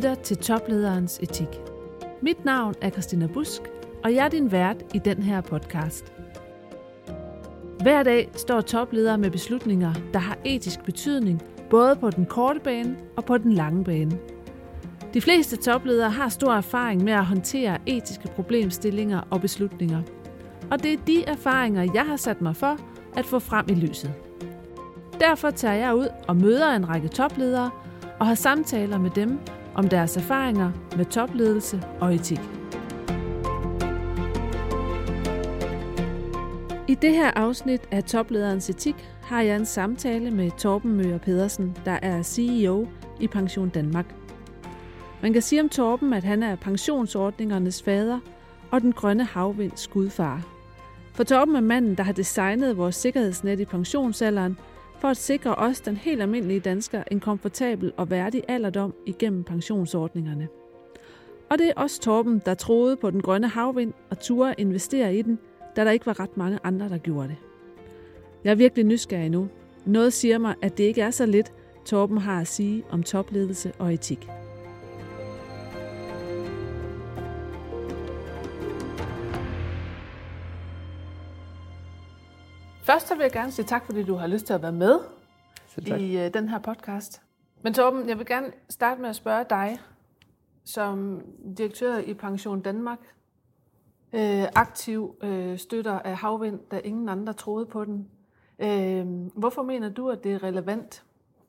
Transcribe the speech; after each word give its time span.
Lytter 0.00 0.14
til 0.14 0.36
Toplederens 0.36 1.18
Etik. 1.22 1.48
Mit 2.22 2.44
navn 2.44 2.74
er 2.80 2.90
Christina 2.90 3.26
Busk, 3.26 3.62
og 4.04 4.14
jeg 4.14 4.24
er 4.24 4.28
din 4.28 4.52
vært 4.52 4.76
i 4.94 4.98
den 4.98 5.22
her 5.22 5.40
podcast. 5.40 6.12
Hver 7.82 8.02
dag 8.02 8.30
står 8.34 8.60
topledere 8.60 9.18
med 9.18 9.30
beslutninger, 9.30 9.94
der 10.12 10.18
har 10.18 10.38
etisk 10.44 10.84
betydning, 10.84 11.42
både 11.70 11.96
på 11.96 12.10
den 12.10 12.26
korte 12.26 12.60
bane 12.60 12.96
og 13.16 13.24
på 13.24 13.38
den 13.38 13.52
lange 13.52 13.84
bane. 13.84 14.18
De 15.14 15.20
fleste 15.20 15.56
topledere 15.56 16.10
har 16.10 16.28
stor 16.28 16.52
erfaring 16.52 17.04
med 17.04 17.12
at 17.12 17.26
håndtere 17.26 17.78
etiske 17.86 18.28
problemstillinger 18.28 19.20
og 19.30 19.40
beslutninger. 19.40 20.02
Og 20.70 20.82
det 20.82 20.92
er 20.92 21.04
de 21.06 21.24
erfaringer, 21.24 21.90
jeg 21.94 22.06
har 22.06 22.16
sat 22.16 22.40
mig 22.40 22.56
for 22.56 22.76
at 23.16 23.24
få 23.24 23.38
frem 23.38 23.66
i 23.68 23.74
lyset. 23.74 24.12
Derfor 25.20 25.50
tager 25.50 25.74
jeg 25.74 25.94
ud 25.94 26.08
og 26.28 26.36
møder 26.36 26.70
en 26.70 26.88
række 26.88 27.08
topledere 27.08 27.70
og 28.20 28.26
har 28.26 28.34
samtaler 28.34 28.98
med 28.98 29.10
dem 29.10 29.38
om 29.80 29.88
deres 29.88 30.16
erfaringer 30.16 30.72
med 30.96 31.04
topledelse 31.04 31.82
og 32.00 32.14
etik. 32.14 32.40
I 36.88 36.94
det 36.94 37.10
her 37.10 37.30
afsnit 37.30 37.80
af 37.90 38.04
Toplederens 38.04 38.70
Etik 38.70 38.94
har 39.22 39.42
jeg 39.42 39.56
en 39.56 39.66
samtale 39.66 40.30
med 40.30 40.50
Torben 40.58 40.92
Møger 40.92 41.18
Pedersen, 41.18 41.76
der 41.84 41.98
er 42.02 42.22
CEO 42.22 42.88
i 43.20 43.26
Pension 43.26 43.68
Danmark. 43.68 44.14
Man 45.22 45.32
kan 45.32 45.42
sige 45.42 45.60
om 45.60 45.68
Torben, 45.68 46.12
at 46.12 46.24
han 46.24 46.42
er 46.42 46.56
pensionsordningernes 46.56 47.82
fader 47.82 48.18
og 48.70 48.80
den 48.80 48.92
grønne 48.92 49.24
havvinds 49.24 49.88
gudfar. 49.88 50.46
For 51.14 51.24
Torben 51.24 51.56
er 51.56 51.60
manden, 51.60 51.94
der 51.94 52.02
har 52.02 52.12
designet 52.12 52.76
vores 52.76 52.96
sikkerhedsnet 52.96 53.60
i 53.60 53.64
pensionsalderen– 53.64 54.58
for 55.00 55.08
at 55.08 55.16
sikre 55.16 55.54
os, 55.54 55.80
den 55.80 55.96
helt 55.96 56.22
almindelige 56.22 56.60
dansker, 56.60 57.02
en 57.10 57.20
komfortabel 57.20 57.92
og 57.96 58.10
værdig 58.10 58.42
alderdom 58.48 58.94
igennem 59.06 59.44
pensionsordningerne. 59.44 60.48
Og 61.50 61.58
det 61.58 61.68
er 61.68 61.72
også 61.76 62.00
Torben, 62.00 62.42
der 62.46 62.54
troede 62.54 62.96
på 62.96 63.10
den 63.10 63.22
grønne 63.22 63.48
havvind 63.48 63.92
og 64.10 64.20
turde 64.20 64.54
investere 64.58 65.16
i 65.16 65.22
den, 65.22 65.38
da 65.76 65.84
der 65.84 65.90
ikke 65.90 66.06
var 66.06 66.20
ret 66.20 66.36
mange 66.36 66.58
andre, 66.64 66.88
der 66.88 66.98
gjorde 66.98 67.28
det. 67.28 67.36
Jeg 68.44 68.50
er 68.50 68.54
virkelig 68.54 68.84
nysgerrig 68.84 69.30
nu. 69.30 69.48
Noget 69.86 70.12
siger 70.12 70.38
mig, 70.38 70.54
at 70.62 70.78
det 70.78 70.84
ikke 70.84 71.00
er 71.00 71.10
så 71.10 71.26
lidt, 71.26 71.52
Torben 71.84 72.18
har 72.18 72.40
at 72.40 72.48
sige 72.48 72.84
om 72.90 73.02
topledelse 73.02 73.72
og 73.78 73.94
etik. 73.94 74.28
Først 82.90 83.10
vil 83.10 83.18
jeg 83.20 83.32
gerne 83.32 83.52
sige 83.52 83.66
tak, 83.66 83.86
fordi 83.86 84.02
du 84.02 84.14
har 84.14 84.26
lyst 84.26 84.46
til 84.46 84.52
at 84.52 84.62
være 84.62 84.72
med 84.72 84.98
i 85.78 86.16
uh, 86.16 86.34
den 86.34 86.48
her 86.48 86.58
podcast. 86.58 87.22
Men 87.62 87.74
Torben, 87.74 88.08
jeg 88.08 88.18
vil 88.18 88.26
gerne 88.26 88.46
starte 88.68 89.00
med 89.00 89.08
at 89.08 89.16
spørge 89.16 89.44
dig, 89.50 89.78
som 90.64 91.22
direktør 91.58 91.98
i 91.98 92.14
Pension 92.14 92.60
Danmark, 92.60 92.98
øh, 94.12 94.44
aktiv 94.54 95.16
øh, 95.22 95.58
støtter 95.58 95.98
af 95.98 96.16
havvind, 96.16 96.58
da 96.70 96.78
ingen 96.84 97.08
andre 97.08 97.32
troede 97.32 97.66
på 97.66 97.84
den. 97.84 98.08
Øh, 98.58 99.06
hvorfor 99.34 99.62
mener 99.62 99.88
du, 99.88 100.08
at 100.08 100.24
det 100.24 100.32
er 100.32 100.42
relevant 100.42 101.04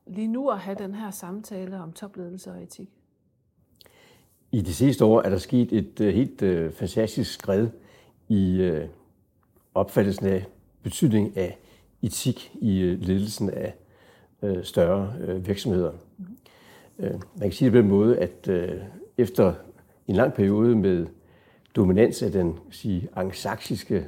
lige 0.08 0.28
nu 0.28 0.50
at 0.50 0.60
have 0.60 0.78
den 0.80 0.96
her 0.96 1.12
samtale 1.12 1.80
om 1.80 1.94
topledelse 1.94 2.52
og 2.52 2.64
etik? 2.64 2.90
I 4.52 4.62
de 4.62 4.74
sidste 4.74 5.06
år 5.06 5.22
er 5.22 5.30
der 5.30 5.38
sket 5.38 5.74
et 5.74 6.00
uh, 6.00 6.08
helt 6.08 6.42
uh, 6.42 6.72
fantastisk 6.72 7.34
skred 7.34 7.70
i 8.30 8.70
uh, 8.72 8.90
opfattelsen 9.74 10.26
af 10.26 10.46
betydning 10.84 11.38
af 11.38 11.58
etik 12.02 12.52
i 12.62 12.80
øh, 12.80 13.02
ledelsen 13.02 13.50
af 13.50 13.74
øh, 14.42 14.64
større 14.64 15.14
øh, 15.20 15.48
virksomheder. 15.48 15.92
Man 17.00 17.22
kan 17.42 17.52
sige 17.52 17.66
det 17.66 17.74
på 17.74 17.78
den 17.78 17.88
måde, 17.88 18.18
at 18.20 18.50
efter 19.18 19.54
en 20.08 20.16
lang 20.16 20.34
periode 20.34 20.76
med 20.76 21.08
dominans 21.76 22.24
af 22.24 22.32
den 22.32 22.60
sige, 22.72 23.08
angsaksiske 23.16 24.08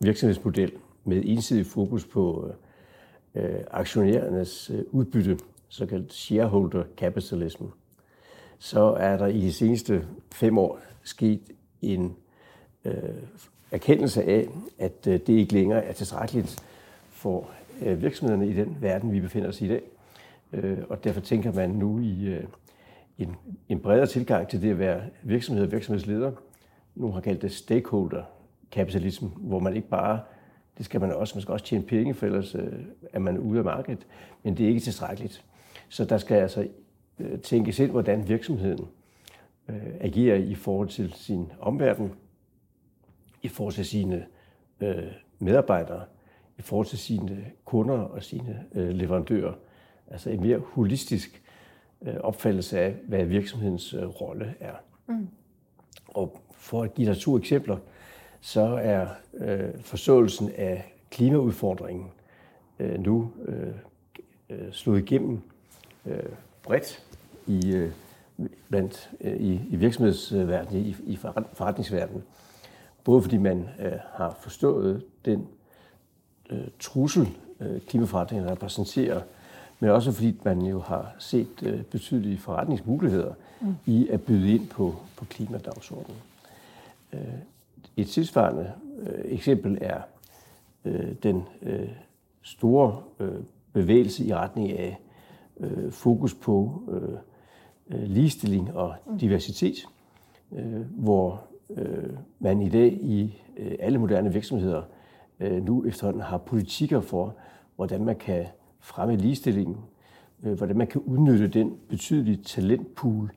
virksomhedsmodel 0.00 0.72
med 1.04 1.22
ensidig 1.24 1.66
fokus 1.66 2.04
på 2.04 2.52
aktionærernes 3.70 4.70
udbytte, 4.90 5.38
såkaldt 5.68 6.12
shareholder 6.12 6.84
capitalism, 6.96 7.64
så 8.58 8.80
er 8.80 9.16
der 9.16 9.26
i 9.26 9.40
de 9.40 9.52
seneste 9.52 10.06
fem 10.32 10.58
år 10.58 10.80
sket 11.02 11.40
en 11.82 12.16
erkendelse 13.74 14.24
af, 14.24 14.48
at 14.78 15.06
øh, 15.06 15.12
det 15.12 15.28
ikke 15.28 15.52
længere 15.54 15.84
er 15.84 15.92
tilstrækkeligt 15.92 16.64
for 17.10 17.50
øh, 17.82 18.02
virksomhederne 18.02 18.48
i 18.48 18.52
den 18.52 18.76
verden, 18.80 19.12
vi 19.12 19.20
befinder 19.20 19.48
os 19.48 19.60
i 19.60 19.64
i 19.64 19.68
dag. 19.68 19.82
Øh, 20.52 20.78
og 20.88 21.04
derfor 21.04 21.20
tænker 21.20 21.52
man 21.52 21.70
nu 21.70 21.98
i 21.98 22.26
øh, 22.26 22.44
en, 23.18 23.36
en 23.68 23.80
bredere 23.80 24.06
tilgang 24.06 24.48
til 24.48 24.62
det 24.62 24.70
at 24.70 24.78
være 24.78 25.02
virksomhed 25.22 25.64
og 25.64 25.72
virksomhedsleder. 25.72 26.32
Nu 26.94 27.12
har 27.12 27.20
kaldt 27.20 27.42
det 27.42 27.52
stakeholder 27.52 28.22
kapitalisme, 28.70 29.28
hvor 29.28 29.58
man 29.58 29.76
ikke 29.76 29.88
bare, 29.88 30.20
det 30.78 30.84
skal 30.84 31.00
man 31.00 31.12
også, 31.12 31.34
man 31.34 31.42
skal 31.42 31.52
også 31.52 31.64
tjene 31.64 31.84
penge, 31.84 32.14
for 32.14 32.26
ellers 32.26 32.56
er 33.12 33.18
man 33.18 33.38
ude 33.38 33.58
af 33.58 33.64
markedet, 33.64 34.06
men 34.42 34.56
det 34.56 34.64
er 34.64 34.68
ikke 34.68 34.80
tilstrækkeligt. 34.80 35.44
Så 35.88 36.04
der 36.04 36.18
skal 36.18 36.36
altså 36.36 36.68
tænkes 37.42 37.78
ind, 37.78 37.90
hvordan 37.90 38.28
virksomheden 38.28 38.88
agerer 40.00 40.36
i 40.36 40.54
forhold 40.54 40.88
til 40.88 41.12
sin 41.12 41.52
omverden, 41.60 42.12
i 43.44 43.48
forhold 43.48 43.74
til 43.74 43.86
sine 43.86 44.26
øh, 44.80 45.04
medarbejdere, 45.38 46.04
i 46.58 46.62
forhold 46.62 46.86
til 46.86 46.98
sine 46.98 47.44
kunder 47.64 47.98
og 47.98 48.22
sine 48.22 48.64
øh, 48.74 48.88
leverandører. 48.88 49.52
Altså 50.10 50.30
en 50.30 50.40
mere 50.40 50.58
holistisk 50.58 51.42
øh, 52.02 52.14
opfattelse 52.14 52.80
af, 52.80 52.96
hvad 53.08 53.24
virksomhedens 53.24 53.94
øh, 53.94 54.06
rolle 54.06 54.54
er. 54.60 54.74
Mm. 55.06 55.28
Og 56.08 56.40
for 56.52 56.82
at 56.82 56.94
give 56.94 57.08
dig 57.08 57.18
to 57.18 57.38
eksempler, 57.38 57.76
så 58.40 58.60
er 58.82 59.06
øh, 59.34 59.80
forståelsen 59.80 60.50
af 60.56 60.92
klimaudfordringen 61.10 62.10
øh, 62.78 63.00
nu 63.00 63.32
øh, 63.44 63.74
øh 64.50 64.72
slået 64.72 64.98
igennem 64.98 65.40
øh, 66.06 66.22
bredt 66.62 67.04
i, 67.46 67.74
øh, 67.74 67.90
blandt, 68.68 69.10
øh, 69.20 69.36
i, 69.36 69.60
i 69.70 69.76
virksomhedsverdenen, 69.76 70.86
i, 70.86 70.96
i 71.06 71.16
forretningsverdenen. 71.52 72.22
Både 73.04 73.22
fordi 73.22 73.36
man 73.36 73.68
øh, 73.80 73.92
har 74.12 74.38
forstået 74.40 75.04
den 75.24 75.48
øh, 76.50 76.68
trussel, 76.80 77.28
øh, 77.60 77.80
klimaforandringen 77.80 78.50
repræsenterer, 78.50 79.20
men 79.80 79.90
også 79.90 80.12
fordi 80.12 80.40
man 80.44 80.62
jo 80.62 80.80
har 80.80 81.14
set 81.18 81.62
øh, 81.62 81.82
betydelige 81.82 82.38
forretningsmuligheder 82.38 83.34
mm. 83.60 83.74
i 83.86 84.08
at 84.08 84.22
byde 84.22 84.54
ind 84.54 84.68
på, 84.68 84.94
på 85.16 85.24
klimadagsordenen. 85.24 86.16
Øh, 87.12 87.20
et 87.96 88.08
tilsvarende 88.08 88.72
øh, 88.98 89.24
eksempel 89.24 89.78
er 89.80 90.00
øh, 90.84 91.14
den 91.22 91.42
øh, 91.62 91.88
store 92.42 93.02
øh, 93.20 93.42
bevægelse 93.72 94.24
i 94.24 94.34
retning 94.34 94.78
af 94.78 94.98
øh, 95.60 95.92
fokus 95.92 96.34
på 96.34 96.82
øh, 96.88 97.18
øh 97.98 98.08
ligestilling 98.08 98.74
og 98.74 98.94
mm. 99.06 99.18
diversitet, 99.18 99.76
øh, 100.52 100.80
hvor 100.90 101.42
øh, 101.70 102.10
man 102.38 102.62
i 102.62 102.68
dag 102.68 102.92
i 102.92 103.42
øh, 103.56 103.72
alle 103.78 103.98
moderne 103.98 104.32
virksomheder 104.32 104.82
øh, 105.40 105.64
nu 105.64 105.86
efterhånden 105.86 106.22
har 106.22 106.38
politikker 106.38 107.00
for, 107.00 107.34
hvordan 107.76 108.04
man 108.04 108.16
kan 108.16 108.46
fremme 108.80 109.16
ligestillingen, 109.16 109.76
øh, 110.42 110.52
hvordan 110.52 110.76
man 110.76 110.86
kan 110.86 111.00
udnytte 111.00 111.48
den 111.48 111.78
betydelige 111.88 112.36
talentpool, 112.36 113.32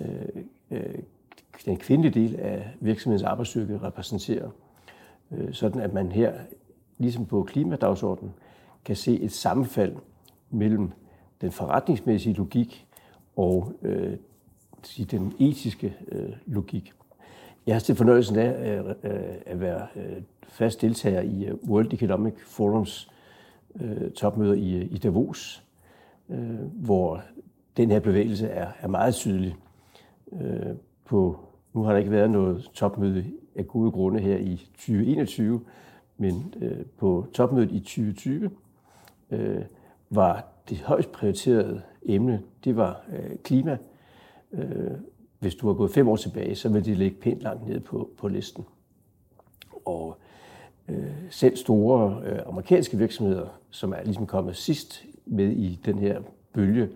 øh, 0.00 0.42
øh, 0.70 0.94
den 1.66 1.76
kvindelige 1.76 2.20
del 2.20 2.36
af 2.40 2.70
virksomhedens 2.80 3.22
arbejdsstyrke 3.22 3.78
repræsenterer, 3.78 4.50
øh, 5.30 5.52
sådan 5.52 5.80
at 5.80 5.92
man 5.92 6.12
her, 6.12 6.32
ligesom 6.98 7.26
på 7.26 7.42
klimadagsordenen, 7.42 8.34
kan 8.84 8.96
se 8.96 9.20
et 9.20 9.32
sammenfald 9.32 9.96
mellem 10.50 10.90
den 11.40 11.52
forretningsmæssige 11.52 12.34
logik 12.34 12.86
og 13.36 13.72
øh, 13.82 14.16
den 15.10 15.32
etiske 15.38 15.96
øh, 16.12 16.32
logik. 16.46 16.92
Jeg 17.68 17.74
har 17.74 17.80
til 17.80 17.94
fornøjelsen 17.94 18.36
af 18.36 18.78
øh, 18.78 18.88
øh, 18.88 19.34
at 19.46 19.60
være 19.60 19.86
øh, 19.96 20.22
fast 20.48 20.82
deltager 20.82 21.20
i 21.20 21.48
World 21.68 21.92
Economic 21.92 22.34
Forums 22.46 23.10
topmøder 24.16 24.54
i, 24.54 24.82
i 24.82 24.98
Davos, 24.98 25.64
hvor 26.72 27.22
den 27.76 27.90
her 27.90 28.00
bevægelse 28.00 28.48
er, 28.48 28.68
er 28.80 28.88
meget 28.88 29.14
tydelig. 29.14 29.56
På, 31.04 31.38
nu 31.72 31.82
har 31.82 31.92
der 31.92 31.98
ikke 31.98 32.10
været 32.10 32.30
noget 32.30 32.70
topmøde 32.74 33.24
af 33.56 33.66
gode 33.66 33.90
grunde 33.90 34.20
her 34.20 34.36
i 34.36 34.56
2021, 34.56 35.60
men 36.16 36.54
på 36.98 37.26
topmødet 37.32 37.72
i 37.72 37.80
2020 37.80 38.50
var 40.10 40.46
det 40.68 40.78
højst 40.78 41.12
prioriterede 41.12 41.82
emne, 42.02 42.42
det 42.64 42.76
var 42.76 43.04
klima 43.44 43.78
hvis 45.38 45.54
du 45.54 45.66
har 45.66 45.74
gået 45.74 45.90
fem 45.90 46.08
år 46.08 46.16
tilbage, 46.16 46.54
så 46.54 46.68
vil 46.68 46.84
de 46.84 46.94
ligge 46.94 47.20
pænt 47.20 47.40
langt 47.40 47.68
nede 47.68 47.80
på, 47.80 48.10
på 48.18 48.28
listen. 48.28 48.64
Og 49.84 50.16
øh, 50.88 51.12
selv 51.30 51.56
store 51.56 52.22
øh, 52.24 52.38
amerikanske 52.46 52.98
virksomheder, 52.98 53.46
som 53.70 53.92
er 53.92 54.02
ligesom 54.04 54.26
kommet 54.26 54.56
sidst 54.56 55.04
med 55.26 55.50
i 55.50 55.80
den 55.84 55.98
her 55.98 56.20
bølge, 56.52 56.88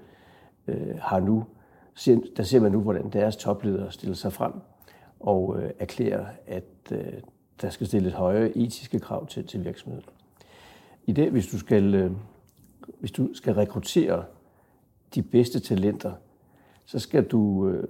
øh, 0.67 0.99
har 0.99 1.21
nu 1.21 1.45
der 2.37 2.43
ser 2.43 2.61
man 2.61 2.73
nu, 2.73 2.81
hvordan 2.81 3.11
deres 3.11 3.37
topledere 3.37 3.93
stiller 3.93 4.17
sig 4.17 4.33
frem 4.33 4.53
og 5.21 5.63
øh, 5.63 5.71
erklærer, 5.79 6.27
at 6.47 6.65
øh, 6.93 7.13
der 7.61 7.71
skal 7.71 7.87
stilles 7.87 8.13
høje 8.13 8.53
etiske 8.57 8.99
krav 8.99 9.27
til, 9.27 9.47
til 9.47 9.65
virksomheden. 9.65 10.05
I 11.07 11.13
dag, 11.13 11.31
hvis 11.31 11.47
du 11.47 11.59
skal, 11.59 11.95
øh, 11.95 12.13
hvis 13.01 13.13
du 13.13 13.35
skal 13.35 13.55
rekruttere 13.55 14.25
de 15.15 15.23
bedste 15.23 15.61
talenter, 15.61 16.13
så 16.85 16.99
skal 16.99 17.25
du 17.25 17.69
øh, 17.69 17.89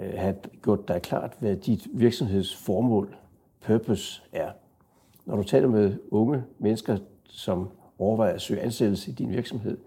Øh, 0.00 0.12
have 0.16 0.36
gjort 0.62 0.88
dig 0.88 1.02
klart, 1.02 1.36
hvad 1.38 1.56
dit 1.56 1.86
virksomhedsformål, 1.92 3.16
purpose, 3.60 4.22
er. 4.32 4.50
Når 5.26 5.36
du 5.36 5.42
taler 5.42 5.68
med 5.68 5.96
unge 6.10 6.44
mennesker, 6.58 6.98
som 7.24 7.68
overvejer 7.98 8.34
at 8.34 8.40
søge 8.40 8.60
ansættelse 8.60 9.10
i 9.10 9.14
din 9.14 9.30
virksomhed, 9.30 9.78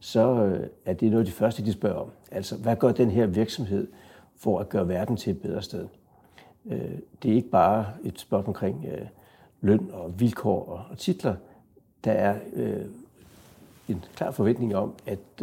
så 0.00 0.44
øh, 0.44 0.66
er 0.84 0.92
det 0.92 1.10
noget 1.10 1.22
af 1.22 1.26
det 1.26 1.34
første, 1.34 1.64
de 1.64 1.72
spørger 1.72 1.96
om. 1.96 2.10
Altså, 2.30 2.56
hvad 2.56 2.76
gør 2.76 2.92
den 2.92 3.10
her 3.10 3.26
virksomhed 3.26 3.88
for 4.36 4.58
at 4.58 4.68
gøre 4.68 4.88
verden 4.88 5.16
til 5.16 5.30
et 5.30 5.40
bedre 5.40 5.62
sted? 5.62 5.88
Øh, 6.66 6.98
det 7.22 7.30
er 7.30 7.34
ikke 7.34 7.50
bare 7.50 7.86
et 8.04 8.20
spørgsmål 8.20 8.48
omkring 8.48 8.86
løn 9.60 9.90
og 9.92 10.20
vilkår 10.20 10.86
og 10.90 10.98
titler. 10.98 11.34
Der 12.04 12.12
er 12.12 12.38
en 13.88 14.04
klar 14.14 14.30
forventning 14.30 14.76
om, 14.76 14.94
at 15.06 15.42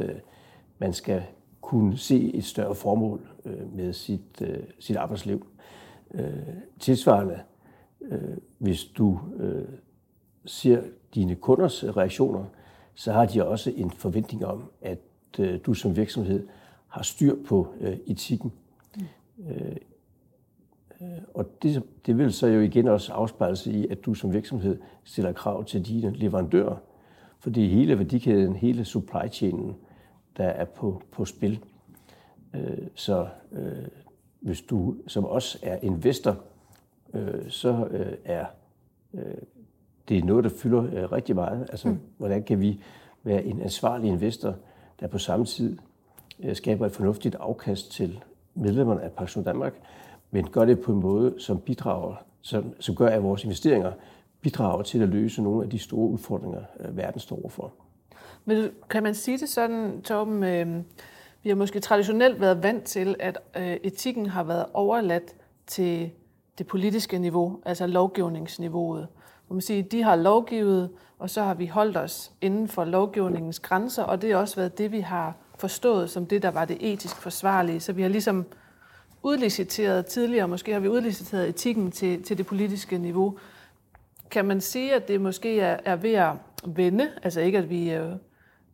man 0.79 0.93
skal 0.93 1.23
kunne 1.63 1.97
se 1.97 2.35
et 2.35 2.45
større 2.45 2.75
formål 2.75 3.27
med 3.73 3.93
sit, 3.93 4.41
sit 4.79 4.95
arbejdsliv. 4.95 5.47
Tilsvarende, 6.79 7.39
hvis 8.57 8.83
du 8.85 9.19
ser 10.45 10.81
dine 11.15 11.35
kunders 11.35 11.83
reaktioner, 11.83 12.45
så 12.95 13.11
har 13.11 13.25
de 13.25 13.47
også 13.47 13.71
en 13.75 13.91
forventning 13.91 14.45
om, 14.45 14.63
at 14.81 14.99
øh, 15.39 15.59
du 15.65 15.73
som 15.73 15.95
virksomhed 15.95 16.47
har 16.87 17.03
styr 17.03 17.35
på 17.47 17.67
øh, 17.79 17.97
etikken. 18.07 18.51
Mm. 18.97 19.03
Øh, 19.49 19.75
og 21.33 21.63
det, 21.63 21.83
det 22.05 22.17
vil 22.17 22.33
så 22.33 22.47
jo 22.47 22.59
igen 22.59 22.87
også 22.87 23.13
afspejle 23.13 23.55
sig 23.55 23.73
i, 23.73 23.87
at 23.87 24.05
du 24.05 24.13
som 24.13 24.33
virksomhed 24.33 24.79
stiller 25.03 25.31
krav 25.31 25.65
til 25.65 25.85
dine 25.85 26.15
leverandører. 26.15 26.75
For 27.39 27.49
det 27.49 27.65
er 27.65 27.69
hele 27.69 27.97
værdikæden, 27.97 28.55
hele 28.55 28.85
supply 28.85 29.31
chainen, 29.31 29.75
der 30.37 30.45
er 30.45 30.65
på, 30.65 31.01
på 31.11 31.25
spil. 31.25 31.59
Øh, 32.53 32.87
så 32.95 33.27
øh, 33.51 33.87
hvis 34.39 34.61
du 34.61 34.95
som 35.07 35.25
os 35.25 35.57
er 35.61 35.77
investor, 35.81 36.37
øh, 37.13 37.49
så 37.49 37.87
øh, 37.91 38.13
er 38.25 38.45
øh, 39.13 39.35
det 40.09 40.17
er 40.17 40.23
noget, 40.23 40.43
der 40.43 40.49
fylder 40.49 40.83
øh, 40.83 41.11
rigtig 41.11 41.35
meget. 41.35 41.67
Altså, 41.69 41.87
mm. 41.87 41.99
hvordan 42.17 42.43
kan 42.43 42.59
vi 42.59 42.81
være 43.23 43.43
en 43.43 43.61
ansvarlig 43.61 44.09
investor, 44.09 44.55
der 44.99 45.07
på 45.07 45.17
samme 45.17 45.45
tid 45.45 45.77
øh, 46.39 46.55
skaber 46.55 46.85
et 46.85 46.91
fornuftigt 46.91 47.35
afkast 47.35 47.91
til 47.91 48.19
medlemmerne 48.55 49.01
af 49.01 49.11
Pension 49.11 49.43
Danmark, 49.43 49.73
men 50.31 50.49
gør 50.49 50.65
det 50.65 50.81
på 50.81 50.91
en 50.91 50.99
måde, 50.99 51.35
som 51.37 51.59
bidrager, 51.59 52.15
som, 52.41 52.73
som 52.79 52.95
gør, 52.95 53.07
at 53.07 53.23
vores 53.23 53.43
investeringer 53.43 53.91
bidrager 54.41 54.83
til 54.83 55.01
at 55.01 55.09
løse 55.09 55.41
nogle 55.41 55.63
af 55.63 55.69
de 55.69 55.79
store 55.79 56.09
udfordringer, 56.09 56.61
øh, 56.79 56.97
verden 56.97 57.19
står 57.19 57.39
overfor. 57.39 57.73
Men 58.45 58.69
kan 58.89 59.03
man 59.03 59.15
sige 59.15 59.37
det 59.37 59.49
sådan, 59.49 60.01
Torben, 60.01 60.43
øh, 60.43 60.83
vi 61.43 61.49
har 61.49 61.55
måske 61.55 61.79
traditionelt 61.79 62.41
været 62.41 62.63
vant 62.63 62.83
til, 62.83 63.15
at 63.19 63.39
øh, 63.57 63.77
etikken 63.83 64.25
har 64.25 64.43
været 64.43 64.65
overladt 64.73 65.35
til 65.67 66.11
det 66.57 66.67
politiske 66.67 67.19
niveau, 67.19 67.59
altså 67.65 67.87
lovgivningsniveauet 67.87 69.07
man 69.53 69.61
siger, 69.61 69.83
de 69.83 70.03
har 70.03 70.15
lovgivet, 70.15 70.89
og 71.19 71.29
så 71.29 71.43
har 71.43 71.53
vi 71.53 71.65
holdt 71.65 71.97
os 71.97 72.31
inden 72.41 72.67
for 72.67 72.85
lovgivningens 72.85 73.59
grænser, 73.59 74.03
og 74.03 74.21
det 74.21 74.31
har 74.31 74.37
også 74.37 74.55
været 74.55 74.77
det, 74.77 74.91
vi 74.91 74.99
har 74.99 75.35
forstået 75.57 76.09
som 76.09 76.25
det, 76.25 76.41
der 76.41 76.51
var 76.51 76.65
det 76.65 76.77
etisk 76.79 77.15
forsvarlige. 77.15 77.79
Så 77.79 77.93
vi 77.93 78.01
har 78.01 78.09
ligesom 78.09 78.45
udliciteret 79.23 80.05
tidligere, 80.05 80.47
måske 80.47 80.73
har 80.73 80.79
vi 80.79 80.87
udliciteret 80.87 81.49
etikken 81.49 81.91
til, 81.91 82.23
til 82.23 82.37
det 82.37 82.45
politiske 82.45 82.97
niveau. 82.97 83.37
Kan 84.31 84.45
man 84.45 84.61
sige, 84.61 84.93
at 84.93 85.07
det 85.07 85.21
måske 85.21 85.59
er, 85.59 85.79
er 85.85 85.95
ved 85.95 86.13
at 86.13 86.31
vende, 86.65 87.09
altså 87.23 87.41
ikke 87.41 87.57
at 87.57 87.69
vi, 87.69 87.91
øh, 87.91 88.11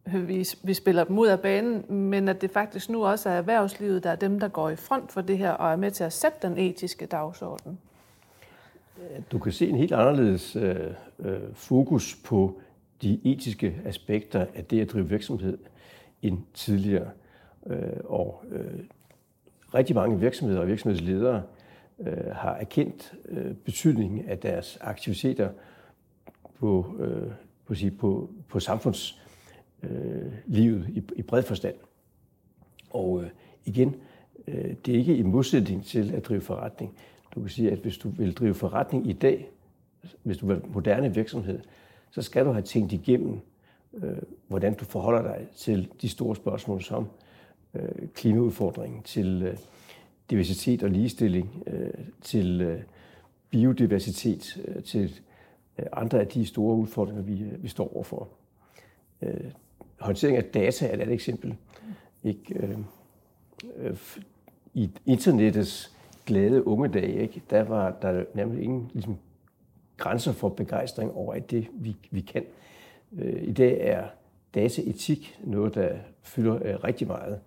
vi, 0.05 0.47
vi 0.63 0.73
spiller 0.73 1.03
dem 1.03 1.19
ud 1.19 1.27
af 1.27 1.39
banen, 1.39 1.85
men 1.93 2.27
at 2.27 2.41
det 2.41 2.51
faktisk 2.51 2.89
nu 2.89 3.05
også 3.05 3.29
er 3.29 3.33
erhvervslivet, 3.33 4.03
der 4.03 4.09
er 4.09 4.15
dem, 4.15 4.39
der 4.39 4.47
går 4.47 4.69
i 4.69 4.75
front 4.75 5.11
for 5.11 5.21
det 5.21 5.37
her 5.37 5.51
og 5.51 5.71
er 5.71 5.75
med 5.75 5.91
til 5.91 6.03
at 6.03 6.13
sætte 6.13 6.37
den 6.47 6.57
etiske 6.57 7.05
dagsorden? 7.05 7.79
Du 9.31 9.39
kan 9.39 9.51
se 9.51 9.69
en 9.69 9.75
helt 9.75 9.91
anderledes 9.91 10.55
øh, 10.55 10.75
øh, 11.19 11.39
fokus 11.53 12.15
på 12.15 12.59
de 13.01 13.19
etiske 13.23 13.81
aspekter 13.85 14.45
af 14.55 14.65
det 14.65 14.81
at 14.81 14.91
drive 14.91 15.09
virksomhed 15.09 15.57
end 16.21 16.37
tidligere. 16.53 17.09
Øh, 17.67 17.77
og 18.03 18.43
øh, 18.51 18.79
rigtig 19.73 19.95
mange 19.95 20.19
virksomheder 20.19 20.61
og 20.61 20.67
virksomhedsledere 20.67 21.43
øh, 21.99 22.31
har 22.31 22.53
erkendt 22.55 23.13
øh, 23.29 23.53
betydningen 23.53 24.29
af 24.29 24.37
deres 24.37 24.77
aktiviteter 24.81 25.49
på, 26.59 26.95
øh, 26.99 27.31
på, 27.65 27.75
sige, 27.75 27.91
på, 27.91 28.29
på 28.47 28.59
samfunds 28.59 29.21
øh, 29.83 30.33
i, 30.47 31.01
i 31.15 31.21
bred 31.21 31.43
forstand. 31.43 31.75
Og 32.89 33.23
øh, 33.23 33.29
igen, 33.65 33.95
øh, 34.47 34.75
det 34.85 34.93
er 34.93 34.99
ikke 34.99 35.17
i 35.17 35.23
modsætning 35.23 35.85
til 35.85 36.11
at 36.11 36.25
drive 36.25 36.41
forretning. 36.41 36.95
Du 37.35 37.39
kan 37.39 37.49
sige, 37.49 37.71
at 37.71 37.77
hvis 37.77 37.97
du 37.97 38.09
vil 38.09 38.33
drive 38.33 38.53
forretning 38.53 39.09
i 39.09 39.13
dag, 39.13 39.49
hvis 40.23 40.37
du 40.37 40.47
vil 40.47 40.61
moderne 40.67 41.13
virksomhed, 41.13 41.59
så 42.11 42.21
skal 42.21 42.45
du 42.45 42.51
have 42.51 42.61
tænkt 42.61 42.93
igennem, 42.93 43.39
øh, 43.93 44.17
hvordan 44.47 44.73
du 44.73 44.85
forholder 44.85 45.21
dig 45.21 45.47
til 45.55 45.89
de 46.01 46.09
store 46.09 46.35
spørgsmål 46.35 46.81
som 46.81 47.07
øh, 47.73 48.07
klimaudfordringen, 48.13 49.03
til 49.03 49.41
øh, 49.43 49.57
diversitet 50.29 50.83
og 50.83 50.89
ligestilling, 50.89 51.63
øh, 51.67 51.89
til 52.21 52.61
øh, 52.61 52.81
biodiversitet, 53.49 54.61
øh, 54.67 54.83
til 54.83 55.19
øh, 55.79 55.85
andre 55.93 56.19
af 56.19 56.27
de 56.27 56.45
store 56.45 56.75
udfordringer, 56.75 57.23
vi, 57.23 57.43
øh, 57.43 57.63
vi 57.63 57.67
står 57.67 57.95
overfor. 57.95 58.27
Øh, 59.21 59.51
håndtering 59.99 60.37
af 60.37 60.43
data 60.43 60.87
er 60.87 61.03
et 61.03 61.11
eksempel. 61.11 61.55
Ikke, 62.23 62.55
øh, 62.55 62.77
øh, 63.75 63.97
I 64.73 64.91
internettets 65.05 65.95
glade 66.25 66.67
unge 66.67 66.87
dage, 66.87 67.21
ikke? 67.21 67.41
der 67.49 67.63
var 67.63 67.97
der 68.01 68.23
nemlig 68.33 68.63
ingen 68.63 68.91
ligesom, 68.93 69.17
grænser 69.97 70.31
for 70.31 70.49
begejstring 70.49 71.11
over 71.11 71.33
at 71.33 71.51
det, 71.51 71.67
vi, 71.73 71.95
vi 72.11 72.21
kan. 72.21 72.43
Øh, 73.17 73.43
I 73.43 73.51
dag 73.51 73.77
er 73.81 74.03
dataetik 74.55 75.39
noget, 75.43 75.75
der 75.75 75.97
fylder 76.21 76.55
øh, 76.55 76.83
rigtig 76.83 77.07
meget. 77.07 77.39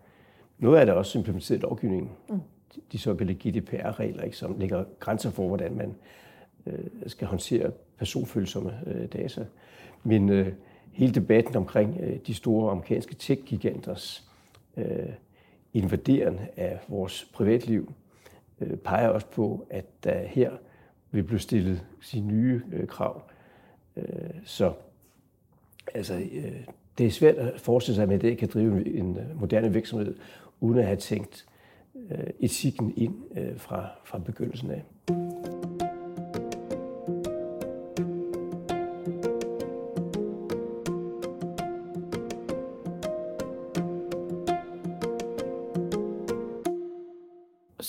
Noget 0.59 0.79
af 0.79 0.87
det 0.87 0.93
er 0.93 0.97
også 0.97 1.19
implementeret 1.19 1.59
i 1.59 1.63
lovgivningen. 1.63 2.11
Mm. 2.29 2.41
De 2.93 2.99
såkaldte 2.99 3.35
GDPR-regler, 3.35 4.23
ikke, 4.23 4.37
som 4.37 4.59
lægger 4.59 4.85
grænser 5.01 5.31
for, 5.31 5.49
hvordan 5.49 5.77
man 5.77 5.95
øh, 6.67 6.85
skal 7.07 7.27
håndtere 7.27 7.71
personfølsomme 7.99 8.81
øh, 8.87 9.09
data. 9.13 9.47
Men 10.05 10.29
øh, 10.29 10.53
hele 10.93 11.15
debatten 11.15 11.57
omkring 11.57 11.97
øh, 12.01 12.19
de 12.27 12.35
store 12.35 12.71
amerikanske 12.71 13.15
tech-giganters 13.15 14.25
øh, 14.77 15.09
invaderen 15.75 16.41
af 16.57 16.79
vores 16.89 17.31
privatliv, 17.33 17.93
øh, 18.61 18.77
peger 18.77 19.09
også 19.09 19.27
på, 19.27 19.67
at 19.71 19.85
der 20.05 20.27
her 20.27 20.51
vil 21.11 21.23
blive 21.23 21.41
stillet 21.41 21.87
sine 22.01 22.27
nye 22.27 22.63
øh, 22.73 22.87
krav. 22.87 23.23
Øh, 23.97 24.05
så 24.45 24.73
altså, 25.95 26.15
øh, 26.15 26.67
det 26.99 27.07
er 27.07 27.11
svært 27.11 27.35
at 27.35 27.61
forestille 27.61 27.95
sig, 27.95 28.03
at 28.03 28.09
man 28.09 28.19
i 28.19 28.21
dag 28.21 28.39
kan 28.39 28.49
drive 28.55 28.97
en 28.97 29.17
øh, 29.19 29.41
moderne 29.41 29.73
virksomhed, 29.73 30.15
uden 30.61 30.79
at 30.79 30.87
have 30.87 30.97
tænkt 30.97 31.47
øh, 32.11 32.27
etikken 32.41 32.93
ind 32.97 33.15
øh, 33.37 33.59
fra, 33.59 33.87
fra 34.05 34.19
begyndelsen 34.19 34.71
af. 34.71 34.83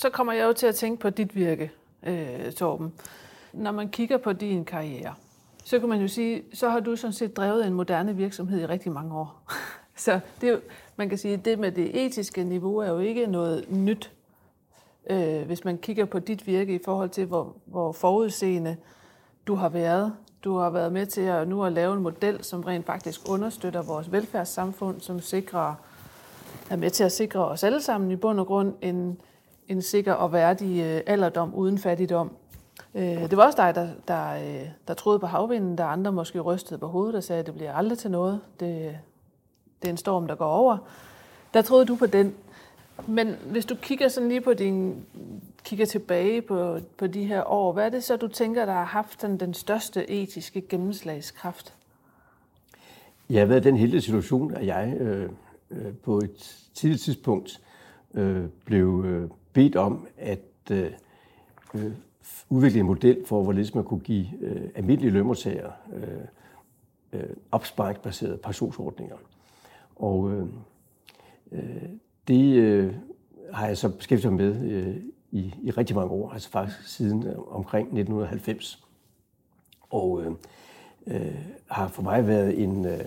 Så 0.04 0.10
kommer 0.10 0.32
jeg 0.32 0.44
jo 0.44 0.52
til 0.52 0.66
at 0.66 0.74
tænke 0.74 1.00
på 1.00 1.10
dit 1.10 1.36
virke, 1.36 1.70
øh, 2.02 2.52
Torben. 2.52 2.92
Når 3.52 3.72
man 3.72 3.88
kigger 3.88 4.16
på 4.16 4.32
din 4.32 4.64
karriere, 4.64 5.14
så 5.64 5.78
kan 5.78 5.88
man 5.88 6.00
jo 6.00 6.08
sige, 6.08 6.42
så 6.52 6.68
har 6.68 6.80
du 6.80 6.96
sådan 6.96 7.12
set 7.12 7.36
drevet 7.36 7.66
en 7.66 7.72
moderne 7.72 8.16
virksomhed 8.16 8.60
i 8.60 8.66
rigtig 8.66 8.92
mange 8.92 9.14
år. 9.14 9.42
så 10.04 10.20
det 10.40 10.48
er 10.48 10.52
jo, 10.52 10.60
man 10.96 11.08
kan 11.08 11.18
sige, 11.18 11.34
at 11.34 11.44
det 11.44 11.58
med 11.58 11.72
det 11.72 12.04
etiske 12.06 12.44
niveau 12.44 12.78
er 12.78 12.90
jo 12.90 12.98
ikke 12.98 13.26
noget 13.26 13.64
nyt, 13.70 14.12
øh, 15.10 15.42
hvis 15.42 15.64
man 15.64 15.78
kigger 15.78 16.04
på 16.04 16.18
dit 16.18 16.46
virke 16.46 16.74
i 16.74 16.80
forhold 16.84 17.10
til, 17.10 17.26
hvor, 17.26 17.56
hvor 17.64 17.92
forudseende 17.92 18.76
du 19.46 19.54
har 19.54 19.68
været. 19.68 20.12
Du 20.44 20.56
har 20.56 20.70
været 20.70 20.92
med 20.92 21.06
til 21.06 21.20
at 21.20 21.48
nu 21.48 21.64
at 21.64 21.72
lave 21.72 21.94
en 21.94 22.02
model, 22.02 22.44
som 22.44 22.60
rent 22.60 22.86
faktisk 22.86 23.20
understøtter 23.28 23.82
vores 23.82 24.12
velfærdssamfund, 24.12 25.00
som 25.00 25.20
sikrer, 25.20 25.74
er 26.70 26.76
med 26.76 26.90
til 26.90 27.04
at 27.04 27.12
sikre 27.12 27.48
os 27.48 27.64
alle 27.64 27.82
sammen 27.82 28.10
i 28.10 28.16
bund 28.16 28.40
og 28.40 28.46
grund 28.46 28.74
en, 28.82 29.18
en 29.68 29.82
sikker 29.82 30.12
og 30.12 30.32
værdig 30.32 30.82
øh, 30.82 31.00
alderdom 31.06 31.54
uden 31.54 31.78
fattigdom. 31.78 32.30
Øh, 32.94 33.30
det 33.30 33.36
var 33.36 33.44
også 33.44 33.62
dig, 33.62 33.74
der, 33.74 33.88
der, 34.08 34.34
øh, 34.34 34.68
der 34.88 34.94
troede 34.94 35.18
på 35.18 35.26
havvinden, 35.26 35.78
der 35.78 35.84
andre 35.84 36.12
måske 36.12 36.40
rystede 36.40 36.78
på 36.78 36.86
hovedet 36.86 37.14
og 37.14 37.24
sagde, 37.24 37.40
at 37.40 37.46
det 37.46 37.54
bliver 37.54 37.72
aldrig 37.72 37.98
til 37.98 38.10
noget. 38.10 38.40
Det, 38.60 38.96
det 39.82 39.88
er 39.88 39.90
en 39.90 39.96
storm, 39.96 40.26
der 40.26 40.34
går 40.34 40.46
over. 40.46 40.78
Der 41.54 41.62
troede 41.62 41.86
du 41.86 41.96
på 41.96 42.06
den. 42.06 42.34
Men 43.06 43.36
hvis 43.50 43.64
du 43.64 43.74
kigger 43.74 44.08
sådan 44.08 44.28
lige 44.28 44.40
på 44.40 44.54
din, 44.54 45.04
kigger 45.64 45.86
tilbage 45.86 46.42
på, 46.42 46.78
på 46.96 47.06
de 47.06 47.24
her 47.24 47.50
år, 47.50 47.72
hvad 47.72 47.86
er 47.86 47.88
det 47.88 48.04
så, 48.04 48.16
du 48.16 48.28
tænker, 48.28 48.66
der 48.66 48.72
har 48.72 48.84
haft 48.84 49.22
den, 49.22 49.40
den 49.40 49.54
største 49.54 50.10
etiske 50.10 50.60
gennemslagskraft? 50.60 51.74
Jeg 53.30 53.40
har 53.40 53.46
været 53.46 53.60
i 53.60 53.68
den 53.68 53.76
hele 53.76 54.00
situation, 54.00 54.54
at 54.54 54.66
jeg 54.66 54.96
øh, 55.00 55.30
øh, 55.70 55.94
på 56.02 56.18
et 56.18 56.66
tidligt 56.74 57.02
tidspunkt 57.02 57.60
øh, 58.14 58.44
blev 58.64 59.04
øh, 59.06 59.30
bedt 59.54 59.76
om 59.76 60.06
at 60.18 60.40
øh, 60.70 60.90
øh, 61.74 61.92
udvikle 62.48 62.80
en 62.80 62.86
model 62.86 63.26
for, 63.26 63.42
hvorledes 63.42 63.74
man 63.74 63.84
kunne 63.84 64.00
give 64.00 64.26
øh, 64.40 64.70
almindelige 64.74 65.10
lønmodtagere 65.10 65.72
øh, 65.92 66.24
øh, 67.12 67.36
opsparingsbaserede 67.52 68.36
pensionsordninger. 68.36 69.16
Og 69.96 70.32
øh, 70.32 70.46
øh, 71.52 71.88
det 72.28 72.54
øh, 72.54 72.94
har 73.52 73.66
jeg 73.66 73.78
så 73.78 73.88
beskæftiget 73.88 74.32
mig 74.32 74.42
med 74.42 74.70
øh, 74.70 74.96
i, 75.30 75.54
i 75.62 75.70
rigtig 75.70 75.96
mange 75.96 76.10
år, 76.10 76.30
altså 76.30 76.50
faktisk 76.50 76.88
siden 76.88 77.26
øh, 77.26 77.38
omkring 77.38 77.86
1990. 77.86 78.84
Og 79.90 80.22
øh, 80.22 80.32
øh, 81.06 81.34
har 81.66 81.88
for 81.88 82.02
mig 82.02 82.26
været 82.26 82.62
en 82.62 82.86
øh, 82.86 83.04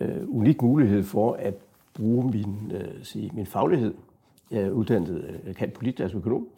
øh, 0.00 0.28
unik 0.28 0.62
mulighed 0.62 1.02
for 1.02 1.32
at 1.32 1.54
bruge 1.94 2.30
min, 2.30 2.72
øh, 2.74 3.04
sige, 3.04 3.30
min 3.34 3.46
faglighed. 3.46 3.94
Jeg 4.50 4.62
er 4.62 4.70
uddannet 4.70 5.40
øh, 5.46 5.54
kan 5.54 5.70
politisk 5.70 6.14
økonom, 6.14 6.48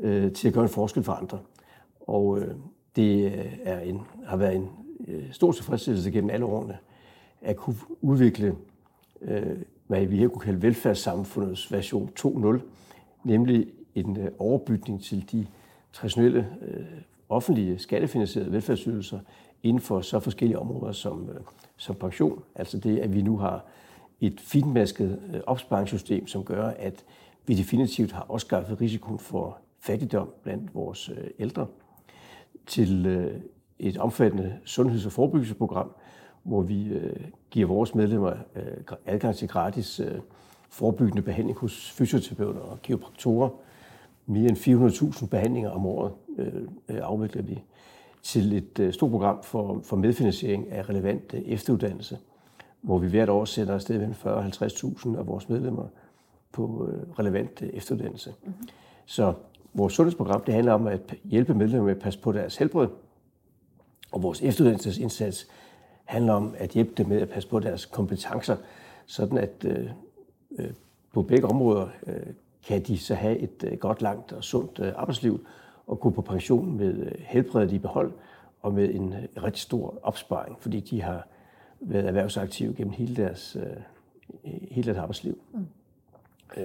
øh, 0.00 0.32
til 0.32 0.48
at 0.48 0.54
gøre 0.54 0.64
en 0.64 0.70
forskel 0.70 1.02
for 1.02 1.12
andre. 1.12 1.38
Og 2.00 2.38
øh, 2.38 2.54
det 2.96 3.24
øh, 3.24 3.58
er 3.62 3.80
en, 3.80 4.00
har 4.26 4.36
været 4.36 4.56
en 4.56 4.68
øh, 5.08 5.32
stor 5.32 5.52
tilfredsstillelse 5.52 6.10
gennem 6.10 6.30
alle 6.30 6.46
årene 6.46 6.78
at 7.42 7.56
kunne 7.56 7.76
udvikle 8.00 8.56
øh, 9.20 9.56
hvad 9.86 10.06
vi 10.06 10.16
her 10.16 10.28
kunne 10.28 10.40
kalde 10.40 10.62
velfærdssamfundets 10.62 11.72
version 11.72 12.10
2.0, 12.20 12.58
nemlig 13.24 13.66
en 13.94 14.16
øh, 14.16 14.30
overbygning 14.38 15.02
til 15.02 15.32
de 15.32 15.46
traditionelle 15.92 16.48
øh, 16.62 16.84
offentlige 17.28 17.78
skattefinansierede 17.78 18.52
velfærdsydelser 18.52 19.18
inden 19.62 19.80
for 19.80 20.00
så 20.00 20.20
forskellige 20.20 20.58
områder 20.58 20.92
som, 20.92 21.30
øh, 21.30 21.40
som 21.76 21.94
pension. 21.94 22.42
Altså 22.54 22.78
det, 22.78 22.98
at 22.98 23.14
vi 23.14 23.22
nu 23.22 23.36
har 23.36 23.64
et 24.20 24.40
finmasket 24.40 25.20
øh, 25.34 25.40
opsparingssystem, 25.46 26.26
som 26.26 26.44
gør, 26.44 26.66
at 26.66 27.04
vi 27.48 27.54
definitivt 27.54 28.12
har 28.12 28.26
afskaffet 28.28 28.80
risikoen 28.80 29.18
for 29.18 29.58
fattigdom 29.80 30.32
blandt 30.42 30.74
vores 30.74 31.08
øh, 31.08 31.30
ældre, 31.38 31.66
til 32.66 33.06
øh, 33.06 33.40
et 33.78 33.96
omfattende 33.96 34.58
sundheds- 34.64 35.06
og 35.06 35.12
forebyggelsesprogram, 35.12 35.90
hvor 36.42 36.62
vi 36.62 36.88
øh, 36.88 37.16
giver 37.50 37.66
vores 37.66 37.94
medlemmer 37.94 38.32
adgang 39.06 39.36
til 39.36 39.48
gratis 39.48 40.00
forebyggende 40.70 41.22
behandling 41.22 41.58
hos 41.58 41.90
fysioterapeuter 41.90 42.60
og 42.60 42.82
kiropraktorer. 42.82 43.48
Mere 44.26 44.48
end 44.48 44.56
400.000 45.22 45.26
behandlinger 45.26 45.70
om 45.70 45.86
året 45.86 46.12
afvikler 46.88 47.42
vi 47.42 47.62
til 48.22 48.52
et 48.52 48.94
stort 48.94 49.10
program 49.10 49.42
for, 49.42 49.80
for 49.84 49.96
medfinansiering 49.96 50.72
af 50.72 50.88
relevant 50.88 51.34
efteruddannelse, 51.34 52.18
hvor 52.80 52.98
vi 52.98 53.08
hvert 53.08 53.28
år 53.28 53.44
sætter 53.44 53.74
afsted 53.74 53.98
mellem 53.98 54.14
40 54.14 54.34
og 54.34 54.46
50.000 54.46 55.18
af 55.18 55.26
vores 55.26 55.48
medlemmer 55.48 55.86
på 56.58 56.88
øh, 56.88 57.18
relevant 57.18 57.62
øh, 57.62 57.68
efteruddannelse. 57.72 58.34
Mm-hmm. 58.44 58.68
Så 59.06 59.34
vores 59.74 59.92
sundhedsprogram 59.92 60.44
det 60.44 60.54
handler 60.54 60.72
om 60.72 60.86
at 60.86 61.14
hjælpe 61.24 61.54
medlemmer 61.54 61.86
med 61.86 61.96
at 61.96 62.02
passe 62.02 62.20
på 62.20 62.32
deres 62.32 62.56
helbred, 62.56 62.88
og 64.12 64.22
vores 64.22 64.42
efteruddannelsesindsats 64.42 65.48
handler 66.04 66.32
om 66.32 66.54
at 66.58 66.70
hjælpe 66.70 66.92
dem 66.96 67.08
med 67.08 67.20
at 67.20 67.28
passe 67.28 67.48
på 67.48 67.60
deres 67.60 67.86
kompetencer, 67.86 68.56
sådan 69.06 69.38
at 69.38 69.64
øh, 69.64 69.90
øh, 70.58 70.70
på 71.12 71.22
begge 71.22 71.46
områder 71.46 71.88
øh, 72.06 72.26
kan 72.66 72.82
de 72.82 72.98
så 72.98 73.14
have 73.14 73.38
et 73.38 73.64
øh, 73.64 73.78
godt, 73.78 74.02
langt 74.02 74.32
og 74.32 74.44
sundt 74.44 74.80
øh, 74.80 74.92
arbejdsliv 74.96 75.46
og 75.86 76.00
gå 76.00 76.10
på 76.10 76.22
pension 76.22 76.76
med 76.76 76.94
øh, 77.06 77.12
helbredet 77.18 77.72
i 77.72 77.78
behold 77.78 78.12
og 78.62 78.74
med 78.74 78.94
en 78.94 79.12
øh, 79.12 79.42
rigtig 79.42 79.62
stor 79.62 79.98
opsparing, 80.02 80.56
fordi 80.60 80.80
de 80.80 81.02
har 81.02 81.26
været 81.80 82.06
erhvervsaktive 82.06 82.74
gennem 82.74 82.92
hele 82.92 83.16
deres, 83.16 83.56
øh, 83.60 83.76
hele 84.70 84.86
deres 84.86 84.98
arbejdsliv. 84.98 85.38
Mm. 85.52 85.66
Øh, 86.56 86.64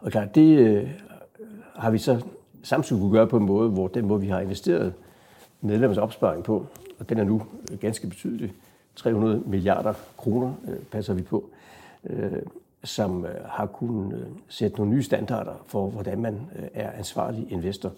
og 0.00 0.10
klart, 0.10 0.34
det 0.34 0.58
øh, 0.58 0.90
har 1.74 1.90
vi 1.90 1.98
så 1.98 2.22
samtidig 2.62 3.00
kunne 3.00 3.12
gøre 3.12 3.26
på 3.26 3.36
en 3.36 3.46
måde, 3.46 3.70
hvor 3.70 3.88
den 3.88 4.06
måde, 4.06 4.20
vi 4.20 4.28
har 4.28 4.40
investeret 4.40 4.94
medlemmers 5.60 5.98
opsparing 5.98 6.44
på, 6.44 6.66
og 6.98 7.08
den 7.08 7.18
er 7.18 7.24
nu 7.24 7.42
ganske 7.80 8.06
betydelig, 8.06 8.52
300 8.96 9.42
milliarder 9.46 9.94
kroner 10.16 10.52
øh, 10.68 10.78
passer 10.78 11.14
vi 11.14 11.22
på, 11.22 11.50
øh, 12.04 12.42
som 12.84 13.26
har 13.44 13.66
kunnet 13.66 14.26
sætte 14.48 14.76
nogle 14.76 14.92
nye 14.92 15.02
standarder 15.02 15.64
for, 15.66 15.90
hvordan 15.90 16.20
man 16.20 16.40
er 16.74 16.90
ansvarlig 16.90 17.52
investor. 17.52 17.92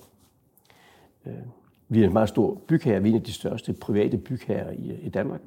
Vi 1.88 2.02
er 2.02 2.06
en 2.06 2.12
meget 2.12 2.28
stor 2.28 2.58
bygherre, 2.66 3.02
vi 3.02 3.08
er 3.08 3.12
en 3.12 3.20
af 3.20 3.22
de 3.22 3.32
største 3.32 3.72
private 3.72 4.18
bygherrer 4.18 4.70
i, 4.70 4.94
i 5.02 5.08
Danmark, 5.08 5.40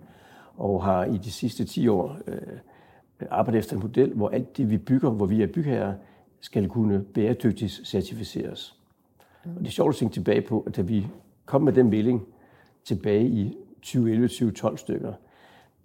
og 0.57 0.83
har 0.83 1.05
i 1.05 1.17
de 1.17 1.31
sidste 1.31 1.65
10 1.65 1.87
år 1.87 2.17
øh, 2.27 2.37
arbejde 3.29 3.57
efter 3.57 3.75
en 3.75 3.81
model, 3.81 4.13
hvor 4.13 4.29
alt 4.29 4.57
det, 4.57 4.69
vi 4.69 4.77
bygger, 4.77 5.09
hvor 5.09 5.25
vi 5.25 5.41
er 5.41 5.47
bygherrer, 5.47 5.93
skal 6.39 6.69
kunne 6.69 7.03
bæredygtigt 7.03 7.71
certificeres. 7.71 8.75
Og 9.43 9.59
det 9.59 9.67
er 9.67 9.71
sjovt 9.71 9.89
at 9.89 9.95
tænke 9.95 10.13
tilbage 10.13 10.41
på, 10.41 10.63
at 10.67 10.75
da 10.75 10.81
vi 10.81 11.07
kom 11.45 11.61
med 11.61 11.73
den 11.73 11.89
melding 11.89 12.27
tilbage 12.83 13.27
i 13.27 13.57
2011-2012 13.85 14.77
stykker, 14.77 15.13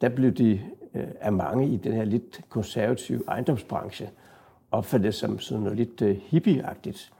der 0.01 0.09
blev 0.09 0.33
det 0.33 0.61
øh, 0.95 1.05
af 1.21 1.33
mange 1.33 1.69
i 1.69 1.77
den 1.77 1.93
her 1.93 2.05
lidt 2.05 2.41
konservative 2.49 3.23
ejendomsbranche 3.29 4.11
opfattet 4.71 5.15
som 5.15 5.39
sådan 5.39 5.63
noget 5.63 5.79
lidt 5.79 6.03
øh, 6.03 6.17
hippieagtigt. 6.17 7.13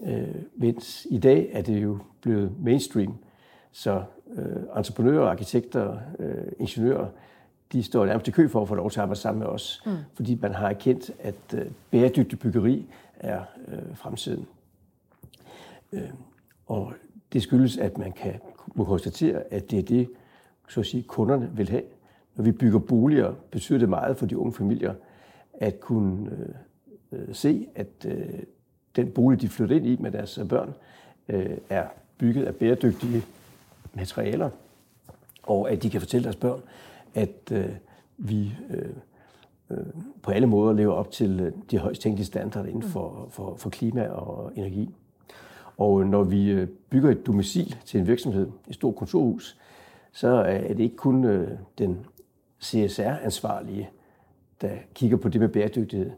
Øh, 0.00 0.34
mens 0.56 1.06
i 1.10 1.18
dag 1.18 1.48
er 1.52 1.62
det 1.62 1.82
jo 1.82 1.98
blevet 2.20 2.52
mainstream. 2.60 3.14
Så 3.72 4.02
øh, 4.36 4.76
entreprenører, 4.76 5.28
arkitekter, 5.28 5.98
øh, 6.18 6.52
ingeniører, 6.58 7.08
de 7.74 7.82
står 7.82 8.06
nærmest 8.06 8.28
i 8.28 8.30
kø 8.30 8.48
for 8.48 8.62
at 8.62 8.68
få 8.68 8.74
lov 8.74 8.90
til 8.90 9.00
at 9.00 9.02
arbejde 9.02 9.20
sammen 9.20 9.38
med 9.38 9.48
os, 9.48 9.82
mm. 9.86 9.92
fordi 10.14 10.38
man 10.42 10.54
har 10.54 10.68
erkendt, 10.68 11.10
at 11.18 11.34
øh, 11.54 11.66
bæredygtig 11.90 12.38
byggeri 12.38 12.86
er 13.16 13.40
øh, 13.68 13.96
fremtiden. 13.96 14.46
Øh, 15.92 16.10
og 16.66 16.92
det 17.32 17.42
skyldes, 17.42 17.76
at 17.76 17.98
man 17.98 18.12
kan 18.12 18.40
må 18.74 18.84
konstatere, 18.84 19.42
at 19.50 19.70
det 19.70 19.78
er 19.78 19.82
det, 19.82 20.08
så 20.68 20.80
at 20.80 20.86
sige, 20.86 21.02
kunderne 21.02 21.50
vil 21.54 21.68
have. 21.68 21.82
Når 22.36 22.44
vi 22.44 22.52
bygger 22.52 22.78
boliger, 22.78 23.34
betyder 23.50 23.78
det 23.78 23.88
meget 23.88 24.16
for 24.16 24.26
de 24.26 24.38
unge 24.38 24.52
familier 24.52 24.94
at 25.54 25.80
kunne 25.80 26.30
øh, 27.12 27.20
øh, 27.28 27.34
se, 27.34 27.66
at 27.74 27.88
øh, 28.06 28.28
den 28.96 29.10
bolig, 29.10 29.40
de 29.40 29.48
flytter 29.48 29.76
ind 29.76 29.86
i 29.86 29.96
med 30.00 30.10
deres 30.10 30.38
børn, 30.48 30.74
øh, 31.28 31.56
er 31.68 31.86
bygget 32.18 32.44
af 32.44 32.54
bæredygtige 32.54 33.22
materialer, 33.94 34.50
og 35.42 35.70
at 35.70 35.82
de 35.82 35.90
kan 35.90 36.00
fortælle 36.00 36.24
deres 36.24 36.36
børn, 36.36 36.60
at 37.14 37.52
øh, 37.52 37.68
vi 38.16 38.52
øh, 38.70 38.88
øh, 39.70 39.86
på 40.22 40.30
alle 40.30 40.46
måder 40.46 40.72
lever 40.72 40.92
op 40.92 41.10
til 41.10 41.40
øh, 41.40 41.52
de 41.70 41.78
højst 41.78 42.00
tænkelige 42.00 42.26
standarder 42.26 42.68
inden 42.68 42.82
for, 42.82 43.28
for, 43.30 43.56
for 43.56 43.70
klima 43.70 44.08
og 44.08 44.52
energi. 44.56 44.94
Og 45.76 46.06
når 46.06 46.24
vi 46.24 46.50
øh, 46.50 46.68
bygger 46.90 47.10
et 47.10 47.26
domicil 47.26 47.76
til 47.84 48.00
en 48.00 48.06
virksomhed, 48.06 48.48
et 48.68 48.74
stort 48.74 48.96
kontorhus, 48.96 49.58
så 50.12 50.28
er 50.28 50.68
det 50.68 50.80
ikke 50.80 50.96
kun 50.96 51.24
øh, 51.24 51.58
den 51.78 52.06
CSR-ansvarlige, 52.62 53.90
der 54.60 54.70
kigger 54.94 55.16
på 55.16 55.28
det 55.28 55.40
med 55.40 55.48
bæredygtighed. 55.48 56.10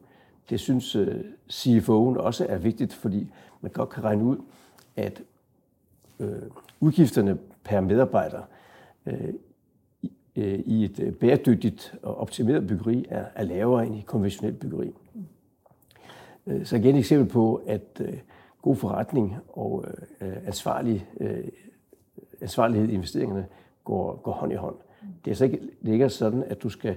Det 0.50 0.60
synes 0.60 0.96
øh, 0.96 1.24
CFO'en 1.52 2.18
også 2.18 2.46
er 2.48 2.58
vigtigt, 2.58 2.94
fordi 2.94 3.32
man 3.60 3.72
godt 3.72 3.88
kan 3.88 4.04
regne 4.04 4.24
ud, 4.24 4.36
at 4.96 5.22
øh, 6.20 6.42
udgifterne 6.80 7.38
per 7.64 7.80
medarbejder 7.80 8.42
øh, 9.06 9.34
Øh, 10.36 10.58
i 10.58 10.84
et 10.84 11.00
øh, 11.00 11.12
bæredygtigt 11.12 11.94
og 12.02 12.16
optimeret 12.18 12.66
byggeri 12.66 13.06
er, 13.08 13.24
er 13.34 13.44
lavere 13.44 13.86
end 13.86 13.96
i 13.96 14.00
konventionelt 14.06 14.58
byggeri. 14.58 14.92
Øh, 16.46 16.66
så 16.66 16.76
igen 16.76 16.94
et 16.94 16.98
eksempel 16.98 17.28
på, 17.28 17.62
at 17.66 18.02
god 18.62 18.76
forretning 18.76 19.36
og 19.48 19.84
ansvarlig, 20.20 21.06
ansvarlighed 22.40 22.88
i 22.88 22.92
investeringerne 22.92 23.46
går, 23.84 24.16
går 24.16 24.32
hånd 24.32 24.52
i 24.52 24.54
hånd. 24.54 24.74
Det 25.24 25.30
er 25.30 25.34
så 25.34 25.44
ikke, 25.44 25.60
det 25.82 25.88
er 25.88 25.92
ikke 25.92 26.08
sådan, 26.08 26.42
at 26.42 26.62
du 26.62 26.68
skal 26.68 26.96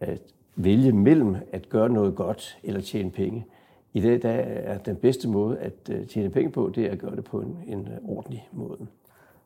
at 0.00 0.20
vælge 0.56 0.92
mellem 0.92 1.36
at 1.52 1.68
gøre 1.68 1.88
noget 1.88 2.14
godt 2.14 2.58
eller 2.62 2.80
tjene 2.80 3.10
penge. 3.10 3.46
I 3.92 4.00
dag 4.00 4.22
der 4.22 4.30
er 4.30 4.78
den 4.78 4.96
bedste 4.96 5.28
måde 5.28 5.58
at 5.58 5.90
tjene 6.08 6.30
penge 6.30 6.50
på, 6.50 6.72
det 6.74 6.86
er 6.86 6.90
at 6.90 6.98
gøre 6.98 7.16
det 7.16 7.24
på 7.24 7.40
en, 7.40 7.58
en 7.66 7.88
ordentlig 8.04 8.48
måde. 8.52 8.86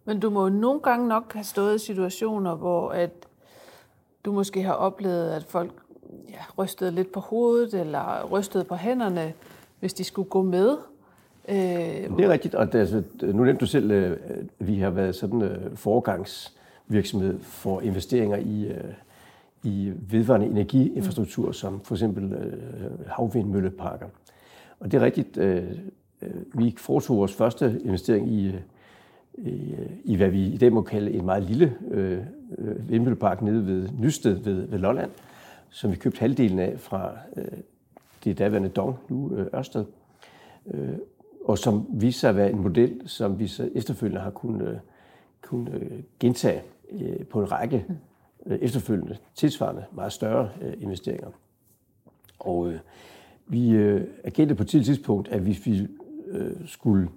Men 0.05 0.21
du 0.21 0.31
må 0.31 0.49
nogle 0.49 0.81
gange 0.81 1.09
nok 1.09 1.33
have 1.33 1.45
stået 1.45 1.75
i 1.75 1.79
situationer, 1.79 2.55
hvor 2.55 2.91
at 2.91 3.11
du 4.25 4.33
måske 4.33 4.63
har 4.63 4.73
oplevet, 4.73 5.31
at 5.31 5.45
folk 5.45 5.71
ja, 6.29 6.39
rystede 6.59 6.91
lidt 6.91 7.13
på 7.13 7.21
hovedet 7.21 7.75
eller 7.75 8.29
rystede 8.31 8.65
på 8.65 8.75
hænderne, 8.75 9.33
hvis 9.81 9.95
de 9.95 10.05
skulle 10.05 10.29
gå 10.29 10.43
med. 10.43 10.77
Øh, 11.49 11.57
det 12.17 12.21
er 12.21 12.29
rigtigt, 12.29 12.55
og 12.55 12.73
det, 12.73 12.79
altså, 12.79 13.03
nu 13.21 13.45
nævnte 13.45 13.61
du 13.61 13.67
selv, 13.67 13.93
at 13.93 14.19
vi 14.59 14.79
har 14.79 14.91
været 14.91 15.15
sådan 15.15 15.71
foregangs 15.75 16.55
virksomhed 16.89 17.41
for 17.41 17.81
investeringer 17.81 18.37
i, 18.37 18.67
øh, 18.67 18.95
i 19.63 19.93
vedvarende 20.11 20.47
energiinfrastruktur, 20.47 21.47
mm. 21.47 21.53
som 21.53 21.81
for 21.81 21.95
eksempel 21.95 22.33
øh, 22.33 23.07
havvindmølleparker. 23.07 24.07
Og 24.81 24.93
det 24.93 25.01
er 25.01 25.05
rigtigt. 25.05 25.37
Øh, 25.37 25.65
øh, 26.23 26.31
vi 26.55 26.75
foretog 26.79 27.17
vores 27.17 27.33
første 27.33 27.81
investering 27.85 28.33
i, 28.33 28.53
i, 29.39 29.75
i 30.05 30.17
hvad 30.17 30.29
vi 30.29 30.47
i 30.47 30.57
dag 30.57 30.73
må 30.73 30.83
kalde 30.83 31.13
en 31.13 31.25
meget 31.25 31.43
lille 31.43 31.77
øh, 31.91 32.19
vindmøllepark 32.89 33.43
nede 33.43 33.67
ved 33.67 33.89
Nysted 33.99 34.35
ved, 34.35 34.67
ved 34.67 34.79
Lolland, 34.79 35.11
som 35.71 35.91
vi 35.91 35.97
købte 35.97 36.21
halvdelen 36.21 36.59
af 36.59 36.81
fra 36.81 37.13
øh, 37.37 37.45
det 38.25 38.39
daværende 38.39 38.69
Dong, 38.69 38.97
nu 39.09 39.37
øh, 39.37 39.47
Ørsted, 39.55 39.85
øh, 40.67 40.95
og 41.45 41.59
som 41.59 41.87
viste 41.89 42.21
sig 42.21 42.31
at 42.31 42.37
være 42.37 42.51
en 42.51 42.59
model, 42.59 43.01
som 43.07 43.39
vi 43.39 43.47
så 43.47 43.71
efterfølgende 43.75 44.21
har 44.21 44.31
kunnet, 44.31 44.69
øh, 44.69 44.77
kunnet 45.43 45.75
øh, 45.75 46.03
gentage 46.21 46.63
øh, 46.91 47.27
på 47.27 47.41
en 47.41 47.53
række 47.53 47.87
øh, 48.47 48.59
efterfølgende 48.59 49.17
tilsvarende 49.35 49.85
meget 49.93 50.13
større 50.13 50.51
øh, 50.63 50.73
investeringer. 50.81 51.29
Og 52.39 52.73
øh, 52.73 52.79
vi 53.47 53.71
øh, 53.71 54.05
erkendte 54.25 54.55
på 54.55 54.63
et 54.63 54.69
tidspunkt, 54.69 55.29
at 55.29 55.41
hvis 55.41 55.67
vi 55.67 55.87
øh, 56.27 56.53
skulle 56.67 57.09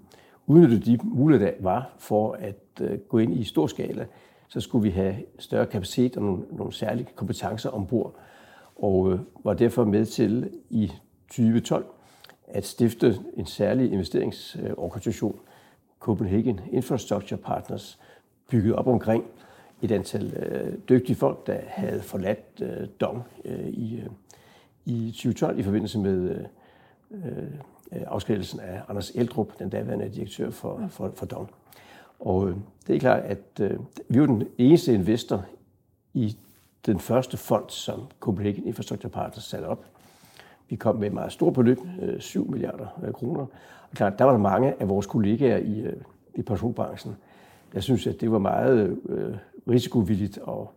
udnytte 0.48 0.80
de 0.80 1.00
muligheder, 1.04 1.52
der 1.52 1.58
var 1.60 1.94
for 1.98 2.34
at 2.34 2.82
øh, 2.82 3.00
gå 3.00 3.18
ind 3.18 3.34
i 3.34 3.44
stor 3.44 3.68
skala, 3.68 4.06
så 4.48 4.60
skulle 4.60 4.84
vi 4.84 4.90
have 4.90 5.16
større 5.40 5.66
kapacitet 5.66 6.18
og 6.18 6.24
nogle, 6.24 6.44
nogle 6.52 6.74
særlige 6.74 7.08
kompetencer 7.16 7.70
ombord. 7.70 8.16
Og 8.76 9.12
øh, 9.12 9.20
var 9.44 9.54
derfor 9.54 9.86
med 9.86 10.06
til 10.06 10.50
i 10.70 10.92
2012 11.28 11.86
at 12.48 12.66
stifte 12.66 13.20
en 13.38 13.46
særlig 13.46 13.92
investeringsorganisation, 13.92 15.40
Copenhagen 16.00 16.60
Infrastructure 16.72 17.38
Partners, 17.38 18.00
bygget 18.50 18.76
op 18.76 18.88
omkring 18.88 19.24
et 19.82 19.92
antal 19.92 20.34
øh, 20.34 20.78
dygtige 20.90 21.16
folk, 21.16 21.48
der 21.48 21.58
havde 21.68 22.02
forladt 22.02 22.62
øh, 22.62 22.88
Dong 23.02 23.24
øh, 23.46 23.68
i, 23.68 23.96
øh, 23.96 24.10
i 24.86 25.12
2012 25.12 25.60
i 25.60 25.64
forbindelse 25.64 26.00
med 26.00 26.30
øh, 26.30 26.46
øh 27.12 27.48
øh, 27.92 28.02
afskrivelsen 28.08 28.60
af 28.60 28.82
Anders 28.90 29.12
Eldrup, 29.16 29.60
den 29.60 29.70
daværende 29.70 30.10
direktør 30.10 30.50
for, 30.50 30.88
for, 30.90 31.12
for 31.16 31.26
Dong. 31.26 31.50
Og 32.20 32.50
øh, 32.50 32.56
det 32.88 32.96
er 32.96 33.00
klart, 33.00 33.24
at 33.24 33.60
øh, 33.62 33.80
vi 34.10 34.20
var 34.20 34.26
den 34.26 34.48
eneste 34.58 34.94
investor 34.94 35.46
i 36.14 36.38
den 36.86 37.00
første 37.00 37.38
fond, 37.38 37.70
som 37.70 38.00
Copenhagen 38.20 38.68
Infrastructure 38.68 39.10
Partners 39.10 39.44
satte 39.44 39.66
op. 39.66 39.86
Vi 40.70 40.76
kom 40.76 40.96
med 40.96 41.08
et 41.08 41.14
meget 41.14 41.32
stort 41.32 41.54
beløb, 41.54 41.78
7 42.20 42.44
øh, 42.44 42.52
milliarder 42.52 43.00
øh, 43.04 43.14
kroner. 43.14 43.42
Og 43.42 43.96
klart, 43.96 44.20
der 44.20 44.26
var 44.26 44.32
der 44.32 44.40
mange 44.40 44.82
af 44.82 44.90
vores 44.90 45.06
kollegaer 45.06 45.58
i, 45.58 45.80
øh, 45.80 45.96
i 46.36 46.42
pensionsbranchen, 46.42 47.16
der 47.74 47.80
synes, 47.80 48.08
at 48.08 48.22
det 48.22 48.32
var 48.32 48.40
meget 48.40 48.98
øh, 49.10 49.36
risikovilligt 49.70 50.38
og 50.38 50.74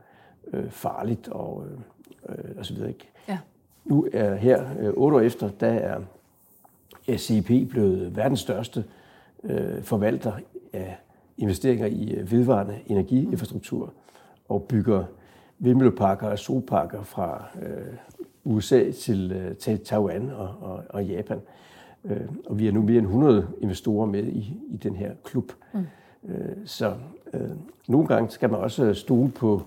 øh, 0.53 0.71
farligt 0.71 1.29
og, 1.29 1.65
øh, 2.29 2.35
og 2.59 2.67
så 2.67 2.75
videre. 2.75 2.89
Ikke? 2.89 3.09
Ja. 3.29 3.39
Nu 3.85 4.09
er 4.13 4.35
her, 4.35 4.65
øh, 4.79 4.93
otte 4.93 5.17
år 5.17 5.21
efter, 5.21 5.51
der 5.61 5.69
er 5.69 6.01
SCP 7.17 7.71
blevet 7.71 8.17
verdens 8.17 8.41
største 8.41 8.85
øh, 9.45 9.83
forvalter 9.83 10.33
af 10.73 10.97
investeringer 11.39 11.87
i 11.87 12.19
vedvarende 12.31 12.79
energiinfrastruktur 12.87 13.93
og 14.49 14.63
bygger 14.63 15.05
vindmølleparker 15.59 16.27
og 16.27 16.39
solparker 16.39 17.03
fra 17.03 17.45
øh, 17.63 17.95
USA 18.45 18.91
til, 18.91 19.33
øh, 19.33 19.57
til 19.57 19.81
Taiwan 19.85 20.31
og, 20.31 20.55
og, 20.61 20.85
og 20.89 21.05
Japan. 21.05 21.41
Øh, 22.05 22.21
og 22.47 22.59
vi 22.59 22.69
er 22.69 22.73
nu 22.73 22.83
mere 22.83 22.99
end 22.99 23.07
100 23.07 23.47
investorer 23.61 24.07
med 24.07 24.27
i, 24.27 24.55
i 24.69 24.77
den 24.77 24.97
her 24.97 25.13
klub. 25.25 25.53
Mm. 25.73 25.87
Øh, 26.29 26.57
så 26.65 26.95
øh, 27.35 27.51
nogle 27.89 28.07
gange 28.07 28.31
skal 28.31 28.51
man 28.51 28.61
også 28.61 28.95
stole 28.95 29.31
på 29.31 29.63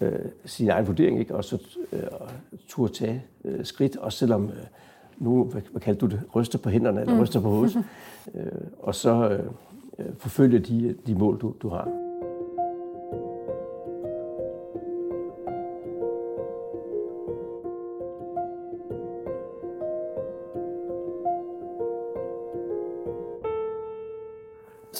øh, 0.00 0.18
sin 0.44 0.68
egen 0.68 0.86
vurdering, 0.86 1.18
ikke? 1.18 1.34
og 1.34 1.44
så 1.44 1.58
øh, 1.92 2.02
turde 2.68 2.92
tage 2.92 3.24
øh, 3.44 3.64
skridt, 3.64 3.96
også 3.96 4.18
selvom 4.18 4.48
øh, 4.48 4.66
nu, 5.18 5.44
hvad, 5.44 5.62
hvad 5.70 5.80
kalder 5.80 6.00
du 6.00 6.06
det, 6.06 6.22
ryster 6.34 6.58
på 6.58 6.70
hænderne 6.70 7.00
eller 7.00 7.14
mm. 7.14 7.20
ryster 7.20 7.40
på 7.40 7.48
hovedet, 7.48 7.76
øh, 8.34 8.46
og 8.78 8.94
så 8.94 9.28
øh, 9.28 9.46
øh, 9.98 10.14
forfølge 10.18 10.58
de, 10.58 10.96
de 11.06 11.14
mål, 11.14 11.40
du, 11.40 11.54
du 11.62 11.68
har. 11.68 11.88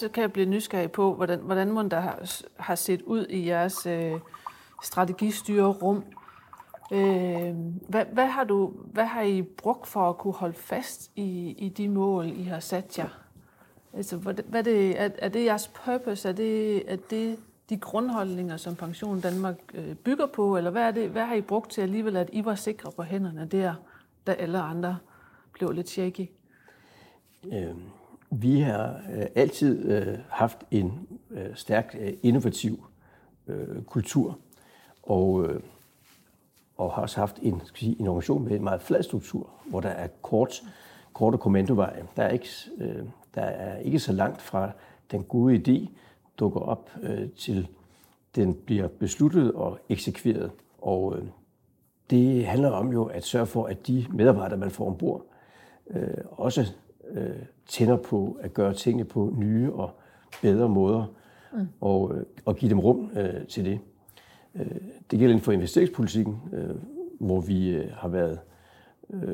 så 0.02 0.08
kan 0.08 0.22
jeg 0.22 0.32
blive 0.32 0.46
nysgerrig 0.46 0.92
på, 0.92 1.14
hvordan, 1.14 1.40
hvordan 1.40 1.72
man 1.72 1.88
der 1.88 2.00
har, 2.00 2.42
har 2.56 2.74
set 2.74 3.02
ud 3.02 3.26
i 3.26 3.46
jeres 3.46 3.86
øh, 3.86 4.12
strategistyrerum. 4.82 6.04
Øh, 6.92 7.56
hvad, 7.88 8.04
hvad, 8.12 8.26
har 8.26 8.44
du, 8.44 8.72
hvad 8.92 9.04
har 9.04 9.22
I 9.22 9.42
brugt 9.42 9.86
for 9.86 10.08
at 10.08 10.18
kunne 10.18 10.34
holde 10.34 10.54
fast 10.54 11.10
i, 11.16 11.54
i 11.58 11.68
de 11.68 11.88
mål, 11.88 12.26
I 12.26 12.42
har 12.42 12.60
sat 12.60 12.98
jer? 12.98 13.08
Altså, 13.92 14.16
hvad, 14.16 14.34
hvad 14.34 14.64
det, 14.64 15.00
er, 15.00 15.08
er 15.18 15.28
det 15.28 15.44
jeres 15.44 15.68
purpose? 15.68 16.28
Er 16.28 16.32
det, 16.32 16.82
er 16.92 16.96
det 17.10 17.38
de 17.70 17.76
grundholdninger, 17.76 18.56
som 18.56 18.74
Pension 18.74 19.20
Danmark 19.20 19.56
øh, 19.74 19.94
bygger 19.94 20.26
på? 20.26 20.56
Eller 20.56 20.70
hvad, 20.70 20.82
er 20.82 20.90
det, 20.90 21.08
hvad 21.08 21.24
har 21.24 21.34
I 21.34 21.40
brugt 21.40 21.70
til 21.70 21.80
alligevel, 21.80 22.16
at 22.16 22.30
I 22.32 22.44
var 22.44 22.54
sikre 22.54 22.90
på 22.96 23.02
hænderne 23.02 23.48
der, 23.50 23.74
da 24.26 24.32
alle 24.32 24.60
andre 24.60 24.98
blev 25.52 25.70
lidt 25.70 25.88
shaky? 25.88 26.26
Øh, 27.52 27.74
vi 28.30 28.60
har 28.60 29.00
øh, 29.14 29.26
altid 29.34 29.90
øh, 29.90 30.18
haft 30.28 30.58
en 30.70 31.08
øh, 31.30 31.54
stærk 31.54 31.96
øh, 32.00 32.12
innovativ 32.22 32.84
øh, 33.46 33.82
kultur, 33.82 34.38
og, 35.02 35.46
øh, 35.46 35.60
og 36.82 36.92
har 36.92 37.02
også 37.02 37.20
haft 37.20 37.38
en, 37.42 37.62
skal 37.64 37.78
sige, 37.78 38.00
en 38.00 38.06
organisation 38.06 38.44
med 38.44 38.52
en 38.52 38.64
meget 38.64 38.82
flad 38.82 39.02
struktur, 39.02 39.50
hvor 39.66 39.80
der 39.80 39.88
er 39.88 40.06
kort, 40.22 40.62
korte 41.12 41.38
kommandoveje. 41.38 42.06
Der 42.16 42.22
er, 42.22 42.28
ikke, 42.28 42.48
øh, 42.78 43.02
der 43.34 43.42
er 43.42 43.78
ikke 43.78 43.98
så 43.98 44.12
langt 44.12 44.42
fra 44.42 44.70
den 45.10 45.22
gode 45.22 45.56
idé 45.56 45.90
dukker 46.38 46.60
op 46.60 46.90
øh, 47.02 47.28
til 47.30 47.68
den 48.36 48.54
bliver 48.54 48.88
besluttet 48.88 49.52
og 49.52 49.78
eksekveret. 49.88 50.50
Og 50.78 51.18
øh, 51.18 51.24
det 52.10 52.46
handler 52.46 52.70
om 52.70 52.92
jo 52.92 53.04
at 53.04 53.24
sørge 53.24 53.46
for, 53.46 53.66
at 53.66 53.86
de 53.86 54.06
medarbejdere, 54.10 54.58
man 54.58 54.70
får 54.70 54.86
ombord, 54.86 55.24
øh, 55.90 56.08
også 56.30 56.72
øh, 57.10 57.30
tænder 57.66 57.96
på 57.96 58.38
at 58.40 58.54
gøre 58.54 58.74
tingene 58.74 59.04
på 59.04 59.32
nye 59.36 59.72
og 59.72 59.90
bedre 60.42 60.68
måder, 60.68 61.04
mm. 61.52 61.68
og, 61.80 62.16
øh, 62.16 62.22
og 62.44 62.56
give 62.56 62.70
dem 62.70 62.80
rum 62.80 63.10
øh, 63.16 63.46
til 63.46 63.64
det. 63.64 63.80
Øh, 64.54 64.66
det 65.10 65.18
gælder 65.18 65.28
inden 65.28 65.44
for 65.44 65.52
investeringspolitikken, 65.52 66.40
øh, 66.52 66.70
hvor 67.18 67.40
vi 67.40 67.70
øh, 67.70 67.90
har 67.92 68.08
været 68.08 68.38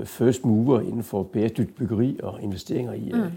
first 0.05 0.45
mover 0.45 0.81
inden 0.81 1.03
for 1.03 1.23
bæredygtigt 1.23 1.77
byggeri 1.77 2.21
og 2.23 2.43
investeringer 2.43 2.93
i, 2.93 3.13
mm. 3.15 3.33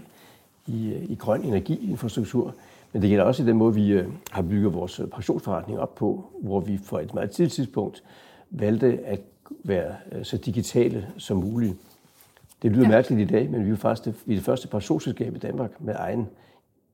i, 0.66 0.94
i 0.94 1.14
grøn 1.14 1.42
energiinfrastruktur. 1.42 2.54
Men 2.92 3.02
det 3.02 3.10
gælder 3.10 3.24
også 3.24 3.42
i 3.42 3.46
den 3.46 3.56
måde, 3.56 3.74
vi 3.74 4.02
har 4.30 4.42
bygget 4.42 4.74
vores 4.74 5.00
pensionsforretning 5.14 5.78
op 5.78 5.94
på, 5.94 6.24
hvor 6.40 6.60
vi 6.60 6.78
for 6.78 7.00
et 7.00 7.14
meget 7.14 7.30
tidligt 7.30 7.54
tidspunkt 7.54 8.02
valgte 8.50 8.98
at 9.04 9.20
være 9.64 9.94
så 10.22 10.36
digitale 10.36 11.08
som 11.18 11.36
muligt. 11.36 11.74
Det 12.62 12.72
lyder 12.72 12.82
ja. 12.82 12.88
mærkeligt 12.88 13.30
i 13.30 13.34
dag, 13.34 13.50
men 13.50 13.66
vi 13.66 13.70
er 13.70 13.76
faktisk 13.76 14.04
det, 14.04 14.14
vi 14.26 14.34
er 14.34 14.36
det 14.36 14.44
første 14.44 14.68
pensionsselskab 14.68 15.36
i 15.36 15.38
Danmark 15.38 15.80
med 15.80 15.94
egen 15.98 16.28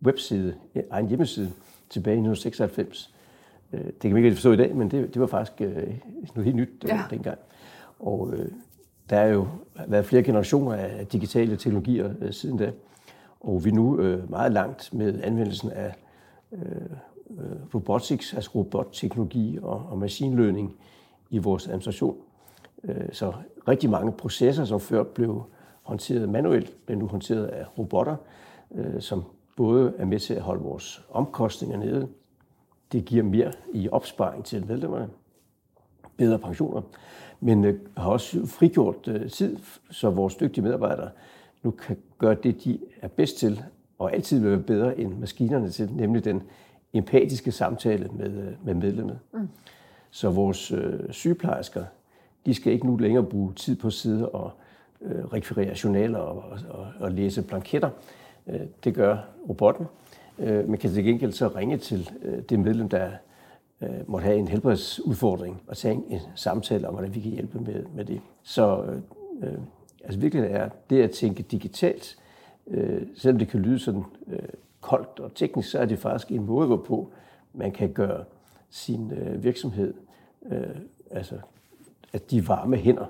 webside, 0.02 0.54
egen 0.90 1.08
hjemmeside 1.08 1.50
tilbage 1.90 2.14
i 2.14 2.20
1996. 2.20 3.14
Øh, 3.72 3.84
det 3.84 4.00
kan 4.00 4.12
man 4.12 4.24
ikke 4.24 4.36
forstå 4.36 4.52
i 4.52 4.56
dag, 4.56 4.76
men 4.76 4.90
det, 4.90 5.14
det 5.14 5.20
var 5.20 5.26
faktisk 5.26 5.60
øh, 5.60 5.94
noget 6.34 6.44
helt 6.44 6.56
nyt 6.56 6.84
øh, 6.84 6.88
ja. 6.88 7.02
dengang. 7.10 7.38
Og 7.98 8.32
øh, 8.32 8.48
der 9.10 9.16
er 9.16 9.28
jo 9.28 9.46
været 9.86 10.04
flere 10.04 10.22
generationer 10.22 10.72
af 10.72 11.06
digitale 11.06 11.56
teknologier 11.56 12.10
øh, 12.20 12.32
siden 12.32 12.56
da. 12.56 12.72
Og 13.40 13.64
vi 13.64 13.70
er 13.70 13.74
nu 13.74 13.98
øh, 13.98 14.30
meget 14.30 14.52
langt 14.52 14.94
med 14.94 15.22
anvendelsen 15.22 15.70
af 15.70 15.94
øh, 16.52 16.60
robotics, 17.74 18.34
altså 18.34 18.50
robotteknologi 18.54 19.58
og, 19.62 19.86
og 19.90 19.98
machine 19.98 20.36
learning 20.36 20.76
i 21.30 21.38
vores 21.38 21.66
administration. 21.66 22.16
Øh, 22.84 23.12
så 23.12 23.32
rigtig 23.68 23.90
mange 23.90 24.12
processer, 24.12 24.64
som 24.64 24.80
før 24.80 25.02
blev 25.02 25.42
håndteret 25.82 26.28
manuelt, 26.28 26.86
bliver 26.86 26.98
nu 26.98 27.06
håndteret 27.06 27.46
af 27.46 27.78
robotter, 27.78 28.16
øh, 28.74 29.00
som 29.00 29.24
både 29.56 29.92
er 29.98 30.04
med 30.04 30.18
til 30.18 30.34
at 30.34 30.42
holde 30.42 30.62
vores 30.62 31.04
omkostninger 31.10 31.76
nede. 31.76 32.08
Det 32.92 33.04
giver 33.04 33.22
mere 33.22 33.52
i 33.74 33.88
opsparing 33.88 34.44
til 34.44 34.66
medlemmerne, 34.66 35.08
bedre 36.16 36.38
pensioner, 36.38 36.82
men 37.40 37.64
øh, 37.64 37.80
har 37.96 38.10
også 38.10 38.46
frigjort 38.46 39.08
øh, 39.08 39.30
tid, 39.30 39.58
så 39.90 40.10
vores 40.10 40.34
dygtige 40.34 40.64
medarbejdere 40.64 41.10
nu 41.62 41.70
kan 41.70 41.96
gøre 42.18 42.34
det, 42.34 42.64
de 42.64 42.78
er 43.02 43.08
bedst 43.08 43.38
til, 43.38 43.62
og 43.98 44.14
altid 44.14 44.40
vil 44.40 44.50
være 44.50 44.60
bedre 44.60 45.00
end 45.00 45.18
maskinerne 45.18 45.70
til, 45.70 45.92
nemlig 45.92 46.24
den 46.24 46.42
empatiske 46.92 47.52
samtale 47.52 48.08
med, 48.12 48.38
øh, 48.38 48.66
med 48.66 48.74
medlemmet. 48.74 49.18
Mm. 49.32 49.48
Så 50.10 50.30
vores 50.30 50.72
øh, 50.72 51.12
sygeplejersker, 51.12 51.84
de 52.46 52.54
skal 52.54 52.72
ikke 52.72 52.86
nu 52.86 52.96
længere 52.96 53.24
bruge 53.24 53.52
tid 53.54 53.76
på 53.76 53.86
at 53.86 53.92
sidde 53.92 54.28
og 54.28 54.52
øh, 55.00 55.24
rekvirere 55.24 55.76
journaler 55.84 56.18
og, 56.18 56.58
og, 56.68 56.86
og 57.00 57.12
læse 57.12 57.42
blanketter. 57.42 57.90
Øh, 58.46 58.60
det 58.84 58.94
gør 58.94 59.18
robotten. 59.48 59.86
Øh, 60.38 60.68
man 60.68 60.78
kan 60.78 60.90
til 60.90 61.04
gengæld 61.04 61.32
så 61.32 61.48
ringe 61.48 61.76
til 61.76 62.10
øh, 62.22 62.42
det 62.42 62.60
medlem, 62.60 62.88
der 62.88 63.10
øh, 63.80 63.90
måtte 64.06 64.24
have 64.24 64.38
en 64.38 64.48
helbredsudfordring, 64.48 65.62
og 65.66 65.76
tage 65.76 65.94
en, 65.94 66.04
en 66.08 66.20
samtale 66.34 66.88
om, 66.88 66.94
hvordan 66.94 67.14
vi 67.14 67.20
kan 67.20 67.30
hjælpe 67.30 67.60
med, 67.60 67.84
med 67.94 68.04
det. 68.04 68.20
Så 68.42 68.84
øh, 69.42 69.58
Altså 70.08 70.20
virkelig 70.20 70.44
er 70.44 70.68
det 70.90 71.02
at 71.02 71.10
tænke 71.10 71.42
digitalt, 71.42 72.18
øh, 72.66 73.06
selvom 73.16 73.38
det 73.38 73.48
kan 73.48 73.60
lyde 73.60 73.78
sådan 73.78 74.04
øh, 74.26 74.48
koldt 74.80 75.20
og 75.20 75.34
teknisk, 75.34 75.70
så 75.70 75.78
er 75.78 75.86
det 75.86 75.98
faktisk 75.98 76.32
en 76.32 76.46
måde, 76.46 76.66
hvorpå 76.66 77.12
man 77.52 77.72
kan 77.72 77.92
gøre 77.92 78.24
sin 78.70 79.12
øh, 79.12 79.42
virksomhed, 79.44 79.94
øh, 80.46 80.76
altså 81.10 81.38
at 82.12 82.30
de 82.30 82.48
varme 82.48 82.76
hænder, 82.76 83.06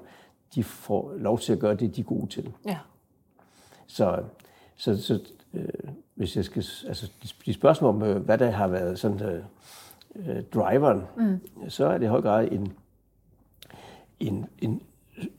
de 0.55 0.65
får 0.65 1.13
lov 1.17 1.39
til 1.39 1.53
at 1.53 1.59
gøre 1.59 1.75
det, 1.75 1.97
de 1.97 2.01
er 2.01 2.05
gode 2.05 2.27
til. 2.27 2.53
Ja. 2.67 2.79
Så, 3.87 4.23
så, 4.77 5.03
så 5.03 5.21
øh, 5.55 5.69
hvis 6.19 6.37
jeg 6.37 6.45
skal, 6.45 6.65
altså 6.87 7.11
de 7.47 7.53
spørgsmål 7.53 7.95
om, 7.95 8.03
øh, 8.03 8.17
hvad 8.17 8.39
der 8.39 8.51
har 8.51 8.69
været 8.69 8.99
sådan 8.99 9.23
øh, 9.23 9.43
øh, 10.17 10.43
driveren, 10.55 11.03
mm. 11.17 11.41
så 11.69 11.87
er 11.87 11.99
det 11.99 12.05
i 12.05 12.09
høj 12.09 12.21
grad 12.21 12.49
en, 12.53 12.73
en, 14.21 14.47
en 14.59 14.83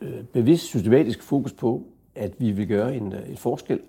øh, 0.01 0.23
bevidst 0.23 0.65
systematisk 0.65 1.23
fokus 1.23 1.53
på, 1.53 1.83
at 2.15 2.33
vi 2.37 2.51
vil 2.51 2.67
gøre 2.67 2.95
en, 2.95 3.13
øh, 3.13 3.29
en 3.29 3.37
forskel, 3.37 3.79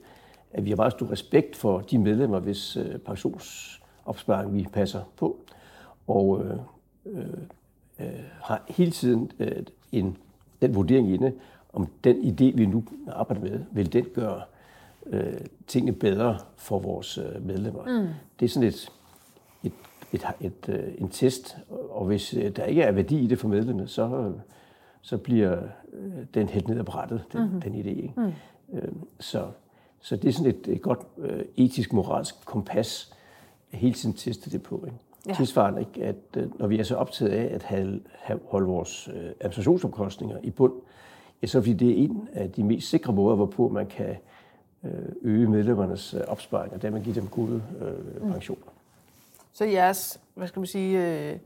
at 0.52 0.64
vi 0.64 0.70
har 0.70 0.76
meget 0.76 0.92
stor 0.92 1.10
respekt 1.10 1.56
for 1.56 1.80
de 1.80 1.98
medlemmer, 1.98 2.38
hvis 2.38 2.76
øh, 2.76 2.98
pensionsopsparing 2.98 4.54
vi 4.54 4.66
passer 4.72 5.02
på, 5.16 5.38
og 6.06 6.44
øh, 6.44 6.56
øh, 7.06 7.26
øh, 8.00 8.20
har 8.42 8.62
hele 8.68 8.90
tiden 8.90 9.30
øh, 9.38 9.62
en, 9.92 10.16
den 10.62 10.74
vurdering 10.74 11.12
inde, 11.12 11.32
om 11.72 11.88
den 12.04 12.16
idé, 12.16 12.56
vi 12.56 12.66
nu 12.66 12.84
arbejder 13.08 13.42
med, 13.42 13.60
vil 13.72 13.92
den 13.92 14.06
gøre 14.14 14.36
øh, 14.36 14.42
tingene 15.66 15.92
bedre 15.92 16.38
for 16.56 16.78
vores 16.78 17.18
øh, 17.18 17.46
medlemmer. 17.46 18.00
Mm. 18.00 18.08
Det 18.40 18.46
er 18.46 18.50
sådan 18.50 18.68
et, 18.68 18.92
et, 19.64 19.72
et, 20.12 20.24
et, 20.40 20.68
øh, 20.68 20.94
en 20.98 21.08
test, 21.08 21.56
og 21.90 22.06
hvis 22.06 22.34
øh, 22.34 22.56
der 22.56 22.64
ikke 22.64 22.82
er 22.82 22.92
værdi 22.92 23.18
i 23.18 23.26
det 23.26 23.38
for 23.38 23.48
medlemmet, 23.48 23.90
så, 23.90 24.32
så 25.00 25.18
bliver 25.18 25.62
øh, 25.92 26.12
den 26.34 26.48
helt 26.48 26.68
ned 26.68 26.78
ad 26.78 26.84
brættet, 26.84 27.24
den, 27.32 27.42
mm-hmm. 27.42 27.60
den 27.60 27.74
idé. 27.74 27.88
Ikke? 27.88 28.12
Mm. 28.16 28.32
Øh, 28.72 28.92
så, 29.20 29.46
så 30.00 30.16
det 30.16 30.28
er 30.28 30.32
sådan 30.32 30.50
et, 30.50 30.68
et 30.68 30.82
godt 30.82 31.00
øh, 31.18 31.44
etisk-moralsk 31.56 32.44
kompas, 32.44 33.12
at 33.72 33.78
hele 33.78 33.94
tiden 33.94 34.14
teste 34.14 34.50
det 34.50 34.62
på. 34.62 34.84
Ikke? 34.86 34.98
Ja. 35.28 35.34
Tilsvarende, 35.34 35.80
ikke, 35.80 36.04
at 36.04 36.16
øh, 36.36 36.58
når 36.58 36.66
vi 36.66 36.78
er 36.78 36.82
så 36.82 36.96
optaget 36.96 37.32
af 37.32 37.54
at 37.54 37.62
have, 37.62 38.00
have, 38.12 38.40
holde 38.48 38.66
vores 38.66 39.08
øh, 39.08 39.30
administrationsomkostninger 39.40 40.36
i 40.42 40.50
bund, 40.50 40.72
ja, 41.42 41.46
så 41.46 41.60
fordi 41.60 41.72
det 41.72 41.90
er 41.90 41.94
en 41.94 42.28
af 42.32 42.50
de 42.50 42.64
mest 42.64 42.88
sikre 42.88 43.12
måder, 43.12 43.36
hvorpå 43.36 43.68
man 43.68 43.86
kan 43.86 44.08
øh, 44.10 44.16
øge 45.22 45.50
medlemmernes 45.50 46.14
øh, 46.14 46.20
opsparing, 46.28 46.72
og 46.72 46.82
dermed 46.82 47.02
give 47.04 47.14
dem 47.14 47.26
gode 47.26 47.62
øh, 47.80 48.22
mm. 48.22 48.32
pensioner. 48.32 48.66
Så 49.52 49.64
jeres, 49.64 50.20
hvad 50.34 50.48
skal 50.48 50.60
man 50.60 50.66
sige, 50.66 51.30
øh, 51.30 51.38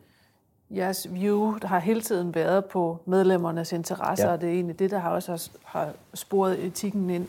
jeres 0.77 1.09
view 1.13 1.59
der 1.63 1.69
har 1.69 1.79
hele 1.79 2.01
tiden 2.01 2.35
været 2.35 2.65
på 2.65 2.99
medlemmernes 3.07 3.73
interesser, 3.73 4.27
ja. 4.27 4.33
og 4.33 4.41
det 4.41 4.49
er 4.49 4.53
egentlig 4.53 4.79
det, 4.79 4.91
der 4.91 4.99
har 4.99 5.11
også 5.11 5.51
har, 5.65 5.93
sporet 6.15 6.65
etikken 6.65 7.11
ind 7.11 7.27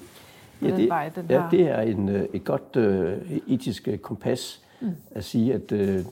ja, 0.62 0.68
det, 0.68 0.78
den 0.78 0.90
vej. 0.90 1.10
Den 1.10 1.26
ja, 1.30 1.40
har... 1.40 1.50
det 1.50 1.62
er 1.62 1.82
en, 1.82 2.10
et 2.10 2.44
godt 2.44 2.76
øh, 2.76 3.32
etisk 3.48 3.90
kompas 4.02 4.62
mm. 4.82 4.92
at 5.12 5.24
sige, 5.24 5.54
at 5.54 5.72
øh, 5.72 6.06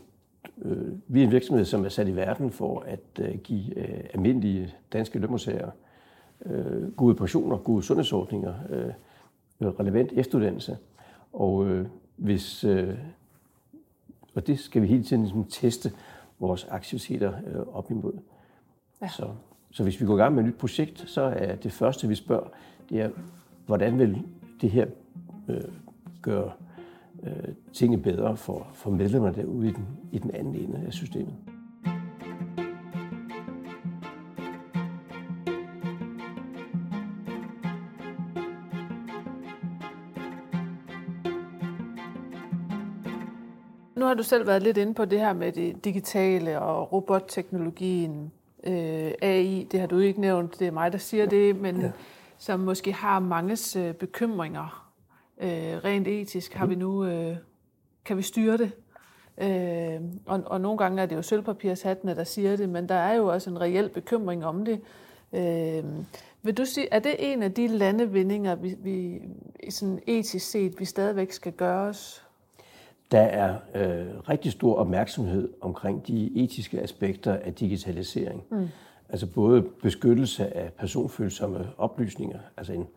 Øh, 0.62 0.88
vi 1.08 1.20
er 1.20 1.26
en 1.26 1.32
virksomhed, 1.32 1.66
som 1.66 1.86
er 1.86 1.90
sat 1.90 2.08
i 2.08 2.16
verden 2.16 2.52
for 2.52 2.84
at 2.88 3.00
øh, 3.20 3.38
give 3.38 3.78
øh, 3.78 4.04
almindelige 4.14 4.74
danske 4.94 5.20
lønmodtagere 5.20 5.72
gode 6.98 7.16
pensioner, 7.16 7.58
gode 7.58 7.84
sundhedsordninger, 7.84 8.54
relevant 9.62 10.12
efteruddannelse. 10.12 10.78
Og 11.34 11.86
hvis 12.16 12.66
og 14.36 14.48
det 14.48 14.60
skal 14.60 14.82
vi 14.82 14.88
hele 14.88 15.04
tiden 15.04 15.22
ligesom 15.22 15.44
teste 15.44 15.92
vores 16.40 16.68
aktiviteter 16.70 17.34
op 17.74 17.92
imod. 17.92 18.14
Ja. 19.02 19.08
Så, 19.08 19.30
så 19.72 19.84
hvis 19.84 20.02
vi 20.02 20.06
går 20.06 20.16
i 20.16 20.22
gang 20.22 20.36
med 20.36 20.44
et 20.44 20.50
nyt 20.50 20.58
projekt, 20.58 21.10
så 21.10 21.22
er 21.22 21.56
det 21.56 21.72
første, 21.72 22.08
vi 22.08 22.16
spørger, 22.16 22.48
det 22.90 23.02
er, 23.02 23.10
hvordan 23.66 24.00
vil 24.00 24.24
det 24.62 24.72
her 24.72 24.86
øh, 25.48 25.62
gøre 26.22 26.52
øh, 27.24 27.54
tingene 27.74 28.02
bedre 28.02 28.38
for, 28.38 28.68
for 28.74 28.92
medlemmerne 28.92 29.36
derude 29.36 29.68
i 29.68 29.72
den, 29.72 29.88
i 30.12 30.18
den 30.18 30.32
anden 30.32 30.56
ende 30.56 30.84
af 30.86 30.94
systemet. 30.94 31.34
Har 44.14 44.18
du 44.18 44.24
selv 44.24 44.48
været 44.48 44.64
lidt 44.64 44.78
inde 44.78 44.94
på 44.94 45.06
det 45.06 45.20
her 45.20 45.34
med 45.34 45.52
det 45.52 45.86
digitale 45.86 46.60
og 46.60 46.94
robotteknologien, 46.94 48.32
øh, 48.64 49.12
AI, 49.22 49.68
det 49.72 49.80
har 49.80 49.88
du 49.88 50.00
ikke 50.00 50.22
nævnt, 50.22 50.60
det 50.60 50.68
er 50.68 50.72
mig, 50.72 50.92
der 50.92 50.98
siger 50.98 51.26
det, 51.26 51.56
men 51.56 51.82
ja. 51.82 51.92
som 52.38 52.60
måske 52.60 52.94
har 52.94 53.20
manges 53.20 53.76
øh, 53.76 53.94
bekymringer 53.94 54.92
øh, 55.42 55.50
rent 55.50 56.08
etisk 56.08 56.54
har 56.54 56.66
vi 56.66 56.76
nu, 56.76 57.06
øh, 57.06 57.38
kan 58.06 58.18
vi 58.18 58.22
styre 58.22 58.58
det. 58.58 58.72
Øh, 59.38 60.02
og, 60.26 60.44
og 60.46 60.62
nogle 60.62 60.78
gange 60.78 61.02
er 61.02 61.06
det 61.06 61.16
jo 61.16 61.22
sølvpapirshattene, 61.22 62.16
der 62.16 62.24
siger 62.24 62.56
det, 62.56 62.70
men 62.70 62.90
der 62.90 62.96
er 62.96 63.14
jo 63.14 63.28
også 63.28 63.50
en 63.50 63.62
reel 63.62 63.90
bekymring 63.90 64.46
om 64.46 64.66
det. 64.66 64.82
Øh, 65.34 65.84
vil 66.44 66.58
du 66.58 66.66
sige, 66.66 66.88
er 66.92 67.00
det 67.00 67.16
en 67.20 67.44
af 67.44 67.54
de 67.54 67.68
landevindinger, 67.68 68.56
vi, 68.56 68.76
vi 68.80 69.22
sådan 69.70 70.00
etisk 70.08 70.52
set, 70.52 70.80
vi 70.80 70.86
stadigvæk 70.86 71.32
skal 71.32 71.52
gøre 71.52 71.88
os? 71.88 72.23
Der 73.14 73.22
er 73.22 73.58
øh, 73.76 74.30
rigtig 74.30 74.52
stor 74.52 74.76
opmærksomhed 74.76 75.50
omkring 75.62 76.08
de 76.08 76.44
etiske 76.44 76.82
aspekter 76.82 77.34
af 77.34 77.54
digitalisering. 77.54 78.44
Mm. 78.52 78.68
Altså 79.10 79.28
både 79.28 79.62
beskyttelse 79.62 80.58
af 80.58 80.74
personfølsomme 80.74 81.68
oplysninger, 81.78 82.40
altså 82.58 82.74
en, 82.74 82.88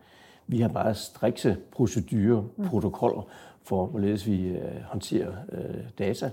vi 0.47 0.61
har 0.61 0.69
meget 0.69 0.97
strikse 0.97 1.57
procedurer, 1.73 2.43
mm. 2.57 2.69
protokoller 2.69 3.23
for, 3.63 3.87
hvorledes 3.87 4.27
vi 4.27 4.47
øh, 4.47 4.83
håndterer 4.83 5.33
øh, 5.53 5.85
data. 5.99 6.31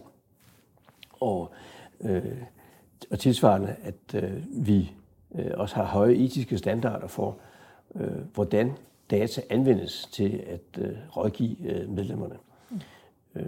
Og, 1.19 1.52
øh, 2.02 2.24
og 3.12 3.19
tilsvarende, 3.19 3.76
at 3.84 4.24
øh, 4.24 4.43
vi 4.67 4.91
øh, 5.36 5.52
også 5.54 5.76
har 5.76 5.86
høje 5.86 6.13
etiske 6.13 6.58
standarder 6.58 7.08
for, 7.08 7.38
øh, 7.96 8.17
hvordan 8.34 8.72
data 9.12 9.41
anvendes 9.50 10.10
til 10.12 10.43
at 10.48 10.84
øh, 10.84 10.98
rådgive 11.17 11.58
øh, 11.65 11.89
medlemmerne. 11.89 12.36
Mm. 12.69 12.80
Øh, 13.36 13.46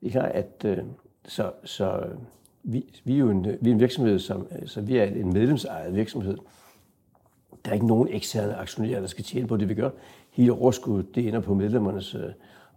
det 0.00 0.06
er 0.06 0.10
klart, 0.10 0.30
at 0.30 0.64
øh, 0.64 0.78
så, 1.24 1.52
så 1.64 2.06
vi, 2.62 3.00
vi 3.04 3.14
er 3.14 3.18
jo 3.18 3.30
en, 3.30 3.44
vi 3.44 3.70
er 3.70 3.74
en 3.74 3.80
virksomhed, 3.80 4.18
som 4.18 4.46
så 4.66 4.80
vi 4.80 4.96
er 4.96 5.04
en 5.04 5.32
medlemsejet 5.32 5.94
virksomhed, 5.94 6.38
der 7.64 7.70
er 7.70 7.74
ikke 7.74 7.86
nogen 7.86 8.08
eksterne 8.08 8.54
aktionærer, 8.54 9.00
der 9.00 9.06
skal 9.06 9.24
tjene 9.24 9.46
på 9.46 9.56
det, 9.56 9.68
vi 9.68 9.74
gør. 9.74 9.90
Hele 10.30 10.52
overskuddet, 10.52 11.14
det 11.14 11.28
ender 11.28 11.40
på 11.40 11.54
medlemmernes 11.54 12.14
øh, 12.14 12.30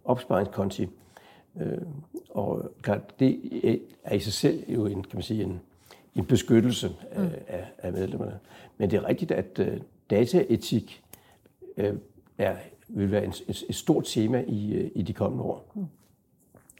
opsparingskonti. 0.04 0.88
Øh, 1.60 1.78
og 2.30 2.72
klart, 2.82 3.20
det 3.20 3.40
er 4.04 4.14
i 4.14 4.20
sig 4.20 4.32
selv 4.32 4.64
jo 4.68 4.86
en, 4.86 5.02
kan 5.02 5.16
man 5.16 5.22
sige, 5.22 5.42
en, 5.42 5.60
en 6.14 6.24
beskyttelse 6.24 6.90
af, 7.10 7.22
mm. 7.22 7.30
af, 7.48 7.66
af 7.78 7.92
medlemmerne. 7.92 8.38
Men 8.78 8.90
det 8.90 8.96
er 8.96 9.08
rigtigt, 9.08 9.30
at 9.30 9.58
øh, 9.58 9.80
dataetik 10.10 11.02
øh, 11.76 11.94
er, 12.38 12.56
vil 12.88 13.10
være 13.10 13.24
en, 13.24 13.32
et, 13.48 13.64
et 13.68 13.74
stort 13.74 14.04
tema 14.06 14.44
i, 14.48 14.72
øh, 14.72 14.90
i 14.94 15.02
de 15.02 15.12
kommende 15.12 15.44
år. 15.44 15.72
Mm. 15.74 15.86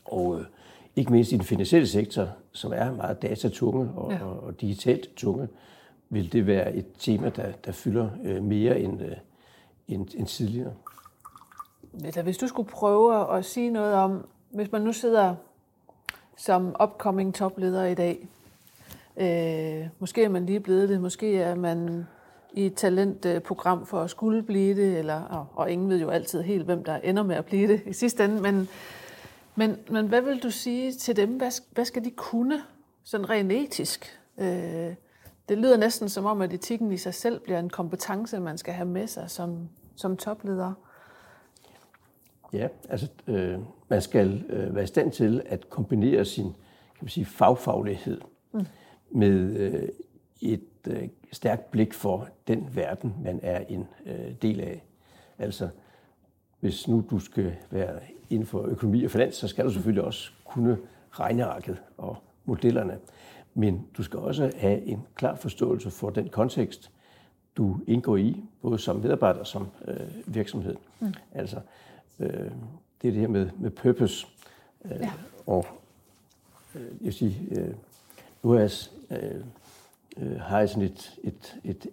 Og 0.04 0.38
øh, 0.38 0.44
ikke 0.96 1.12
mindst 1.12 1.32
i 1.32 1.36
den 1.36 1.44
finansielle 1.44 1.88
sektor, 1.88 2.28
som 2.52 2.72
er 2.74 2.92
meget 2.92 3.22
datatunge 3.22 3.90
og, 3.96 4.12
ja. 4.12 4.24
og, 4.24 4.42
og 4.42 4.60
digitalt 4.60 5.14
tunge, 5.16 5.48
vil 6.10 6.32
det 6.32 6.46
være 6.46 6.74
et 6.74 6.86
tema, 6.98 7.28
der, 7.28 7.52
der 7.64 7.72
fylder 7.72 8.08
øh, 8.24 8.42
mere 8.42 8.80
end, 8.80 9.02
øh, 9.02 9.16
end, 9.88 10.08
end 10.14 10.26
tidligere. 10.26 10.72
Eller 12.04 12.22
hvis 12.22 12.38
du 12.38 12.46
skulle 12.46 12.68
prøve 12.68 13.36
at 13.36 13.44
sige 13.44 13.70
noget 13.70 13.94
om, 13.94 14.26
hvis 14.50 14.72
man 14.72 14.82
nu 14.82 14.92
sidder 14.92 15.34
som 16.36 16.76
upcoming 16.82 17.34
topleder 17.34 17.84
i 17.84 17.94
dag, 17.94 18.28
øh, 19.16 19.88
måske 19.98 20.24
er 20.24 20.28
man 20.28 20.46
lige 20.46 20.60
blevet 20.60 20.88
det, 20.88 21.00
måske 21.00 21.38
er 21.38 21.54
man 21.54 22.06
i 22.52 22.66
et 22.66 22.74
talentprogram 22.74 23.86
for 23.86 24.00
at 24.00 24.10
skulle 24.10 24.42
blive 24.42 24.76
det, 24.76 24.98
eller, 24.98 25.22
og, 25.22 25.46
og 25.54 25.70
ingen 25.70 25.88
ved 25.88 26.00
jo 26.00 26.10
altid 26.10 26.42
helt, 26.42 26.64
hvem 26.64 26.84
der 26.84 26.96
ender 26.96 27.22
med 27.22 27.36
at 27.36 27.44
blive 27.44 27.68
det 27.68 27.82
i 27.86 27.92
sidste 27.92 28.24
ende, 28.24 28.40
men, 28.42 28.68
men, 29.54 29.76
men 29.90 30.06
hvad 30.06 30.20
vil 30.20 30.42
du 30.42 30.50
sige 30.50 30.92
til 30.92 31.16
dem? 31.16 31.36
Hvad, 31.36 31.62
hvad 31.72 31.84
skal 31.84 32.04
de 32.04 32.10
kunne, 32.10 32.62
sådan 33.04 33.30
rent 33.30 33.52
etisk? 33.52 34.20
Øh, 34.38 34.94
det 35.48 35.58
lyder 35.58 35.76
næsten 35.76 36.08
som 36.08 36.24
om, 36.24 36.40
at 36.40 36.52
etikken 36.52 36.92
i 36.92 36.96
sig 36.96 37.14
selv 37.14 37.40
bliver 37.40 37.58
en 37.58 37.70
kompetence, 37.70 38.40
man 38.40 38.58
skal 38.58 38.74
have 38.74 38.88
med 38.88 39.06
sig 39.06 39.30
som, 39.30 39.68
som 39.96 40.16
topleder. 40.16 40.72
Ja, 42.52 42.68
altså 42.88 43.08
øh, 43.26 43.58
man 43.88 44.02
skal 44.02 44.44
øh, 44.48 44.74
være 44.74 44.84
i 44.84 44.86
stand 44.86 45.12
til 45.12 45.42
at 45.46 45.70
kombinere 45.70 46.24
sin 46.24 46.54
kan 47.02 47.06
man 47.06 47.10
sige, 47.10 47.26
fagfaglighed 47.26 48.20
mm. 48.52 48.66
med 49.10 49.56
øh, 49.56 49.88
et 50.40 50.68
øh, 50.88 51.08
stærkt 51.32 51.70
blik 51.70 51.94
for 51.94 52.28
den 52.48 52.68
verden, 52.72 53.14
man 53.24 53.40
er 53.42 53.64
en 53.68 53.88
øh, 54.06 54.34
del 54.42 54.60
af. 54.60 54.84
Altså, 55.38 55.68
hvis 56.62 56.88
nu 56.88 57.05
du 57.11 57.18
skal 57.18 57.55
være 57.70 58.01
inden 58.31 58.46
for 58.46 58.62
økonomi 58.66 59.05
og 59.05 59.11
finans, 59.11 59.35
så 59.35 59.48
skal 59.48 59.64
du 59.64 59.70
selvfølgelig 59.70 60.05
også 60.05 60.31
kunne 60.44 60.79
regnearket 61.11 61.83
og 61.98 62.16
modellerne. 62.44 62.98
Men 63.55 63.87
du 63.96 64.03
skal 64.03 64.18
også 64.18 64.53
have 64.57 64.83
en 64.83 65.07
klar 65.14 65.37
forståelse 65.37 65.90
for 65.90 66.11
den 66.11 66.29
kontekst, 66.29 66.90
du 67.57 67.81
indgår 67.87 68.16
i, 68.16 68.44
både 68.62 68.79
som 68.79 68.96
medarbejder 68.96 69.40
og 69.40 69.46
som 69.46 69.68
øh, 69.88 70.35
virksomhed. 70.35 70.77
Mm. 71.01 71.14
Altså, 71.33 71.61
øh, 72.18 72.29
det 73.03 73.09
er 73.09 73.12
det 73.12 73.14
her 73.14 73.29
med, 73.29 73.51
med 73.59 73.70
purpose. 73.70 74.27
Øh, 74.85 74.90
ja. 75.01 75.12
Og 75.46 75.66
øh, 76.75 76.83
jeg 76.83 76.92
vil 77.01 77.12
sige, 77.12 77.38
øh, 77.51 77.75
nu 78.42 78.51
har 78.51 78.59
jeg, 78.59 78.70
øh, 79.11 79.40
øh, 80.16 80.40
har 80.40 80.59
jeg 80.59 80.68
sådan 80.68 80.83
et, 80.83 81.18
et, 81.22 81.57
et, 81.64 81.87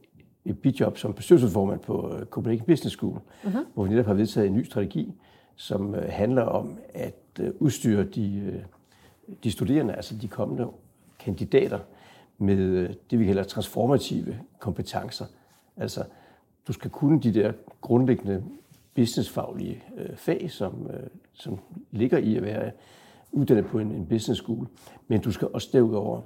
et 0.45 0.59
bidjob 0.59 0.97
som 0.97 1.13
bestyrelsesformand 1.13 1.79
på 1.79 2.15
øh, 2.15 2.25
Copenhagen 2.25 2.65
Business 2.65 2.95
School, 2.95 3.19
uh-huh. 3.43 3.57
hvor 3.73 3.83
vi 3.83 3.89
netop 3.89 4.05
har 4.05 4.13
vedtaget 4.13 4.47
en 4.47 4.53
ny 4.53 4.63
strategi, 4.63 5.13
som 5.55 5.95
øh, 5.95 6.09
handler 6.09 6.43
om 6.43 6.77
at 6.93 7.15
øh, 7.39 7.51
udstyre 7.59 8.03
de, 8.03 8.63
de 9.43 9.51
studerende, 9.51 9.93
altså 9.93 10.15
de 10.15 10.27
kommende 10.27 10.67
kandidater, 11.19 11.79
med 12.41 12.89
det, 13.11 13.19
vi 13.19 13.25
kalder 13.25 13.43
transformative 13.43 14.39
kompetencer. 14.59 15.25
Altså, 15.77 16.03
du 16.67 16.73
skal 16.73 16.91
kunne 16.91 17.21
de 17.21 17.33
der 17.33 17.51
grundlæggende 17.81 18.43
businessfaglige 18.95 19.83
øh, 19.97 20.15
fag, 20.15 20.51
som, 20.51 20.89
øh, 20.93 21.07
som 21.33 21.59
ligger 21.91 22.17
i 22.17 22.35
at 22.35 22.43
være 22.43 22.71
uddannet 23.31 23.65
på 23.65 23.79
en, 23.79 23.91
en 23.91 24.05
business 24.05 24.41
school, 24.41 24.67
men 25.07 25.21
du 25.21 25.31
skal 25.31 25.47
også 25.53 25.69
derudover 25.73 26.21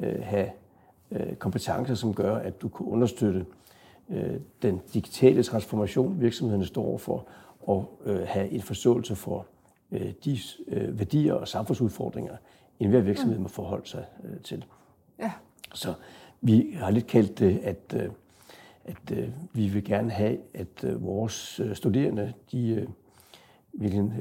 øh, 0.00 0.22
have 0.22 0.48
kompetencer, 1.38 1.94
som 1.94 2.14
gør, 2.14 2.36
at 2.36 2.62
du 2.62 2.68
kan 2.68 2.86
understøtte 2.86 3.46
øh, 4.10 4.40
den 4.62 4.80
digitale 4.94 5.42
transformation, 5.42 6.20
virksomhederne 6.20 6.66
står 6.66 6.84
overfor, 6.84 7.26
og 7.60 8.00
øh, 8.04 8.20
have 8.26 8.50
en 8.50 8.62
forståelse 8.62 9.16
for 9.16 9.46
øh, 9.92 10.12
de 10.24 10.38
øh, 10.68 10.98
værdier 10.98 11.34
og 11.34 11.48
samfundsudfordringer, 11.48 12.36
enhver 12.80 13.00
virksomhed 13.00 13.38
må 13.38 13.48
forholde 13.48 13.88
sig 13.88 14.04
øh, 14.24 14.40
til. 14.40 14.64
Ja. 15.18 15.32
Så 15.74 15.94
vi 16.40 16.74
har 16.76 16.90
lidt 16.90 17.06
kaldt 17.06 17.38
det, 17.38 17.58
at, 17.58 17.94
øh, 17.96 18.08
at 18.84 19.18
øh, 19.18 19.28
vi 19.52 19.68
vil 19.68 19.84
gerne 19.84 20.10
have, 20.10 20.38
at 20.54 20.84
øh, 20.84 21.04
vores 21.04 21.60
studerende, 21.74 22.32
de 22.52 22.88
virkelig 23.72 24.12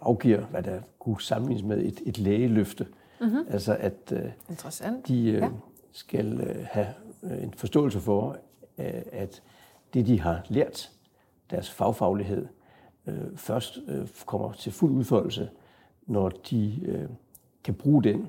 afgiver, 0.00 0.46
hvad 0.46 0.62
der 0.62 0.80
kunne 0.98 1.20
sammenlignes 1.20 1.64
med 1.64 1.84
et, 1.84 2.00
et 2.06 2.18
lægeløfte. 2.18 2.86
Mm-hmm. 3.20 3.46
Altså 3.50 3.76
at 3.80 4.12
Interessant. 4.50 5.08
de 5.08 5.22
ja. 5.22 5.48
Skal 5.96 6.58
have 6.70 6.86
en 7.22 7.54
forståelse 7.56 8.00
for, 8.00 8.36
at 9.12 9.42
det, 9.94 10.06
de 10.06 10.20
har 10.20 10.46
lært, 10.48 10.90
deres 11.50 11.70
fagfaglighed, 11.70 12.46
først 13.36 13.78
kommer 14.26 14.52
til 14.52 14.72
fuld 14.72 14.92
udfoldelse, 14.92 15.50
når 16.06 16.28
de 16.28 17.08
kan 17.64 17.74
bruge 17.74 18.02
den 18.02 18.28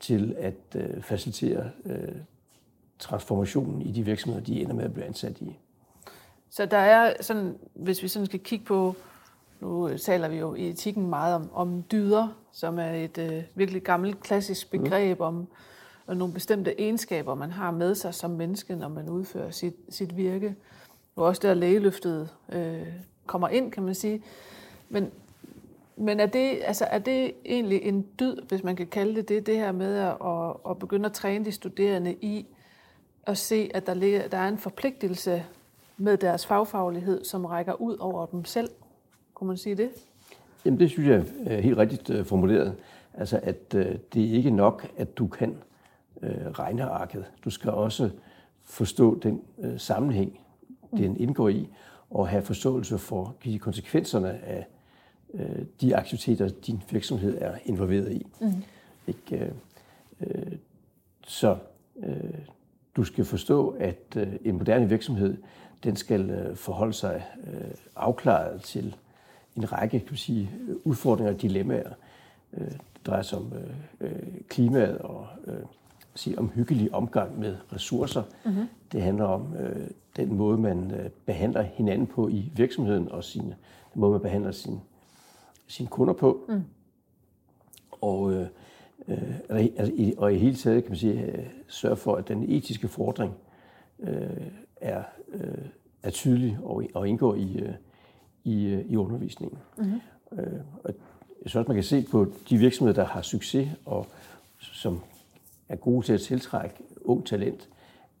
til 0.00 0.34
at 0.38 0.54
øh, 0.74 1.02
facilitere 1.02 1.70
øh, 1.84 2.16
transformationen 2.98 3.82
i 3.82 3.92
de 3.92 4.04
virksomheder, 4.04 4.44
de 4.44 4.60
ender 4.60 4.74
med 4.74 4.84
at 4.84 4.92
blive 4.92 5.06
ansat 5.06 5.40
i. 5.40 5.58
Så 6.50 6.66
der 6.66 6.76
er 6.76 7.14
sådan, 7.20 7.58
hvis 7.74 8.02
vi 8.02 8.08
sådan 8.08 8.26
skal 8.26 8.40
kigge 8.40 8.64
på, 8.64 8.94
nu 9.60 9.96
taler 9.96 10.28
vi 10.28 10.36
jo 10.36 10.54
i 10.54 10.68
etikken 10.68 11.06
meget 11.10 11.34
om, 11.34 11.50
om 11.52 11.84
dyder, 11.92 12.28
som 12.52 12.78
er 12.78 12.90
et 12.90 13.18
øh, 13.18 13.42
virkelig 13.54 13.82
gammelt 13.82 14.20
klassisk 14.20 14.70
begreb 14.70 15.18
mm. 15.18 15.24
om 15.24 15.48
og 16.06 16.16
nogle 16.16 16.34
bestemte 16.34 16.80
egenskaber, 16.80 17.34
man 17.34 17.50
har 17.50 17.70
med 17.70 17.94
sig 17.94 18.14
som 18.14 18.30
menneske, 18.30 18.76
når 18.76 18.88
man 18.88 19.08
udfører 19.08 19.50
sit, 19.50 19.74
sit 19.88 20.16
virke. 20.16 20.54
Og 21.16 21.24
også 21.24 21.42
der 21.42 21.54
lægeløftet 21.54 22.28
øh, 22.52 22.86
kommer 23.26 23.48
ind, 23.48 23.72
kan 23.72 23.82
man 23.82 23.94
sige. 23.94 24.22
Men 24.88 25.10
men 26.00 26.20
er 26.20 26.26
det, 26.26 26.58
altså, 26.64 26.84
er 26.84 26.98
det 26.98 27.32
egentlig 27.44 27.82
en 27.82 28.06
dyd, 28.20 28.36
hvis 28.48 28.64
man 28.64 28.76
kan 28.76 28.86
kalde 28.86 29.16
det 29.16 29.28
det, 29.28 29.46
det 29.46 29.56
her 29.56 29.72
med 29.72 29.96
at, 29.96 30.16
at, 30.24 30.70
at 30.70 30.78
begynde 30.78 31.06
at 31.06 31.12
træne 31.12 31.44
de 31.44 31.52
studerende 31.52 32.12
i 32.12 32.46
at 33.26 33.38
se, 33.38 33.70
at 33.74 33.86
der, 33.86 33.94
ligger, 33.94 34.28
der 34.28 34.38
er 34.38 34.48
en 34.48 34.58
forpligtelse 34.58 35.44
med 35.96 36.16
deres 36.16 36.46
fagfaglighed, 36.46 37.24
som 37.24 37.44
rækker 37.44 37.72
ud 37.80 37.96
over 37.96 38.26
dem 38.26 38.44
selv? 38.44 38.68
Kunne 39.34 39.48
man 39.48 39.56
sige 39.56 39.74
det? 39.74 39.90
Jamen 40.64 40.80
det 40.80 40.90
synes 40.90 41.08
jeg 41.08 41.24
er 41.46 41.60
helt 41.60 41.78
rigtigt 41.78 42.10
øh, 42.10 42.24
formuleret. 42.24 42.76
Altså 43.14 43.40
at 43.42 43.74
øh, 43.74 43.86
det 44.14 44.30
er 44.30 44.32
ikke 44.32 44.50
nok, 44.50 44.86
at 44.96 45.18
du 45.18 45.26
kan 45.26 45.56
øh, 46.22 46.46
regnearket. 46.46 47.24
Du 47.44 47.50
skal 47.50 47.70
også 47.70 48.10
forstå 48.62 49.18
den 49.18 49.42
sammenhæng, 49.78 50.40
den 50.96 51.16
indgår 51.16 51.48
i, 51.48 51.68
og 52.10 52.28
have 52.28 52.42
forståelse 52.42 52.98
for 52.98 53.36
konsekvenserne 53.60 54.44
af 54.44 54.66
øh, 55.34 55.64
de 55.80 55.96
aktiviteter, 55.96 56.48
din 56.48 56.82
virksomhed 56.90 57.38
er 57.40 57.54
involveret 57.64 58.12
i. 58.12 58.26
Mm. 58.40 58.52
Ikke? 59.06 59.36
Øh, 59.36 59.50
øh, 60.20 60.52
så 61.26 61.56
øh, 62.02 62.38
du 62.96 63.04
skal 63.04 63.24
forstå, 63.24 63.68
at 63.68 64.16
øh, 64.16 64.32
en 64.44 64.58
moderne 64.58 64.88
virksomhed, 64.88 65.36
den 65.84 65.96
skal 65.96 66.30
øh, 66.30 66.56
forholde 66.56 66.92
sig 66.92 67.26
øh, 67.46 67.70
afklaret 67.96 68.62
til 68.62 68.96
en 69.56 69.72
række 69.72 70.00
kan 70.00 70.16
sige, 70.16 70.50
udfordringer 70.84 71.34
og 71.34 71.42
dilemmaer. 71.42 71.92
Øh, 72.52 72.70
det 72.70 73.06
drejer 73.06 73.22
sig 73.22 73.38
om 73.38 73.52
øh, 74.00 74.10
øh 74.10 74.40
klimaet 74.48 74.98
og 74.98 75.26
øh, 75.46 75.54
sige, 76.14 76.38
om 76.38 76.48
hyggelig 76.48 76.94
omgang 76.94 77.38
med 77.38 77.56
ressourcer. 77.72 78.22
Mm-hmm. 78.44 78.66
Det 78.92 79.02
handler 79.02 79.24
om 79.24 79.54
øh, 79.56 79.90
den 80.16 80.34
måde, 80.34 80.58
man 80.58 80.90
øh, 80.90 81.10
behandler 81.26 81.62
hinanden 81.62 82.06
på 82.06 82.28
i 82.28 82.52
virksomheden 82.56 83.08
og 83.12 83.24
sin, 83.24 83.42
den 83.94 84.00
måde, 84.00 84.12
man 84.12 84.20
behandler 84.20 84.52
sin 84.52 84.80
sine 85.70 85.88
kunder 85.88 86.14
på. 86.14 86.44
Mm. 86.48 86.62
Og, 87.90 88.32
øh, 88.32 88.46
øh, 89.08 89.36
altså, 89.48 89.92
i, 89.96 90.14
og 90.16 90.34
i 90.34 90.38
hele 90.38 90.56
taget 90.56 90.84
kan 90.84 90.90
man 90.90 90.98
sige, 90.98 91.22
øh, 91.22 91.46
sørge 91.68 91.96
for, 91.96 92.14
at 92.14 92.28
den 92.28 92.50
etiske 92.50 92.88
fordring 92.88 93.34
øh, 94.00 94.46
er, 94.76 95.02
øh, 95.32 95.64
er 96.02 96.10
tydelig 96.10 96.58
og, 96.62 96.84
og 96.94 97.08
indgår 97.08 97.34
i, 97.34 97.58
øh, 97.58 97.74
i, 98.44 98.66
øh, 98.66 98.84
i 98.88 98.96
undervisningen. 98.96 99.58
Mm-hmm. 99.78 100.00
Øh, 100.38 100.60
og 100.84 100.94
jeg 101.42 101.50
synes 101.50 101.56
også, 101.56 101.68
man 101.68 101.76
kan 101.76 101.84
se 101.84 102.06
på 102.10 102.26
de 102.50 102.56
virksomheder, 102.56 103.02
der 103.02 103.08
har 103.08 103.22
succes 103.22 103.68
og 103.84 104.06
som 104.58 105.00
er 105.70 105.76
gode 105.76 106.06
til 106.06 106.12
at 106.12 106.20
tiltrække 106.20 106.76
ung 107.04 107.26
talent, 107.26 107.68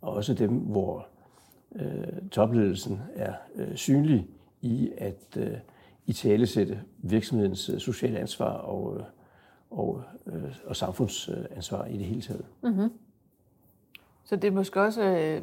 og 0.00 0.12
også 0.12 0.34
dem, 0.34 0.50
hvor 0.50 1.06
øh, 1.74 2.28
topledelsen 2.30 3.00
er 3.14 3.32
øh, 3.54 3.76
synlig 3.76 4.26
i 4.60 4.90
at 4.98 5.36
øh, 5.36 5.56
i 6.06 6.12
talesætte 6.12 6.80
virksomhedens 6.98 7.68
øh, 7.68 7.78
sociale 7.78 8.18
ansvar 8.18 8.52
og, 8.52 8.96
øh, 8.96 9.04
og, 9.70 10.02
øh, 10.26 10.54
og 10.64 10.76
samfundsansvar 10.76 11.84
i 11.84 11.96
det 11.96 12.06
hele 12.06 12.22
taget. 12.22 12.44
Mm-hmm. 12.62 12.92
Så 14.24 14.36
det 14.36 14.48
er 14.48 14.52
måske 14.52 14.80
også 14.80 15.02
øh, 15.02 15.42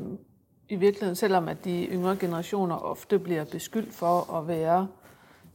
i 0.69 0.75
virkeligheden, 0.75 1.15
selvom 1.15 1.47
at 1.47 1.65
de 1.65 1.85
yngre 1.85 2.17
generationer 2.19 2.75
ofte 2.75 3.19
bliver 3.19 3.45
beskyldt 3.45 3.93
for 3.93 4.33
at 4.33 4.47
være 4.47 4.87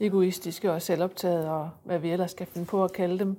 egoistiske 0.01 0.73
og 0.73 0.83
selvoptaget 0.83 1.49
og 1.49 1.71
hvad 1.85 1.99
vi 1.99 2.11
ellers 2.11 2.31
skal 2.31 2.47
finde 2.47 2.67
på 2.67 2.85
at 2.85 2.93
kalde 2.93 3.19
dem, 3.19 3.37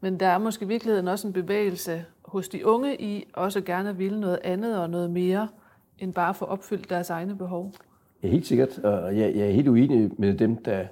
men 0.00 0.20
der 0.20 0.26
er 0.26 0.38
måske 0.38 0.64
i 0.64 0.68
virkeligheden 0.68 1.08
også 1.08 1.26
en 1.26 1.32
bevægelse 1.32 2.04
hos 2.24 2.48
de 2.48 2.66
unge 2.66 3.02
i 3.02 3.28
også 3.32 3.60
gerne 3.60 3.88
at 3.88 3.98
ville 3.98 4.20
noget 4.20 4.38
andet 4.44 4.78
og 4.78 4.90
noget 4.90 5.10
mere, 5.10 5.48
end 5.98 6.14
bare 6.14 6.28
at 6.28 6.36
få 6.36 6.44
opfyldt 6.44 6.90
deres 6.90 7.10
egne 7.10 7.36
behov. 7.36 7.72
Ja, 8.22 8.28
helt 8.28 8.46
sikkert, 8.46 8.78
og 8.78 9.18
jeg, 9.18 9.36
jeg 9.36 9.46
er 9.46 9.50
helt 9.50 9.68
uenig 9.68 10.10
med 10.18 10.34
dem, 10.34 10.56
der 10.56 10.86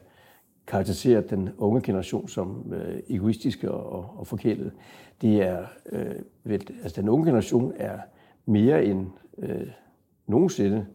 karakteriserer 0.66 1.20
den 1.20 1.50
unge 1.58 1.80
generation 1.80 2.28
som 2.28 2.72
øh, 2.72 3.00
egoistiske 3.08 3.70
og, 3.70 3.92
og, 3.92 4.18
og 4.18 4.26
forkælet. 4.26 4.72
Det 5.22 5.42
er, 5.42 5.66
øh, 5.92 6.14
vel, 6.44 6.66
altså 6.82 7.00
den 7.00 7.08
unge 7.08 7.26
generation 7.26 7.72
er 7.76 7.98
mere 8.46 8.84
end 8.84 9.06
øh, 9.38 9.66
nogensinde, 10.26 10.86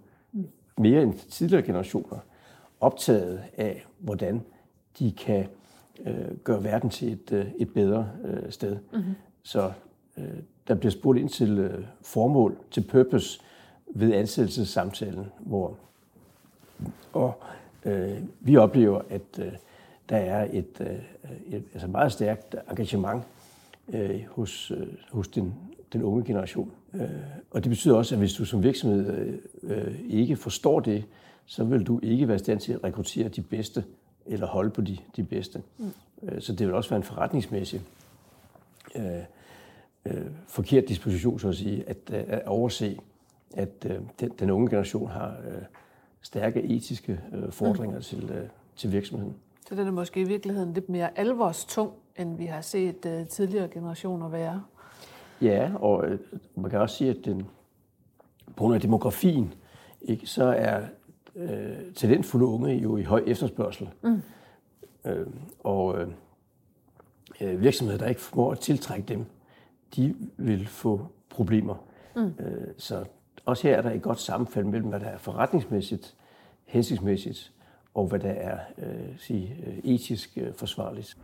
mere 0.78 1.04
end 1.04 1.14
tidligere 1.14 1.66
generationer, 1.66 2.18
optaget 2.80 3.44
af, 3.58 3.86
hvordan 4.00 4.42
de 5.00 5.12
kan 5.12 5.46
øh, 6.06 6.38
gøre 6.44 6.64
verden 6.64 6.90
til 6.90 7.12
et, 7.12 7.32
øh, 7.32 7.46
et 7.58 7.74
bedre 7.74 8.10
øh, 8.26 8.52
sted. 8.52 8.78
Mm-hmm. 8.94 9.14
Så 9.44 9.72
øh, 10.18 10.24
der 10.68 10.76
bliver 10.76 10.92
spurgt 10.92 11.20
ind 11.20 11.30
til 11.30 11.60
øh, 11.60 11.84
formål, 12.02 12.58
til 12.72 12.82
purpose 12.82 13.42
ved 13.96 14.14
ansættelsessamtalen, 14.14 15.26
hvor 15.40 15.78
og 17.14 17.34
øh, 17.86 18.18
vi 18.40 18.58
oplever, 18.58 19.02
at 19.10 19.40
øh, 19.40 19.52
der 20.10 20.18
er 20.18 20.48
et, 20.52 20.82
øh, 20.82 21.56
et 21.56 21.64
altså 21.74 21.88
meget 21.88 22.12
stærkt 22.12 22.56
engagement 22.70 23.24
øh, 23.94 24.22
hos, 24.30 24.72
øh, 24.72 24.88
hos 25.12 25.28
den, 25.28 25.54
den 25.94 26.04
unge 26.04 26.26
generation. 26.26 26.72
Øh, 26.94 27.10
og 27.52 27.64
det 27.64 27.70
betyder 27.70 27.96
også, 27.96 28.16
at 28.16 28.20
hvis 28.20 28.34
du 28.34 28.46
som 28.46 28.64
virksomhed 28.64 29.14
øh, 29.14 29.38
øh, 29.64 30.00
ikke 30.08 30.36
forstår 30.36 30.80
det, 30.80 31.04
så 31.46 31.64
vil 31.64 31.84
du 31.84 32.00
ikke 32.04 32.28
være 32.28 32.36
i 32.36 32.40
stand 32.40 32.60
til 32.60 32.74
at 32.74 32.84
rekruttere 32.84 33.28
de 33.28 33.42
bedste 33.42 33.84
eller 34.30 34.48
holde 34.48 34.70
på 34.70 34.82
de, 34.82 34.98
de 35.16 35.24
bedste. 35.24 35.62
Mm. 35.78 35.92
Øh, 36.24 36.42
så 36.42 36.54
det 36.54 36.68
vil 36.68 36.76
også 36.76 36.90
være 36.90 36.98
en 36.98 37.04
forretningsmæssig 37.04 37.82
øh, 38.96 39.04
øh, 40.06 40.26
forkert 40.48 40.88
disposition, 40.88 41.40
så 41.40 41.48
at 41.50 41.56
sige, 41.56 41.90
at, 41.90 41.98
at 42.10 42.46
overse, 42.46 43.00
at 43.54 43.86
øh, 43.86 44.00
den, 44.20 44.30
den 44.30 44.50
unge 44.50 44.70
generation 44.70 45.10
har 45.10 45.28
øh, 45.48 45.62
stærke 46.22 46.64
etiske 46.64 47.20
øh, 47.34 47.52
fordringer 47.52 47.98
mm. 47.98 48.04
til, 48.04 48.30
øh, 48.30 48.50
til 48.76 48.92
virksomheden. 48.92 49.36
Så 49.70 49.76
den 49.76 49.88
er 49.88 49.92
måske 49.92 50.22
i 50.22 50.24
virkeligheden 50.24 50.74
lidt 50.74 50.90
mere 50.90 51.20
alvorstung, 51.20 51.92
end 52.18 52.38
vi 52.38 52.46
har 52.46 52.62
set 52.62 53.06
uh, 53.06 53.28
tidligere 53.28 53.68
generationer 53.68 54.30
være. 54.30 54.64
Ja, 55.42 55.72
og 55.76 56.06
øh, 56.08 56.20
man 56.56 56.72
kan 56.72 56.80
også 56.80 56.96
sige, 56.96 57.10
at 57.10 57.18
den, 57.26 57.48
på 58.46 58.54
grund 58.54 58.76
af 58.76 58.82
demografien 58.82 59.54
ikke, 60.02 60.28
så 60.28 60.44
er 60.44 60.82
øh, 61.36 61.94
talentfulde 61.96 62.46
unge 62.46 62.74
jo 62.74 62.98
i 62.98 63.04
høj 63.04 63.24
efterspørgsel. 63.28 63.90
Mm. 64.02 64.22
Øh, 65.06 65.28
og 65.60 66.02
øh, 67.42 67.62
virksomheder, 67.62 68.00
der 68.00 68.08
ikke 68.08 68.22
formår 68.22 68.52
at 68.52 68.60
tiltrække 68.60 69.08
dem, 69.08 69.26
de 69.96 70.16
vil 70.38 70.68
få 70.68 71.08
problemer. 71.30 71.76
Mm. 72.16 72.34
Øh, 72.40 72.68
så 72.78 73.06
også 73.46 73.68
her 73.68 73.78
er 73.78 73.82
der 73.82 73.92
et 73.92 74.02
godt 74.02 74.20
sammenfald 74.20 74.66
mellem, 74.66 74.90
hvad 74.90 75.00
der 75.00 75.06
er 75.06 75.18
forretningsmæssigt, 75.18 76.16
hensigtsmæssigt, 76.66 77.54
og 77.94 78.08
hvad 78.08 78.20
der 78.20 78.32
er 78.32 78.60
øh, 78.78 79.18
sige, 79.18 79.56
øh, 79.68 79.78
etisk 79.78 80.38
øh, 80.38 80.54
forsvarligt. 80.54 81.18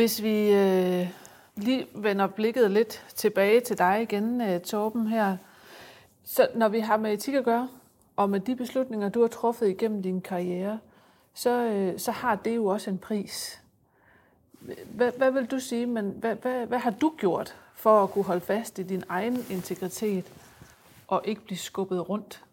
Hvis 0.00 0.22
vi 0.22 0.52
øh, 0.52 1.08
lige 1.56 1.86
vender 1.94 2.26
blikket 2.26 2.70
lidt 2.70 3.04
tilbage 3.14 3.60
til 3.60 3.78
dig 3.78 4.02
igen, 4.02 4.40
øh, 4.40 4.60
Torben, 4.60 5.06
her. 5.06 5.36
Så 6.24 6.48
når 6.54 6.68
vi 6.68 6.80
har 6.80 6.96
med 6.96 7.12
etik 7.12 7.34
at 7.34 7.44
gøre, 7.44 7.68
og 8.16 8.30
med 8.30 8.40
de 8.40 8.56
beslutninger, 8.56 9.08
du 9.08 9.20
har 9.20 9.28
truffet 9.28 9.68
igennem 9.68 10.02
din 10.02 10.20
karriere, 10.20 10.78
så, 11.34 11.50
øh, 11.50 11.98
så 11.98 12.10
har 12.10 12.36
det 12.36 12.56
jo 12.56 12.66
også 12.66 12.90
en 12.90 12.98
pris. 12.98 13.62
Hvad, 14.94 15.12
hvad 15.16 15.30
vil 15.30 15.46
du 15.46 15.58
sige, 15.58 15.86
men 15.86 16.14
hvad, 16.20 16.34
hvad, 16.34 16.66
hvad 16.66 16.78
har 16.78 16.90
du 16.90 17.12
gjort 17.18 17.56
for 17.74 18.02
at 18.02 18.10
kunne 18.10 18.24
holde 18.24 18.40
fast 18.40 18.78
i 18.78 18.82
din 18.82 19.04
egen 19.08 19.44
integritet 19.50 20.24
og 21.08 21.22
ikke 21.24 21.40
blive 21.40 21.58
skubbet 21.58 22.08
rundt 22.08 22.44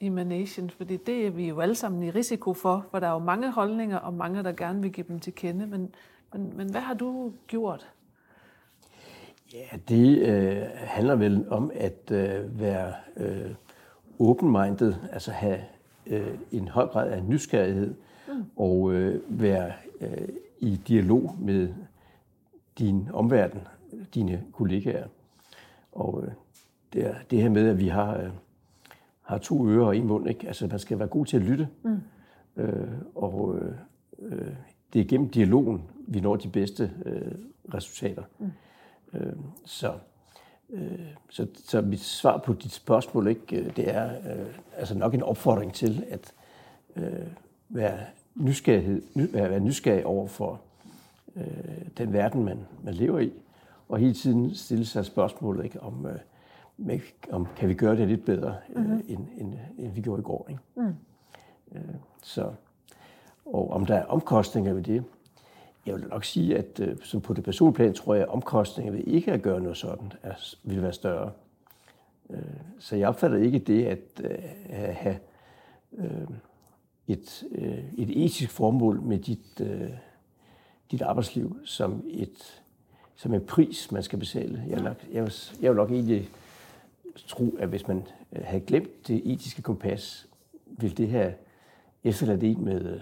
i 0.00 0.08
managen? 0.08 0.70
Fordi 0.70 0.96
det 0.96 1.26
er 1.26 1.30
vi 1.30 1.48
jo 1.48 1.60
alle 1.60 1.74
sammen 1.74 2.02
i 2.02 2.10
risiko 2.10 2.54
for, 2.54 2.86
for 2.90 2.98
der 2.98 3.06
er 3.06 3.12
jo 3.12 3.18
mange 3.18 3.50
holdninger 3.50 3.98
og 3.98 4.14
mange, 4.14 4.42
der 4.42 4.52
gerne 4.52 4.82
vil 4.82 4.92
give 4.92 5.06
dem 5.08 5.20
til 5.20 5.34
kende. 5.34 5.66
Men, 5.66 5.94
men, 6.32 6.56
men 6.56 6.70
hvad 6.70 6.80
har 6.80 6.94
du 6.94 7.32
gjort? 7.46 7.92
Ja, 9.52 9.76
det 9.88 10.18
øh, 10.18 10.62
handler 10.74 11.14
vel 11.14 11.48
om 11.48 11.70
at 11.74 12.10
øh, 12.10 12.60
være 12.60 12.92
øh, 13.16 13.50
open-minded, 14.18 14.94
altså 15.12 15.30
have 15.30 15.60
øh, 16.06 16.38
en 16.52 16.68
høj 16.68 16.86
grad 16.86 17.10
af 17.10 17.24
nysgerrighed 17.24 17.94
mm. 18.28 18.44
og 18.56 18.92
øh, 18.92 19.22
være 19.28 19.72
øh, 20.00 20.28
i 20.58 20.80
dialog 20.88 21.36
med 21.38 21.74
din 22.78 23.08
omverden, 23.12 23.60
dine 24.14 24.42
kollegaer. 24.52 25.06
Og 25.92 26.22
øh, 26.22 26.32
det, 26.92 27.06
er, 27.06 27.14
det 27.30 27.42
her 27.42 27.48
med, 27.48 27.68
at 27.68 27.78
vi 27.78 27.88
har, 27.88 28.18
øh, 28.18 28.30
har 29.22 29.38
to 29.38 29.68
ører 29.68 29.86
og 29.86 29.96
en 29.96 30.06
mund, 30.06 30.28
ikke? 30.28 30.46
altså 30.46 30.66
man 30.66 30.78
skal 30.78 30.98
være 30.98 31.08
god 31.08 31.26
til 31.26 31.36
at 31.36 31.42
lytte. 31.42 31.68
Mm. 31.82 32.00
Øh, 32.56 32.88
og 33.14 33.58
øh, 33.58 33.72
øh 34.18 34.52
det 34.92 35.00
er 35.00 35.04
gennem 35.04 35.28
dialogen, 35.28 35.82
vi 36.06 36.20
når 36.20 36.36
de 36.36 36.48
bedste 36.48 36.90
øh, 37.04 37.32
resultater. 37.74 38.22
Mm. 38.38 38.50
Øh, 39.14 39.32
så, 39.64 39.92
øh, 40.70 41.06
så, 41.30 41.46
så 41.54 41.80
mit 41.80 42.00
svar 42.00 42.38
på 42.38 42.52
dit 42.52 42.72
spørgsmål, 42.72 43.28
ikke, 43.28 43.56
øh, 43.56 43.76
det 43.76 43.94
er 43.94 44.10
øh, 44.10 44.46
altså 44.76 44.98
nok 44.98 45.14
en 45.14 45.22
opfordring 45.22 45.74
til 45.74 46.04
at 46.10 46.34
øh, 46.96 47.26
være, 47.68 47.98
nysgerrighed, 48.34 49.02
ny, 49.14 49.32
være 49.32 49.60
nysgerrig 49.60 50.06
over 50.06 50.26
for 50.26 50.60
øh, 51.36 51.44
den 51.98 52.12
verden, 52.12 52.44
man, 52.44 52.58
man 52.84 52.94
lever 52.94 53.18
i, 53.18 53.32
og 53.88 53.98
hele 53.98 54.14
tiden 54.14 54.54
stille 54.54 54.86
sig 54.86 55.04
spørgsmålet 55.04 55.64
ikke, 55.64 55.82
om, 55.82 56.06
øh, 56.06 57.00
om 57.30 57.46
kan 57.56 57.68
vi 57.68 57.74
gøre 57.74 57.96
det 57.96 58.08
lidt 58.08 58.24
bedre, 58.24 58.56
mm-hmm. 58.68 58.92
øh, 58.92 59.00
end, 59.08 59.26
end, 59.38 59.54
end 59.78 59.92
vi 59.92 60.00
gjorde 60.00 60.20
i 60.20 60.22
går. 60.22 60.46
Ikke? 60.50 60.62
Mm. 60.76 60.94
Øh, 61.72 61.94
så, 62.22 62.52
og 63.46 63.70
om 63.70 63.86
der 63.86 63.94
er 63.94 64.04
omkostninger 64.04 64.72
ved 64.72 64.82
det, 64.82 65.04
jeg 65.86 65.94
vil 65.94 66.08
nok 66.08 66.24
sige, 66.24 66.58
at 66.58 66.80
øh, 66.80 66.96
som 67.02 67.20
på 67.20 67.34
det 67.34 67.44
personlige 67.44 67.76
plan, 67.76 67.94
tror 67.94 68.14
jeg, 68.14 68.22
at 68.22 68.28
omkostningerne 68.28 68.98
ved 68.98 69.04
ikke 69.04 69.32
at 69.32 69.42
gøre 69.42 69.60
noget 69.60 69.76
sådan 69.76 70.12
er, 70.22 70.34
vil 70.62 70.82
være 70.82 70.92
større. 70.92 71.32
Øh, 72.30 72.40
så 72.78 72.96
jeg 72.96 73.08
opfatter 73.08 73.38
ikke 73.38 73.58
det 73.58 73.84
at 73.84 74.00
øh, 74.24 74.38
have 74.70 75.18
øh, 75.98 76.28
et, 77.08 77.44
øh, 77.52 77.84
et 77.98 78.24
etisk 78.24 78.50
formål 78.50 79.00
med 79.00 79.18
dit, 79.18 79.60
øh, 79.60 79.90
dit 80.90 81.02
arbejdsliv 81.02 81.56
som 81.64 82.04
et 82.08 82.62
som 83.18 83.34
en 83.34 83.46
pris, 83.46 83.92
man 83.92 84.02
skal 84.02 84.18
betale. 84.18 84.64
Jeg 84.68 84.76
vil, 84.76 84.84
nok, 84.84 84.96
jeg, 85.12 85.22
vil, 85.22 85.32
jeg 85.60 85.70
vil 85.70 85.76
nok 85.76 85.90
egentlig 85.90 86.28
tro, 87.26 87.56
at 87.58 87.68
hvis 87.68 87.88
man 87.88 88.06
havde 88.32 88.60
glemt 88.60 89.08
det 89.08 89.32
etiske 89.32 89.62
kompas, 89.62 90.26
ville 90.66 90.96
det 90.96 91.08
have 91.08 91.34
efterladt 92.04 92.42
en 92.42 92.64
med, 92.64 93.00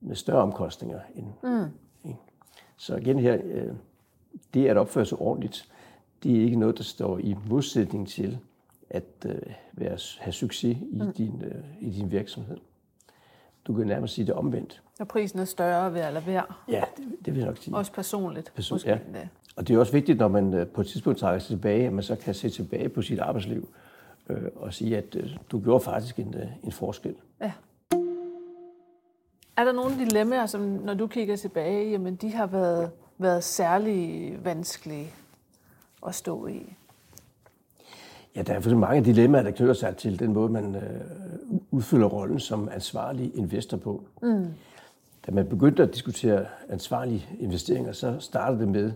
med 0.00 0.16
større 0.16 0.42
omkostninger 0.42 1.00
end, 1.14 1.26
mm. 1.42 1.70
Så 2.76 2.96
igen 2.96 3.18
her, 3.18 3.38
øh, 3.44 3.72
det 4.54 4.66
at 4.66 4.76
opføre 4.76 5.06
sig 5.06 5.18
ordentligt, 5.18 5.68
det 6.22 6.36
er 6.36 6.40
ikke 6.40 6.56
noget, 6.56 6.78
der 6.78 6.84
står 6.84 7.18
i 7.18 7.36
modsætning 7.48 8.08
til 8.08 8.38
at 8.90 9.04
øh, 9.26 9.34
være, 9.72 9.98
have 10.18 10.32
succes 10.32 10.76
i, 10.92 11.02
mm. 11.02 11.12
din, 11.12 11.42
øh, 11.44 11.64
i 11.80 11.90
din 11.90 12.10
virksomhed. 12.10 12.56
Du 13.66 13.74
kan 13.74 13.86
nærmest 13.86 14.14
sige 14.14 14.26
det 14.26 14.34
omvendt. 14.34 14.82
Og 15.00 15.08
prisen 15.08 15.38
er 15.38 15.44
større 15.44 15.94
ved 15.94 16.00
lade 16.00 16.26
være. 16.26 16.44
Ja, 16.68 16.84
det, 16.96 17.04
det 17.24 17.34
vil 17.34 17.38
jeg 17.40 17.46
nok 17.46 17.56
sige. 17.56 17.76
Også 17.76 17.92
personligt. 17.92 18.52
Person, 18.54 18.74
måske 18.74 18.90
ja. 18.90 19.28
Og 19.56 19.68
det 19.68 19.74
er 19.74 19.78
også 19.78 19.92
vigtigt, 19.92 20.18
når 20.18 20.28
man 20.28 20.68
på 20.74 20.80
et 20.80 20.86
tidspunkt 20.86 21.18
trækker 21.18 21.38
sig 21.38 21.48
tilbage, 21.48 21.86
at 21.86 21.92
man 21.92 22.02
så 22.02 22.16
kan 22.16 22.34
se 22.34 22.48
tilbage 22.48 22.88
på 22.88 23.02
sit 23.02 23.18
arbejdsliv 23.18 23.68
øh, 24.28 24.42
og 24.56 24.74
sige, 24.74 24.96
at 24.96 25.16
øh, 25.16 25.36
du 25.50 25.60
gjorde 25.60 25.84
faktisk 25.84 26.18
en, 26.18 26.34
en 26.62 26.72
forskel. 26.72 27.14
Ja. 27.40 27.52
Er 29.56 29.64
der 29.64 29.72
nogle 29.72 29.98
dilemmaer, 29.98 30.46
som 30.46 30.60
når 30.60 30.94
du 30.94 31.06
kigger 31.06 31.36
tilbage, 31.36 31.90
jamen 31.90 32.16
de 32.16 32.32
har 32.32 32.46
været, 32.46 32.90
været 33.18 33.44
særlig 33.44 34.38
vanskelige 34.44 35.10
at 36.06 36.14
stå 36.14 36.46
i? 36.46 36.72
Ja, 38.36 38.42
der 38.42 38.54
er 38.54 38.60
for 38.60 38.70
mange 38.70 39.04
dilemmaer, 39.04 39.42
der 39.42 39.50
knytter 39.50 39.74
sig 39.74 39.96
til 39.96 40.18
den 40.18 40.32
måde, 40.32 40.52
man 40.52 40.74
øh, 40.74 40.82
udfylder 41.70 42.06
rollen 42.06 42.40
som 42.40 42.68
ansvarlig 42.72 43.32
investor 43.34 43.76
på. 43.76 44.04
Mm. 44.22 44.46
Da 45.26 45.32
man 45.32 45.46
begyndte 45.46 45.82
at 45.82 45.94
diskutere 45.94 46.46
ansvarlige 46.68 47.26
investeringer, 47.40 47.92
så 47.92 48.16
startede 48.20 48.60
det 48.60 48.68
med 48.68 48.92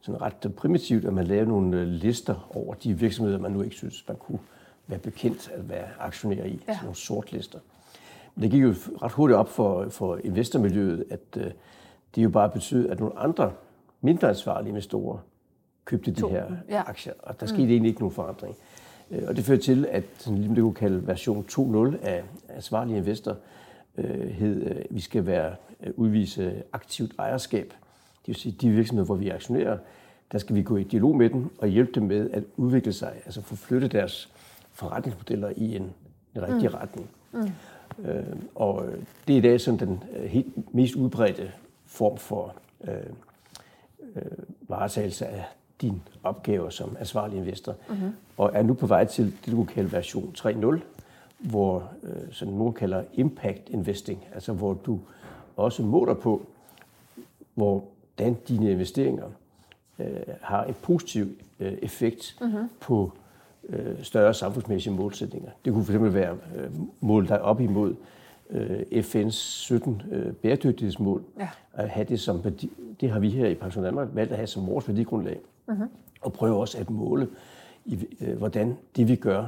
sådan 0.00 0.22
ret 0.22 0.54
primitivt, 0.56 1.04
at 1.04 1.12
man 1.12 1.26
lavede 1.26 1.48
nogle 1.48 1.80
øh, 1.80 1.86
lister 1.86 2.50
over 2.56 2.74
de 2.74 2.98
virksomheder, 2.98 3.38
man 3.38 3.52
nu 3.52 3.62
ikke 3.62 3.76
synes, 3.76 4.04
man 4.08 4.16
kunne 4.16 4.38
være 4.86 4.98
bekendt 4.98 5.50
at 5.54 5.68
være 5.68 5.88
aktionær 5.98 6.44
i. 6.44 6.64
Ja. 6.68 6.72
Sådan 6.72 6.84
nogle 6.84 6.96
sortlister. 6.96 7.58
Det 8.40 8.50
gik 8.50 8.62
jo 8.62 8.74
ret 9.02 9.12
hurtigt 9.12 9.36
op 9.36 9.48
for, 9.48 9.88
for 9.88 10.18
investormiljøet, 10.24 11.04
at 11.10 11.20
øh, 11.36 11.50
det 12.14 12.22
jo 12.22 12.28
bare 12.28 12.50
betød, 12.50 12.88
at 12.88 13.00
nogle 13.00 13.18
andre 13.18 13.52
mindre 14.00 14.28
ansvarlige 14.28 14.68
investorer 14.68 15.18
købte 15.84 16.10
de 16.10 16.28
her 16.28 16.44
ja. 16.68 16.82
aktier, 16.86 17.12
og 17.22 17.40
der 17.40 17.46
skete 17.46 17.62
mm. 17.62 17.70
egentlig 17.70 17.88
ikke 17.88 18.00
nogen 18.00 18.14
forandring. 18.14 18.56
Øh, 19.10 19.22
og 19.28 19.36
det 19.36 19.44
førte 19.44 19.62
til, 19.62 19.86
at 19.90 20.04
sådan, 20.18 20.38
ligesom 20.38 20.54
det 20.54 20.62
kunne 20.62 20.74
kalde 20.74 21.06
version 21.06 21.44
2.0 21.50 22.06
af 22.06 22.22
ansvarlige 22.48 22.96
investor, 22.96 23.36
øh, 23.98 24.28
hed, 24.28 24.62
øh, 24.62 24.84
vi 24.90 25.00
skal 25.00 25.26
være 25.26 25.54
øh, 25.82 25.92
udvise 25.96 26.62
aktivt 26.72 27.12
ejerskab. 27.18 27.66
Det 28.20 28.26
vil 28.26 28.34
sige, 28.34 28.56
de 28.60 28.70
virksomheder, 28.70 29.06
hvor 29.06 29.14
vi 29.14 29.28
er 29.28 29.34
aktionærer, 29.34 29.78
der 30.32 30.38
skal 30.38 30.56
vi 30.56 30.62
gå 30.62 30.76
i 30.76 30.84
dialog 30.84 31.16
med 31.16 31.30
dem 31.30 31.50
og 31.58 31.68
hjælpe 31.68 31.92
dem 31.94 32.02
med 32.02 32.30
at 32.30 32.44
udvikle 32.56 32.92
sig, 32.92 33.12
altså 33.24 33.42
få 33.42 33.56
flyttet 33.56 33.92
deres 33.92 34.32
forretningsmodeller 34.72 35.52
i 35.56 35.76
en, 35.76 35.92
en 36.34 36.42
rigtig 36.42 36.68
mm. 36.70 36.74
retning. 36.74 37.10
Mm. 37.32 37.50
Øh, 37.98 38.24
og 38.54 38.84
det 39.28 39.34
er 39.34 39.38
i 39.38 39.40
dag 39.40 39.60
sådan 39.60 39.88
den 39.88 40.02
øh, 40.16 40.24
helt 40.24 40.74
mest 40.74 40.94
udbredte 40.94 41.52
form 41.86 42.18
for 42.18 42.54
øh, 42.84 42.94
øh, 44.16 44.22
varetagelse 44.68 45.26
af 45.26 45.44
din 45.80 46.02
opgave 46.22 46.72
som 46.72 46.96
ansvarlig 47.00 47.38
investor. 47.38 47.74
Mm-hmm. 47.88 48.12
Og 48.36 48.50
er 48.54 48.62
nu 48.62 48.74
på 48.74 48.86
vej 48.86 49.04
til 49.04 49.24
det, 49.44 49.52
du 49.52 49.64
kan 49.64 49.74
kalde 49.74 49.92
version 49.92 50.34
3.0, 50.38 50.80
hvor 51.38 51.90
øh, 52.02 52.32
sådan 52.32 52.54
nogen 52.54 52.72
kalder 52.72 53.04
impact 53.14 53.68
investing, 53.68 54.24
altså 54.34 54.52
hvor 54.52 54.74
du 54.74 54.98
også 55.56 55.82
måler 55.82 56.14
på, 56.14 56.46
hvordan 57.54 58.36
dine 58.48 58.70
investeringer 58.70 59.26
øh, 59.98 60.06
har 60.40 60.64
en 60.64 60.74
positiv 60.82 61.26
øh, 61.60 61.72
effekt 61.82 62.36
mm-hmm. 62.40 62.68
på 62.80 63.12
øh, 63.14 63.21
større 64.02 64.34
samfundsmæssige 64.34 64.92
målsætninger. 64.92 65.50
Det 65.64 65.72
kunne 65.72 65.84
fx 65.84 66.14
være 66.14 66.36
øh, 66.56 66.70
mål 67.00 67.28
der 67.28 67.38
op 67.38 67.60
imod 67.60 67.94
øh, 68.50 68.80
FN's 68.92 69.30
17 69.30 70.02
øh, 70.10 70.32
bæredygtighedsmål. 70.32 71.22
Ja. 71.38 71.48
At 71.72 71.88
have 71.88 72.04
det 72.04 72.20
som 72.20 72.44
værdi, 72.44 72.70
det 73.00 73.10
har 73.10 73.18
vi 73.20 73.30
her 73.30 73.46
i 73.46 73.54
Pension 73.54 73.84
Danmark 73.84 74.08
valgt 74.12 74.32
at 74.32 74.36
have 74.36 74.46
som 74.46 74.66
vores 74.66 74.88
værdigrundlag. 74.88 75.40
Mm-hmm. 75.68 75.88
Og 76.20 76.32
prøve 76.32 76.60
også 76.60 76.78
at 76.78 76.90
måle, 76.90 77.28
øh, 78.20 78.36
hvordan 78.38 78.76
det 78.96 79.08
vi 79.08 79.16
gør 79.16 79.46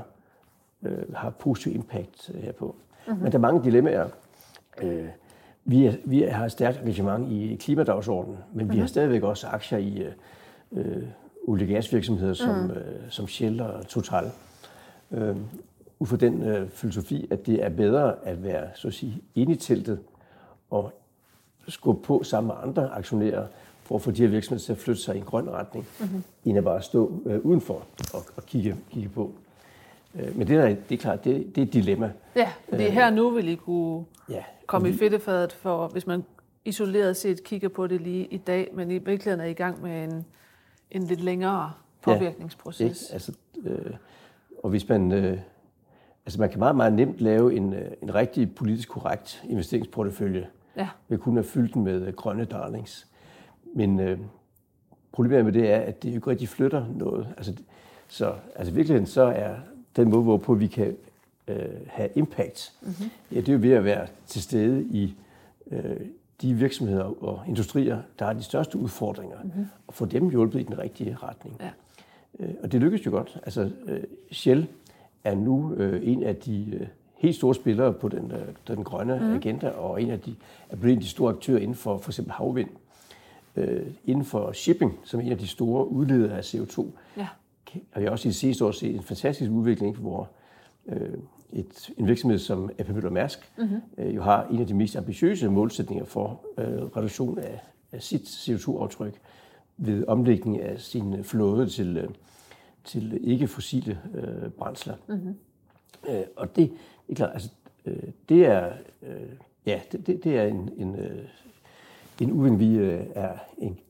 øh, 0.82 1.14
har 1.14 1.30
positiv 1.30 1.74
impact 1.74 2.30
øh, 2.34 2.42
herpå. 2.42 2.74
Mm-hmm. 3.06 3.22
Men 3.22 3.32
der 3.32 3.38
er 3.38 3.42
mange 3.42 3.64
dilemmaer. 3.64 4.08
Øh, 4.82 5.08
vi, 5.64 5.86
er, 5.86 5.92
vi 6.04 6.22
har 6.22 6.44
et 6.44 6.52
stærkt 6.52 6.78
engagement 6.80 7.32
i 7.32 7.56
klimadagsordenen, 7.60 8.36
men 8.36 8.44
mm-hmm. 8.52 8.72
vi 8.72 8.76
har 8.76 8.84
mhm. 8.84 8.88
stadigvæk 8.88 9.22
også 9.22 9.46
aktier 9.46 9.78
i 9.78 10.06
øh, 10.72 11.02
olie- 11.46 11.66
gasvirksomheder 11.66 12.34
som, 12.34 12.56
mm. 12.56 12.70
øh, 12.70 13.10
som 13.10 13.28
Shell 13.28 13.60
og 13.60 13.86
Total. 13.88 14.30
Øh, 15.10 15.36
ud 15.98 16.06
fra 16.06 16.16
den 16.16 16.42
øh, 16.42 16.68
filosofi, 16.68 17.26
at 17.30 17.46
det 17.46 17.64
er 17.64 17.68
bedre 17.68 18.14
at 18.22 18.42
være 18.42 18.68
så 18.74 18.88
at 18.88 18.94
sige, 18.94 19.22
inde 19.34 19.52
i 19.52 19.56
teltet 19.56 19.98
og 20.70 20.92
skubbe 21.68 22.06
på 22.06 22.22
sammen 22.22 22.46
med 22.46 22.54
andre 22.62 22.90
aktionærer 22.90 23.46
for 23.82 23.94
at 23.94 24.02
få 24.02 24.10
de 24.10 24.22
her 24.22 24.28
virksomheder 24.28 24.64
til 24.64 24.72
at 24.72 24.78
flytte 24.78 25.02
sig 25.02 25.14
i 25.14 25.18
en 25.18 25.24
grøn 25.24 25.50
retning, 25.50 25.86
mm-hmm. 26.00 26.22
end 26.44 26.58
at 26.58 26.64
bare 26.64 26.82
stå 26.82 27.22
øh, 27.26 27.40
udenfor 27.40 27.82
og, 28.14 28.22
og 28.36 28.46
kigge, 28.46 28.76
kigge 28.90 29.08
på. 29.08 29.32
Øh, 30.14 30.38
men 30.38 30.48
det, 30.48 30.58
der, 30.58 30.68
det 30.68 30.94
er 30.94 30.98
klart, 30.98 31.24
det, 31.24 31.46
det 31.54 31.62
er 31.62 31.66
et 31.66 31.72
dilemma. 31.72 32.12
Ja, 32.36 32.52
det 32.70 32.86
er 32.86 32.90
her 32.90 33.10
nu, 33.10 33.30
vil 33.30 33.48
I 33.48 33.54
kunne 33.54 34.04
ja, 34.28 34.44
komme 34.66 34.88
vi, 34.88 34.94
i 34.94 34.98
fedtefadet, 34.98 35.52
for 35.52 35.88
hvis 35.88 36.06
man 36.06 36.24
isoleret 36.64 37.16
set 37.16 37.44
kigger 37.44 37.68
på 37.68 37.86
det 37.86 38.00
lige 38.00 38.26
i 38.26 38.36
dag, 38.36 38.70
men 38.74 38.90
i 38.90 38.98
virkeligheden 38.98 39.40
er 39.40 39.44
I 39.44 39.52
gang 39.52 39.82
med 39.82 40.04
en, 40.04 40.24
en 40.94 41.04
lidt 41.04 41.20
længere 41.20 41.72
påvirkningsproces. 42.02 42.80
Ja, 42.80 42.84
ikke? 42.86 42.98
Altså, 43.12 43.32
øh, 43.64 43.94
og 44.62 44.70
hvis 44.70 44.88
man... 44.88 45.12
Øh, 45.12 45.38
altså 46.26 46.40
man 46.40 46.50
kan 46.50 46.58
meget, 46.58 46.76
meget 46.76 46.92
nemt 46.92 47.18
lave 47.18 47.56
en, 47.56 47.72
øh, 47.72 47.90
en 48.02 48.14
rigtig 48.14 48.54
politisk 48.54 48.88
korrekt 48.88 49.44
investeringsportefølje, 49.48 50.46
ja. 50.76 50.88
ved 51.08 51.18
kun 51.18 51.38
at 51.38 51.44
fylde 51.44 51.72
den 51.72 51.84
med 51.84 52.06
øh, 52.06 52.12
grønne 52.12 52.44
darlings. 52.44 53.06
Men 53.74 54.00
øh, 54.00 54.18
problemet 55.12 55.44
med 55.44 55.52
det 55.52 55.70
er, 55.72 55.78
at 55.78 56.02
det 56.02 56.10
jo 56.10 56.14
ikke 56.14 56.30
rigtig 56.30 56.48
flytter 56.48 56.86
noget. 56.96 57.28
Altså, 57.36 57.54
så 58.08 58.34
altså 58.56 58.72
virkeligheden 58.72 59.06
så 59.06 59.22
er 59.22 59.54
den 59.96 60.10
måde, 60.10 60.22
hvorpå 60.22 60.54
vi 60.54 60.66
kan 60.66 60.96
øh, 61.48 61.56
have 61.86 62.08
impact, 62.14 62.72
mm-hmm. 62.82 63.10
ja, 63.32 63.36
det 63.36 63.48
er 63.48 63.52
jo 63.52 63.58
ved 63.62 63.72
at 63.72 63.84
være 63.84 64.06
til 64.26 64.42
stede 64.42 64.82
i 64.82 65.14
øh, 65.70 65.96
de 66.42 66.54
virksomheder 66.54 67.24
og 67.24 67.42
industrier, 67.48 68.02
der 68.18 68.24
har 68.24 68.32
de 68.32 68.42
største 68.42 68.78
udfordringer, 68.78 69.36
mm-hmm. 69.44 69.66
og 69.86 69.94
få 69.94 70.04
dem 70.04 70.30
hjulpet 70.30 70.60
i 70.60 70.62
den 70.62 70.78
rigtige 70.78 71.16
retning. 71.22 71.60
Ja. 71.60 71.70
Øh, 72.40 72.54
og 72.62 72.72
det 72.72 72.80
lykkes 72.80 73.06
jo 73.06 73.10
godt. 73.10 73.38
Altså, 73.42 73.70
øh, 73.86 74.02
Shell 74.32 74.66
er 75.24 75.34
nu 75.34 75.74
øh, 75.74 76.08
en 76.08 76.22
af 76.22 76.36
de 76.36 76.78
øh, 76.80 76.86
helt 77.16 77.36
store 77.36 77.54
spillere 77.54 77.92
på 77.92 78.08
den, 78.08 78.32
øh, 78.32 78.48
den 78.68 78.84
grønne 78.84 79.18
mm. 79.20 79.34
agenda, 79.34 79.68
og 79.68 80.02
en 80.02 80.10
af 80.10 80.20
de, 80.20 80.34
er 80.70 80.76
blevet 80.76 80.92
en 80.92 80.98
af 80.98 81.02
de 81.02 81.08
store 81.08 81.32
aktører 81.32 81.58
inden 81.58 81.76
for 81.76 81.98
for 81.98 82.10
eksempel 82.10 82.32
havvind. 82.32 82.68
Øh, 83.56 83.86
inden 84.04 84.24
for 84.24 84.52
shipping, 84.52 84.98
som 85.04 85.20
er 85.20 85.24
en 85.24 85.32
af 85.32 85.38
de 85.38 85.46
store 85.46 85.88
udledere 85.88 86.36
af 86.36 86.54
CO2, 86.54 86.86
ja. 87.16 87.28
har 87.90 88.00
vi 88.00 88.06
også 88.06 88.28
i 88.28 88.30
de 88.30 88.34
sidste 88.34 88.64
år 88.64 88.70
set 88.70 88.94
en 88.94 89.02
fantastisk 89.02 89.50
udvikling, 89.50 89.96
hvor 89.96 90.28
øh, 90.86 91.18
et, 91.52 91.90
en 91.96 92.06
virksomhed 92.06 92.38
som 92.38 92.70
AP 92.78 92.88
Møller 92.88 93.10
Mærsk 93.10 93.52
mm-hmm. 93.58 93.80
øh, 93.98 94.14
jo 94.14 94.22
har 94.22 94.46
en 94.46 94.60
af 94.60 94.66
de 94.66 94.74
mest 94.74 94.96
ambitiøse 94.96 95.48
målsætninger 95.48 96.04
for 96.04 96.40
øh, 96.58 96.66
reduktion 96.66 97.38
af, 97.38 97.60
af 97.92 98.02
sit 98.02 98.22
CO2-aftryk 98.22 99.14
ved 99.76 100.04
omlægning 100.08 100.60
af 100.60 100.80
sin 100.80 101.24
flåde 101.24 101.68
til, 101.68 101.96
øh, 101.96 102.08
til 102.84 103.20
ikke-fossile 103.22 103.98
øh, 104.14 104.50
brændsler. 104.50 104.94
Mm-hmm. 105.06 105.34
Øh, 106.08 106.22
og 106.36 106.56
det, 106.56 106.70
det 107.06 107.12
er 107.12 107.14
klart, 107.14 107.30
altså, 107.32 107.50
øh, 107.84 108.02
det 108.28 108.46
er, 108.46 108.72
øh, 109.02 109.28
ja, 109.66 109.80
det, 109.92 110.06
det, 110.06 110.24
det 110.24 110.38
er 110.38 110.44
en, 110.44 110.70
en, 110.76 110.94
øh, 110.94 111.24
en 112.20 112.32
uvind, 112.32 112.56
vi 112.56 112.74
øh, 112.74 113.00
er 113.14 113.32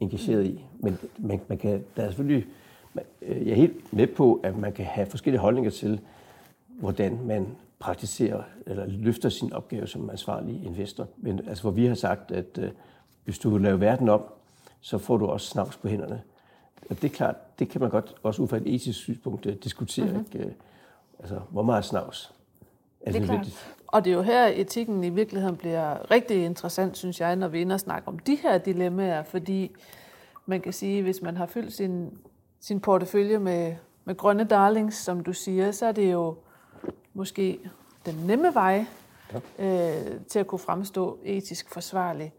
engageret 0.00 0.46
i. 0.46 0.64
Men 0.78 0.98
man, 1.18 1.40
man 1.48 1.58
kan, 1.58 1.84
der 1.96 2.02
er 2.02 2.08
selvfølgelig, 2.08 2.46
man, 2.94 3.04
øh, 3.22 3.46
jeg 3.46 3.52
er 3.52 3.56
helt 3.56 3.92
med 3.92 4.06
på, 4.06 4.40
at 4.42 4.58
man 4.58 4.72
kan 4.72 4.84
have 4.84 5.06
forskellige 5.06 5.40
holdninger 5.40 5.70
til, 5.70 6.00
hvordan 6.80 7.18
man 7.26 7.56
praktiserer 7.78 8.42
eller 8.66 8.86
løfter 8.86 9.28
sin 9.28 9.52
opgave 9.52 9.86
som 9.86 10.10
ansvarlig 10.10 10.64
investor. 10.64 11.08
Men 11.16 11.48
altså, 11.48 11.62
hvor 11.62 11.70
vi 11.70 11.86
har 11.86 11.94
sagt, 11.94 12.30
at 12.30 12.58
øh, 12.58 12.70
hvis 13.24 13.38
du 13.38 13.58
laver 13.58 13.76
verden 13.76 14.08
om, 14.08 14.22
så 14.80 14.98
får 14.98 15.16
du 15.16 15.26
også 15.26 15.46
snavs 15.46 15.76
på 15.76 15.88
hænderne. 15.88 16.22
Og 16.90 17.02
det 17.02 17.04
er 17.04 17.14
klart, 17.14 17.58
det 17.58 17.68
kan 17.68 17.80
man 17.80 17.90
godt 17.90 18.14
også 18.22 18.42
ud 18.42 18.48
fra 18.48 18.56
et 18.56 18.74
etisk 18.74 18.98
synspunkt 18.98 19.46
uh, 19.46 19.52
diskutere. 19.52 20.06
Mm-hmm. 20.06 20.26
Ikke? 20.34 20.54
Altså, 21.18 21.40
hvor 21.50 21.62
meget 21.62 21.84
snavs 21.84 22.34
er 23.00 23.12
det, 23.12 23.22
det 23.22 23.30
er 23.30 23.34
klart. 23.34 23.74
Og 23.86 24.04
det 24.04 24.10
er 24.10 24.14
jo 24.14 24.22
her, 24.22 24.46
etikken 24.46 25.04
i 25.04 25.08
virkeligheden 25.08 25.56
bliver 25.56 26.10
rigtig 26.10 26.44
interessant, 26.44 26.96
synes 26.96 27.20
jeg, 27.20 27.36
når 27.36 27.48
vi 27.48 27.62
ender 27.62 27.74
og 27.74 27.80
snakker 27.80 28.08
om 28.08 28.18
de 28.18 28.34
her 28.34 28.58
dilemmaer, 28.58 29.22
fordi 29.22 29.70
man 30.46 30.60
kan 30.60 30.72
sige, 30.72 31.02
hvis 31.02 31.22
man 31.22 31.36
har 31.36 31.46
fyldt 31.46 31.72
sin, 31.72 32.18
sin 32.60 32.80
portefølje 32.80 33.38
med, 33.38 33.74
med 34.04 34.16
grønne 34.16 34.44
darlings, 34.44 34.96
som 34.96 35.22
du 35.22 35.32
siger, 35.32 35.70
så 35.70 35.86
er 35.86 35.92
det 35.92 36.12
jo 36.12 36.36
måske 37.14 37.58
den 38.06 38.14
nemme 38.14 38.54
vej 38.54 38.86
ja. 39.58 40.06
øh, 40.06 40.20
til 40.28 40.38
at 40.38 40.46
kunne 40.46 40.58
fremstå 40.58 41.18
etisk 41.24 41.70
forsvarlig. 41.70 42.32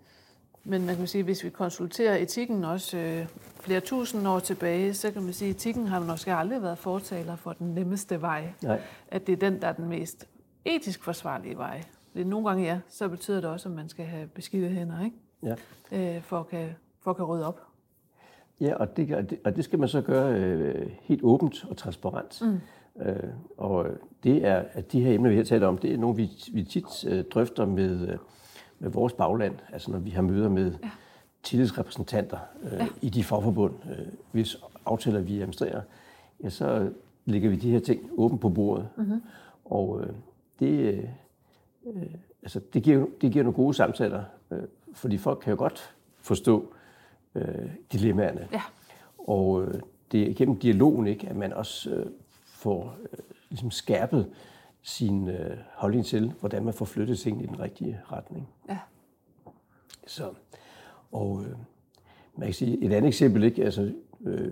Men 0.64 0.86
man 0.86 0.96
kan 0.96 1.08
sige, 1.08 1.24
hvis 1.24 1.44
vi 1.44 1.50
konsulterer 1.50 2.18
etikken 2.18 2.64
også 2.64 2.98
øh, 2.98 3.28
flere 3.60 3.80
tusind 3.80 4.28
år 4.28 4.40
tilbage, 4.40 4.94
så 4.94 5.12
kan 5.12 5.24
man 5.24 5.34
sige, 5.34 5.50
at 5.50 5.56
etikken 5.56 5.88
har 5.88 6.00
måske 6.00 6.34
aldrig 6.34 6.62
været 6.62 6.78
fortaler 6.78 7.36
for 7.36 7.54
den 7.54 7.68
nemmeste 7.68 8.22
vej. 8.22 8.54
Nej. 8.64 8.82
At 9.08 9.28
det 9.28 9.34
er 9.34 9.50
den, 9.50 9.62
der 9.62 9.68
er 9.68 9.74
den 9.74 9.90
mest 9.90 10.28
etisk 10.66 11.04
forsvarlige 11.04 11.58
vej. 11.58 11.84
Det 12.14 12.28
nogle 12.28 12.48
gange 12.48 12.64
ja, 12.64 12.80
så 12.90 13.08
betyder 13.08 13.42
det 13.42 13.50
også, 13.50 13.70
at 13.70 13.76
man 13.76 13.90
skal 13.90 14.06
have 14.06 14.28
beskidte 14.28 14.70
hænder, 14.70 15.06
ikke? 15.06 15.18
Ja. 15.92 16.16
Øh, 16.16 16.22
for, 16.22 16.40
at 16.40 16.48
kan, 16.48 16.70
for 17.02 17.12
at 17.12 17.18
kan 17.18 17.26
rydde 17.26 17.48
op. 17.48 17.62
Ja, 18.60 18.76
og 18.76 18.98
det, 18.98 19.40
og 19.46 19.56
det 19.56 19.64
skal 19.64 19.80
man 19.80 19.90
så 19.90 20.02
gøre 20.02 20.34
øh, 20.34 20.92
helt 21.02 21.24
åbent 21.24 21.66
og 21.70 21.78
transparent. 21.78 22.42
Mm. 22.42 22.60
Øh, 23.02 23.30
og 23.58 23.88
det 24.24 24.46
er, 24.46 24.64
at 24.72 24.92
de 24.92 25.02
her 25.02 25.14
emner, 25.14 25.30
vi 25.30 25.36
har 25.36 25.44
talt 25.44 25.64
om, 25.64 25.78
det 25.78 25.94
er 25.94 25.98
nogle, 25.98 26.16
vi, 26.16 26.30
vi 26.54 26.64
tit 26.64 27.06
øh, 27.08 27.24
drøfter 27.24 27.66
med, 27.66 28.08
øh, 28.10 28.18
med 28.80 28.90
vores 28.90 29.14
bagland, 29.14 29.56
altså 29.74 29.92
når 29.92 30.00
vi 30.00 30.10
har 30.10 30.22
møder 30.22 30.50
med 30.50 30.74
ja. 30.84 30.90
tillidsrepræsentanter 31.44 32.38
øh, 32.64 32.72
ja. 32.74 32.88
i 33.02 33.10
de 33.10 33.24
fagforbund, 33.24 33.74
øh, 33.90 34.06
hvis 34.32 34.58
aftaler 34.86 35.20
vi 35.20 35.36
administrerer, 35.36 35.82
ja, 36.44 36.50
så 36.50 36.90
lægger 37.26 37.50
vi 37.50 37.56
de 37.56 37.72
her 37.72 37.80
ting 37.80 38.10
åbent 38.18 38.42
på 38.42 38.50
bordet. 38.50 38.88
Mm-hmm. 38.98 39.22
Og 39.66 40.02
øh, 40.02 40.10
det, 40.60 40.94
øh, 40.94 41.04
øh, 41.86 42.04
altså, 42.44 42.62
det, 42.74 42.84
giver, 42.84 43.06
det 43.22 43.32
giver 43.32 43.44
nogle 43.44 43.56
gode 43.56 43.74
samtaler, 43.74 44.24
øh, 44.52 44.64
fordi 44.94 45.18
folk 45.18 45.40
kan 45.40 45.52
jo 45.52 45.58
godt 45.58 45.96
forstå 46.18 46.74
øh, 47.36 47.70
dilemmaerne. 47.92 48.48
Ja. 48.52 48.62
Og 49.18 49.64
øh, 49.64 49.74
det 50.12 50.30
er 50.30 50.34
gennem 50.34 50.60
dialogen, 50.60 51.08
ikke, 51.08 51.30
at 51.30 51.36
man 51.36 51.54
også 51.54 51.90
øh, 51.90 52.06
får 52.66 52.98
øh, 53.12 53.20
ligesom 53.50 53.72
skærpet 53.72 54.32
sin 54.82 55.30
øh, 55.30 55.58
holdning 55.74 56.06
til, 56.06 56.34
hvordan 56.40 56.66
man 56.66 56.74
får 56.74 56.86
flyttet 56.86 57.20
tingene 57.20 57.44
i 57.44 57.48
den 57.48 57.60
rigtige 57.60 58.00
retning. 58.12 58.50
Ja. 58.70 58.80
Så, 60.08 60.30
og 61.12 61.44
øh, 61.44 61.56
man 62.36 62.48
kan 62.48 62.54
sige, 62.54 62.84
et 62.84 62.94
andet 62.94 63.08
eksempel, 63.08 63.44
ikke? 63.44 63.64
Altså, 63.64 63.94
øh, 64.26 64.52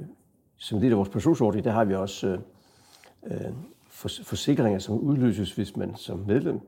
som 0.57 0.79
del 0.79 0.91
af 0.91 0.97
vores 0.97 1.09
pensionsordning, 1.09 1.65
der 1.65 1.71
har 1.71 1.85
vi 1.85 1.95
også 1.95 2.27
øh, 3.23 3.41
øh 3.41 3.53
forsikringer, 4.23 4.79
som 4.79 4.99
udløses, 4.99 5.55
hvis 5.55 5.77
man 5.77 5.95
som 5.95 6.19
medlem 6.27 6.59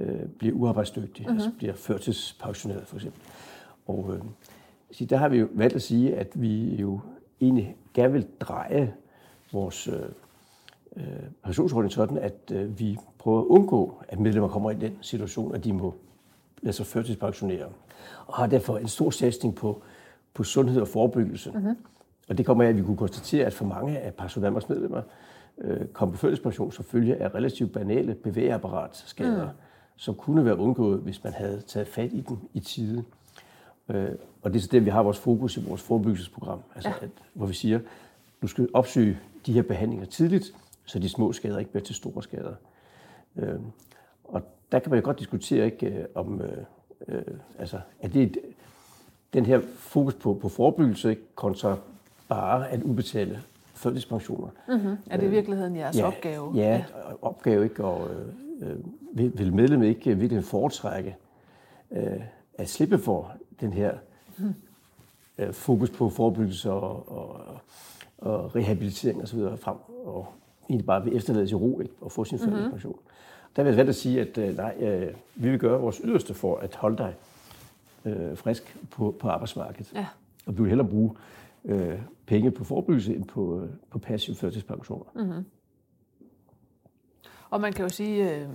øh, 0.00 0.26
bliver 0.38 0.54
uarbejdsdygtig, 0.56 1.26
uh-huh. 1.26 1.32
altså 1.32 1.50
bliver 1.58 1.74
førtidspensioneret 1.74 2.86
for 2.86 2.96
eksempel. 2.96 3.22
Og 3.86 4.14
øh, 4.14 5.10
der 5.10 5.16
har 5.16 5.28
vi 5.28 5.38
jo 5.38 5.48
valgt 5.52 5.74
at 5.76 5.82
sige, 5.82 6.16
at 6.16 6.40
vi 6.40 6.74
jo 6.74 7.00
egentlig 7.40 7.76
gerne 7.94 8.12
vil 8.12 8.26
dreje 8.40 8.94
vores 9.52 9.88
øh, 9.88 9.94
øh, 10.96 11.04
pensionsordning 11.44 11.92
sådan, 11.92 12.18
at 12.18 12.34
øh, 12.52 12.78
vi 12.78 12.98
prøver 13.18 13.40
at 13.40 13.44
undgå, 13.46 13.94
at 14.08 14.20
medlemmer 14.20 14.48
kommer 14.48 14.70
i 14.70 14.74
den 14.74 14.98
situation, 15.00 15.54
at 15.54 15.64
de 15.64 15.72
må 15.72 15.94
lade 16.62 16.72
sig 16.72 16.86
førtidspensionere. 16.86 17.66
Og 18.26 18.34
har 18.34 18.46
derfor 18.46 18.78
en 18.78 18.88
stor 18.88 19.10
satsning 19.10 19.54
på, 19.54 19.82
på 20.34 20.44
sundhed 20.44 20.80
og 20.80 20.88
forebyggelse. 20.88 21.50
Uh-huh. 21.50 21.74
Og 22.28 22.38
det 22.38 22.46
kommer 22.46 22.64
af, 22.64 22.68
at 22.68 22.76
vi 22.76 22.82
kunne 22.82 22.96
konstatere, 22.96 23.46
at 23.46 23.54
for 23.54 23.64
mange 23.64 23.98
af 23.98 24.14
Pension 24.14 24.44
Danmarks 24.44 24.68
medlemmer 24.68 25.02
øh, 25.58 25.86
kom 25.86 26.10
på 26.10 26.16
førtidspension 26.16 26.72
som 26.72 26.84
følge 26.84 27.16
af 27.16 27.34
relativt 27.34 27.72
banale 27.72 28.14
bevægeapparatskader, 28.14 29.44
mm. 29.44 29.50
som 29.96 30.14
kunne 30.14 30.44
være 30.44 30.56
undgået, 30.56 31.00
hvis 31.00 31.24
man 31.24 31.32
havde 31.32 31.62
taget 31.66 31.88
fat 31.88 32.12
i 32.12 32.20
den 32.20 32.38
i 32.54 32.60
tide. 32.60 33.04
Øh, 33.88 34.08
og 34.42 34.52
det 34.52 34.58
er 34.58 34.62
så 34.62 34.68
det, 34.72 34.84
vi 34.84 34.90
har 34.90 35.02
vores 35.02 35.18
fokus 35.18 35.56
i 35.56 35.64
vores 35.68 35.82
forebyggelsesprogram, 35.82 36.58
altså 36.74 36.88
ja. 36.88 36.94
at, 37.04 37.10
hvor 37.34 37.46
vi 37.46 37.54
siger, 37.54 37.80
du 38.42 38.46
skal 38.46 38.68
opsøge 38.74 39.18
de 39.46 39.52
her 39.52 39.62
behandlinger 39.62 40.06
tidligt, 40.06 40.54
så 40.90 40.98
de 40.98 41.08
små 41.08 41.32
skader 41.32 41.58
ikke 41.58 41.70
bliver 41.70 41.84
til 41.84 41.94
store 41.94 42.22
skader. 42.22 42.54
Øh, 43.36 43.60
og 44.24 44.42
der 44.72 44.78
kan 44.78 44.90
man 44.90 44.98
jo 44.98 45.04
godt 45.04 45.18
diskutere, 45.18 45.64
ikke, 45.64 45.86
øh, 45.86 46.04
om 46.14 46.40
øh, 46.40 46.64
øh, 47.08 47.22
altså, 47.58 47.80
er 48.00 48.08
det 48.08 48.38
den 49.32 49.46
her 49.46 49.60
fokus 49.76 50.14
på, 50.14 50.34
på 50.34 50.48
forebyggelse 50.48 51.16
kontra 51.34 51.76
bare 52.28 52.68
at 52.68 52.82
udbetale 52.82 53.42
førtidspensioner. 53.74 54.48
Mm-hmm. 54.68 54.96
Er 55.10 55.16
det 55.16 55.26
i 55.26 55.30
virkeligheden 55.30 55.76
jeres 55.76 55.96
ja, 55.96 56.06
opgave? 56.06 56.52
Ja, 56.54 56.76
ja, 56.76 56.84
opgave 57.22 57.64
ikke, 57.64 57.84
og 57.84 58.08
øh, 58.60 58.76
vil, 59.12 59.38
vil 59.38 59.54
medlemmet 59.54 59.86
ikke 59.86 60.18
virkelig 60.18 60.44
foretrække 60.44 61.16
øh, 61.90 62.20
at 62.54 62.68
slippe 62.68 62.98
for 62.98 63.32
den 63.60 63.72
her 63.72 63.94
øh, 65.38 65.52
fokus 65.52 65.90
på 65.90 66.08
forebyggelse 66.08 66.72
og, 66.72 67.12
og, 67.12 67.40
og 68.18 68.56
rehabilitering 68.56 69.22
osv. 69.22 69.38
frem, 69.38 69.76
og 70.04 70.26
egentlig 70.70 70.86
bare 70.86 71.04
vil 71.04 71.16
efterlades 71.16 71.50
i 71.50 71.54
ro 71.54 71.80
ikke, 71.80 71.94
og 72.00 72.12
få 72.12 72.24
sin 72.24 72.38
mm-hmm. 72.44 72.94
Der 73.56 73.62
vil 73.62 73.70
jeg 73.70 73.76
valgt 73.76 73.88
at 73.88 73.96
sige, 73.96 74.20
at 74.20 74.38
øh, 74.38 74.56
nej, 74.56 74.74
øh, 74.78 75.14
vi 75.34 75.50
vil 75.50 75.58
gøre 75.58 75.80
vores 75.80 76.00
yderste 76.04 76.34
for 76.34 76.56
at 76.56 76.74
holde 76.74 76.96
dig 76.96 77.14
øh, 78.04 78.36
frisk 78.36 78.76
på, 78.90 79.14
på 79.20 79.28
arbejdsmarkedet. 79.28 79.92
Ja. 79.94 80.06
Og 80.46 80.56
vi 80.56 80.62
vil 80.62 80.68
hellere 80.68 80.88
bruge 80.88 81.14
øh, 81.64 81.98
penge 82.26 82.50
på 82.50 82.64
forebyggelse 82.64 83.14
end 83.14 83.24
på, 83.24 83.68
på 83.90 83.98
passiv 83.98 84.34
førtidspensioner. 84.34 85.04
Mm-hmm. 85.14 85.44
Og 87.50 87.60
man 87.60 87.72
kan 87.72 87.82
jo 87.82 87.88
sige, 87.88 88.36
øh, 88.36 88.48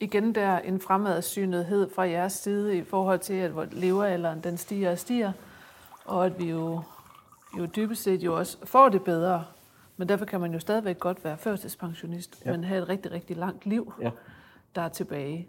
igen 0.00 0.34
der 0.34 0.58
en 0.58 0.80
fremadsynethed 0.80 1.90
fra 1.94 2.02
jeres 2.02 2.32
side 2.32 2.76
i 2.76 2.82
forhold 2.82 3.18
til, 3.18 3.34
at 3.34 3.52
levealderen 3.72 4.40
den 4.40 4.56
stiger 4.56 4.90
og 4.90 4.98
stiger, 4.98 5.32
og 6.04 6.26
at 6.26 6.38
vi 6.38 6.50
jo, 6.50 6.80
jo 7.58 7.66
dybest 7.76 8.02
set 8.02 8.22
jo 8.22 8.38
også 8.38 8.58
får 8.64 8.88
det 8.88 9.02
bedre. 9.02 9.44
Men 9.98 10.08
derfor 10.08 10.24
kan 10.24 10.40
man 10.40 10.52
jo 10.52 10.58
stadigvæk 10.58 10.98
godt 10.98 11.24
være 11.24 11.38
førtidspensionist, 11.38 12.42
ja. 12.44 12.50
men 12.52 12.64
have 12.64 12.82
et 12.82 12.88
rigtig, 12.88 13.12
rigtig 13.12 13.36
langt 13.36 13.66
liv, 13.66 13.92
ja. 14.00 14.10
der 14.74 14.82
er 14.82 14.88
tilbage. 14.88 15.48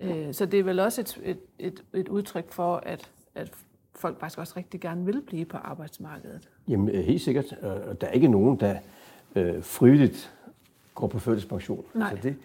Øh, 0.00 0.34
så 0.34 0.46
det 0.46 0.60
er 0.60 0.64
vel 0.64 0.80
også 0.80 1.00
et, 1.00 1.20
et, 1.22 1.38
et, 1.58 1.82
et 1.94 2.08
udtryk 2.08 2.52
for, 2.52 2.76
at, 2.76 3.10
at 3.34 3.52
folk 3.94 4.20
faktisk 4.20 4.38
også 4.38 4.54
rigtig 4.56 4.80
gerne 4.80 5.04
vil 5.04 5.20
blive 5.20 5.44
på 5.44 5.56
arbejdsmarkedet. 5.56 6.48
Jamen 6.68 6.94
helt 6.94 7.20
sikkert. 7.20 7.54
Der 8.00 8.06
er 8.06 8.10
ikke 8.10 8.28
nogen, 8.28 8.60
der 8.60 8.78
øh, 9.36 9.62
frivilligt 9.62 10.32
går 10.94 11.06
på 11.06 11.18
førtidspension. 11.18 11.84
Nej. 11.94 12.10
Så, 12.10 12.22
det, 12.22 12.36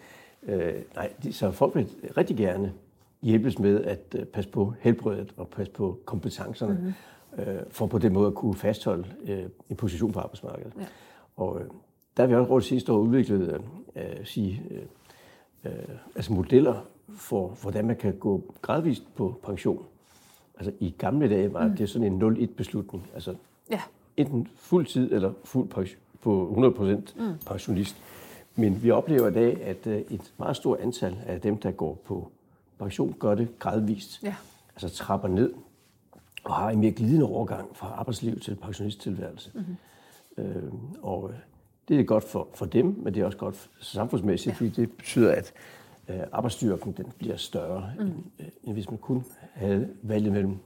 øh, 0.44 0.74
nej, 0.96 1.14
de, 1.24 1.34
så 1.34 1.52
folk 1.52 1.76
vil 1.76 1.90
rigtig 2.18 2.38
gerne 2.38 2.74
hjælpes 3.22 3.60
med 3.60 3.84
at 3.84 4.16
øh, 4.16 4.26
passe 4.26 4.50
på 4.50 4.74
helbredet 4.80 5.34
og 5.38 5.48
passe 5.48 5.74
på 5.74 6.00
kompetencerne, 6.06 6.74
mm-hmm. 6.74 7.54
øh, 7.54 7.62
for 7.70 7.88
på 7.88 7.98
den 7.98 8.14
måde 8.14 8.28
at 8.28 8.34
kunne 8.34 8.56
fastholde 8.56 9.06
øh, 9.24 9.44
en 9.70 9.76
position 9.76 10.12
på 10.12 10.20
arbejdsmarkedet. 10.20 10.74
Ja. 10.80 10.86
Og 11.40 11.62
øh, 11.62 11.66
der 12.18 12.24
har 12.24 12.28
vi 12.28 12.36
også 12.36 12.52
råd 12.52 12.62
sidste 12.62 12.94
år 12.94 12.98
udviklet 12.98 13.62
øh, 13.96 14.26
sige, 14.26 14.64
øh, 14.72 14.82
øh, 15.66 15.96
altså 16.16 16.34
modeller 16.34 16.86
for, 17.10 17.48
hvordan 17.48 17.88
man 17.88 17.96
kan 17.96 18.18
gå 18.18 18.44
gradvist 18.62 19.16
på 19.16 19.40
pension. 19.44 19.86
Altså 20.58 20.74
i 20.80 20.96
gamle 20.98 21.30
dage 21.30 21.54
var 21.54 21.68
mm. 21.68 21.76
det 21.76 21.90
sådan 21.90 22.24
en 22.24 22.38
0-1 22.38 22.46
beslutning. 22.58 23.08
Altså 23.14 23.36
ja. 23.72 23.82
enten 24.18 24.48
fuld 24.56 24.86
tid 24.86 25.12
eller 25.12 25.34
fuld 25.44 25.68
pension, 25.68 26.00
på 26.22 26.56
100% 26.78 27.22
mm. 27.22 27.34
pensionist. 27.46 27.98
Men 28.56 28.84
vi 28.84 28.92
oplever 28.92 29.28
i 29.28 29.34
dag, 29.34 29.62
at 29.62 29.88
øh, 29.88 30.02
et 30.10 30.34
meget 30.38 30.56
stort 30.56 30.80
antal 30.80 31.18
af 31.26 31.42
dem, 31.42 31.58
der 31.58 31.72
går 31.72 31.94
på 32.06 32.32
pension, 32.80 33.16
gør 33.20 33.36
det 33.36 33.60
gradvist. 33.60 34.24
Ja. 34.24 34.36
Altså 34.76 34.90
trapper 34.90 35.28
ned 35.28 35.54
og 36.44 36.56
har 36.56 36.70
en 36.70 36.80
mere 36.80 36.92
glidende 36.92 37.26
overgang 37.26 37.76
fra 37.76 37.88
arbejdsliv 37.88 38.40
til 38.40 38.56
pensionisttilværelse. 38.56 39.52
Mm-hmm. 39.54 39.76
Øh, 40.40 40.74
og 41.02 41.32
det 41.88 42.00
er 42.00 42.04
godt 42.04 42.24
for, 42.24 42.48
for 42.54 42.66
dem, 42.66 42.86
men 42.98 43.14
det 43.14 43.22
er 43.22 43.26
også 43.26 43.38
godt 43.38 43.70
samfundsmæssigt, 43.80 44.54
ja. 44.54 44.58
fordi 44.58 44.82
det 44.82 44.92
betyder, 44.92 45.32
at 45.32 45.54
øh, 46.10 46.20
arbejdsstyrken 46.32 46.92
den 46.92 47.06
bliver 47.18 47.36
større, 47.36 47.92
mm. 48.00 48.06
end, 48.06 48.14
øh, 48.40 48.48
end 48.64 48.74
hvis 48.74 48.90
man 48.90 48.98
kun 48.98 49.26
havde 49.54 49.90
valget 50.02 50.32
mellem 50.32 50.58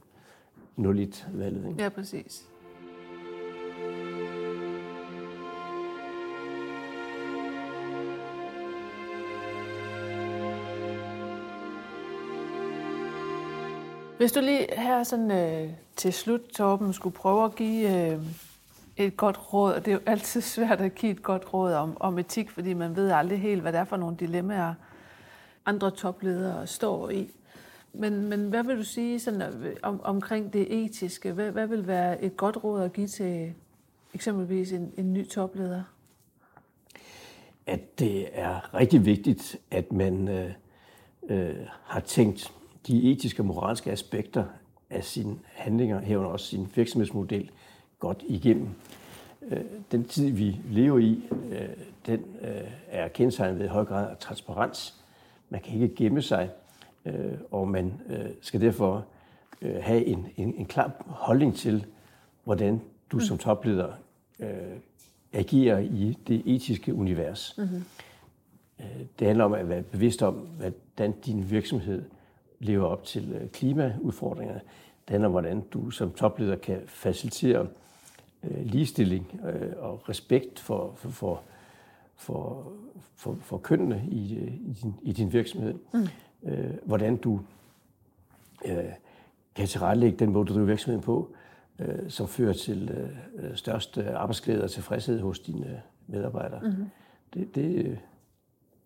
0-1-valget. 0.78 1.74
Ja, 1.78 1.88
præcis. 1.88 2.48
Hvis 14.18 14.32
du 14.32 14.40
lige 14.40 14.66
her 14.76 15.02
sådan, 15.02 15.30
øh, 15.30 15.70
til 15.96 16.12
slut, 16.12 16.40
Torben, 16.40 16.92
skulle 16.92 17.14
prøve 17.14 17.44
at 17.44 17.54
give 17.54 18.12
øh, 18.12 18.20
et 18.96 19.16
godt 19.16 19.52
råd, 19.52 19.72
og 19.72 19.84
det 19.84 19.90
er 19.90 19.94
jo 19.94 20.02
altid 20.06 20.40
svært 20.40 20.80
at 20.80 20.94
give 20.94 21.12
et 21.12 21.22
godt 21.22 21.54
råd 21.54 21.72
om, 21.72 21.96
om 22.00 22.18
etik, 22.18 22.50
fordi 22.50 22.72
man 22.72 22.96
ved 22.96 23.10
aldrig 23.10 23.40
helt, 23.40 23.62
hvad 23.62 23.72
det 23.72 23.80
er 23.80 23.84
for 23.84 23.96
nogle 23.96 24.16
dilemmaer, 24.16 24.74
andre 25.66 25.90
topledere 25.90 26.66
står 26.66 27.10
i. 27.10 27.30
Men, 27.92 28.28
men 28.28 28.48
hvad 28.48 28.64
vil 28.64 28.76
du 28.76 28.82
sige 28.82 29.20
sådan, 29.20 29.42
øh, 29.42 29.76
om, 29.82 30.00
omkring 30.04 30.52
det 30.52 30.84
etiske? 30.84 31.32
Hvad, 31.32 31.50
hvad 31.50 31.66
vil 31.66 31.86
være 31.86 32.24
et 32.24 32.36
godt 32.36 32.64
råd 32.64 32.82
at 32.82 32.92
give 32.92 33.06
til 33.06 33.54
eksempelvis 34.14 34.72
en, 34.72 34.92
en 34.96 35.12
ny 35.12 35.28
topleder? 35.28 35.82
At 37.66 37.98
det 37.98 38.28
er 38.32 38.74
rigtig 38.74 39.04
vigtigt, 39.06 39.56
at 39.70 39.92
man 39.92 40.28
øh, 40.28 40.52
øh, 41.28 41.56
har 41.84 42.00
tænkt 42.00 42.52
de 42.86 43.12
etiske 43.12 43.42
og 43.42 43.46
moralske 43.46 43.90
aspekter 43.90 44.44
af 44.90 45.04
sine 45.04 45.38
handlinger, 45.44 46.00
herunder 46.00 46.30
også 46.30 46.46
sin 46.46 46.68
virksomhedsmodel, 46.74 47.50
godt 48.04 48.22
igennem. 48.26 48.68
Øh, 49.42 49.60
den 49.92 50.04
tid, 50.04 50.30
vi 50.30 50.60
lever 50.70 50.98
i, 50.98 51.22
øh, 51.50 51.68
den 52.06 52.24
øh, 52.42 52.70
er 52.88 53.08
kendetegnet 53.08 53.58
ved 53.58 53.68
høj 53.68 53.84
grad 53.84 54.10
af 54.10 54.16
transparens. 54.16 54.94
Man 55.50 55.60
kan 55.60 55.80
ikke 55.80 55.94
gemme 55.94 56.22
sig, 56.22 56.50
og 57.50 57.68
man 57.68 57.92
skal 58.40 58.60
derfor 58.60 59.04
have 59.80 60.04
en, 60.04 60.26
en, 60.36 60.54
en 60.54 60.66
klar 60.66 60.92
holdning 61.06 61.56
til, 61.56 61.86
hvordan 62.44 62.80
du 63.12 63.18
som 63.18 63.38
topleder 63.38 63.92
agerer 65.32 65.78
i 65.78 66.18
det 66.28 66.42
etiske 66.46 66.94
univers. 66.94 67.54
Mm-hmm. 67.58 67.84
Det 69.18 69.26
handler 69.26 69.44
om 69.44 69.52
at 69.52 69.68
være 69.68 69.82
bevidst 69.82 70.22
om, 70.22 70.34
hvordan 70.34 71.12
din 71.26 71.50
virksomhed 71.50 72.02
lever 72.58 72.86
op 72.86 73.04
til 73.04 73.32
øh, 73.32 73.48
klimaudfordringerne. 73.48 74.60
Det 75.04 75.10
handler 75.10 75.26
om, 75.26 75.32
hvordan 75.32 75.60
du 75.60 75.90
som 75.90 76.12
topleder 76.12 76.56
kan 76.56 76.80
facilitere 76.86 77.60
øh, 77.60 77.66
ligestilling 78.62 79.40
øh, 79.46 79.72
og 79.78 80.08
respekt 80.08 80.58
for, 80.58 80.92
for, 80.96 81.08
for, 81.08 81.42
for, 82.16 82.72
for, 83.16 83.36
for 83.40 83.58
kønnene 83.58 84.04
i, 84.10 84.34
i, 84.44 84.72
din, 84.82 84.94
i 85.02 85.12
din 85.12 85.32
virksomhed. 85.32 85.74
Mm. 85.92 86.06
Hvordan 86.84 87.16
du 87.16 87.40
kan 89.54 89.66
tilrettelægge 89.66 90.18
den 90.18 90.32
måde, 90.32 90.46
du 90.46 90.54
driver 90.54 90.66
virksomheden 90.66 91.02
på, 91.02 91.34
som 92.08 92.28
fører 92.28 92.52
til 92.52 93.08
størst 93.54 93.98
arbejdsglæde 93.98 94.64
og 94.64 94.70
tilfredshed 94.70 95.20
hos 95.20 95.38
dine 95.38 95.82
medarbejdere. 96.06 96.60
Mm. 96.62 96.90
Det, 97.34 97.54
det, 97.54 97.98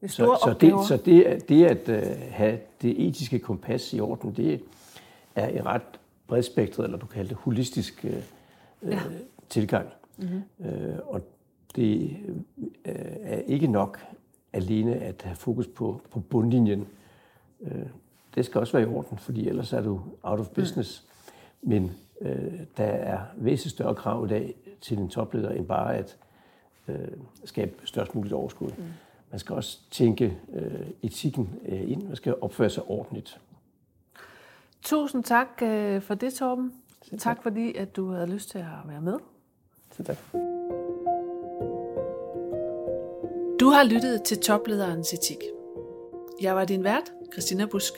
det 0.00 0.11
så, 0.11 0.38
så, 0.44 0.56
det, 0.61 0.86
så 0.88 0.96
det, 0.96 1.48
det 1.48 1.64
at 1.64 1.88
uh, 1.88 2.32
have 2.32 2.59
det 2.82 3.09
etiske 3.09 3.38
kompas 3.38 3.92
i 3.92 4.00
orden, 4.00 4.32
det 4.32 4.61
er 5.34 5.48
en 5.48 5.66
ret 5.66 5.82
bredspektret, 6.26 6.84
eller 6.84 6.98
du 6.98 7.06
kan 7.06 7.14
kalde 7.14 7.28
det 7.28 7.36
holistisk 7.36 8.04
uh, 8.04 8.92
ja. 8.92 9.00
Tilgang. 9.49 9.88
Mm-hmm. 10.16 10.42
Uh, 10.59 10.99
og 11.05 11.20
det 11.76 12.16
uh, 12.28 12.62
er 12.84 13.38
ikke 13.38 13.66
nok 13.66 14.01
alene 14.53 14.94
at 14.94 15.22
have 15.22 15.36
fokus 15.36 15.66
på, 15.66 16.01
på 16.11 16.20
bundlinjen. 16.20 16.86
Uh, 17.61 17.70
det 18.34 18.44
skal 18.44 18.61
også 18.61 18.72
være 18.72 18.82
i 18.82 18.94
orden, 18.94 19.18
fordi 19.18 19.49
ellers 19.49 19.72
er 19.72 19.80
du 19.80 20.01
out 20.22 20.40
of 20.40 20.49
business. 20.49 21.05
Mm. 21.62 21.68
Men 21.68 21.92
uh, 22.20 22.28
der 22.76 22.84
er 22.84 23.20
væsentligt 23.36 23.74
større 23.74 23.94
krav 23.94 24.24
i 24.24 24.28
dag 24.28 24.55
til 24.80 24.99
en 24.99 25.09
topleder, 25.09 25.51
end 25.51 25.66
bare 25.66 25.96
at 25.96 26.16
uh, 26.88 26.94
skabe 27.44 27.72
størst 27.84 28.14
muligt 28.14 28.34
overskud. 28.34 28.70
Mm. 28.78 28.84
Man 29.30 29.38
skal 29.38 29.55
også 29.55 29.78
tænke 29.90 30.38
øh, 30.55 30.86
etikken 31.03 31.51
øh, 31.68 31.90
ind. 31.90 32.03
Man 32.03 32.16
skal 32.16 32.34
opføre 32.40 32.70
sig 32.70 32.82
ordentligt. 32.82 33.40
Tusind 34.82 35.24
tak 35.24 35.49
øh, 35.62 36.03
for 36.03 36.14
det, 36.14 36.34
Torben. 36.34 36.72
tak. 37.11 37.20
tak 37.20 37.42
fordi, 37.42 37.74
at 37.74 37.96
du 37.96 38.11
havde 38.11 38.26
lyst 38.26 38.51
til 38.51 38.59
at 38.59 38.64
være 38.84 39.01
med 39.01 39.18
til 39.99 40.07
det. 40.07 40.18
Du 43.61 43.68
har 43.68 43.84
lyttet 43.84 44.22
til 44.22 44.38
Toplederens 44.38 45.12
Etik. 45.12 45.38
Jeg 46.40 46.57
var 46.57 46.64
din 46.64 46.84
vært, 46.84 47.12
Christina 47.32 47.66
Busk. 47.66 47.92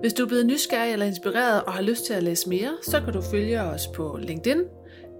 Hvis 0.00 0.14
du 0.14 0.22
er 0.22 0.26
blevet 0.26 0.46
nysgerrig 0.46 0.92
eller 0.92 1.06
inspireret 1.06 1.62
og 1.64 1.72
har 1.72 1.82
lyst 1.82 2.04
til 2.04 2.14
at 2.14 2.22
læse 2.22 2.48
mere, 2.48 2.76
så 2.82 3.00
kan 3.00 3.12
du 3.12 3.22
følge 3.22 3.62
os 3.62 3.86
på 3.86 4.18
LinkedIn 4.22 4.58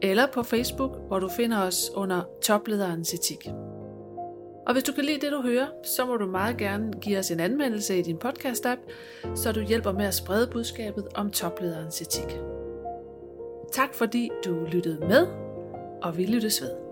eller 0.02 0.26
på 0.26 0.42
Facebook, 0.42 0.96
hvor 1.06 1.18
du 1.18 1.28
finder 1.36 1.62
os 1.62 1.90
under 1.94 2.22
Toplederens 2.42 3.14
Etik. 3.14 3.48
Og 4.66 4.72
hvis 4.72 4.84
du 4.84 4.92
kan 4.92 5.04
lide 5.04 5.20
det, 5.20 5.32
du 5.32 5.42
hører, 5.42 5.66
så 5.96 6.06
må 6.06 6.16
du 6.16 6.26
meget 6.26 6.56
gerne 6.56 6.92
give 7.00 7.18
os 7.18 7.30
en 7.30 7.40
anmeldelse 7.40 7.98
i 7.98 8.02
din 8.02 8.18
podcast-app, 8.24 8.80
så 9.34 9.52
du 9.52 9.60
hjælper 9.60 9.92
med 9.92 10.04
at 10.04 10.14
sprede 10.14 10.46
budskabet 10.52 11.08
om 11.14 11.30
toplederens 11.30 12.00
etik. 12.00 12.38
Tak 13.72 13.94
fordi 13.94 14.30
du 14.44 14.64
lyttede 14.64 14.98
med, 15.00 15.43
og 16.02 16.16
vi 16.16 16.26
lyttes 16.26 16.62
ved. 16.62 16.83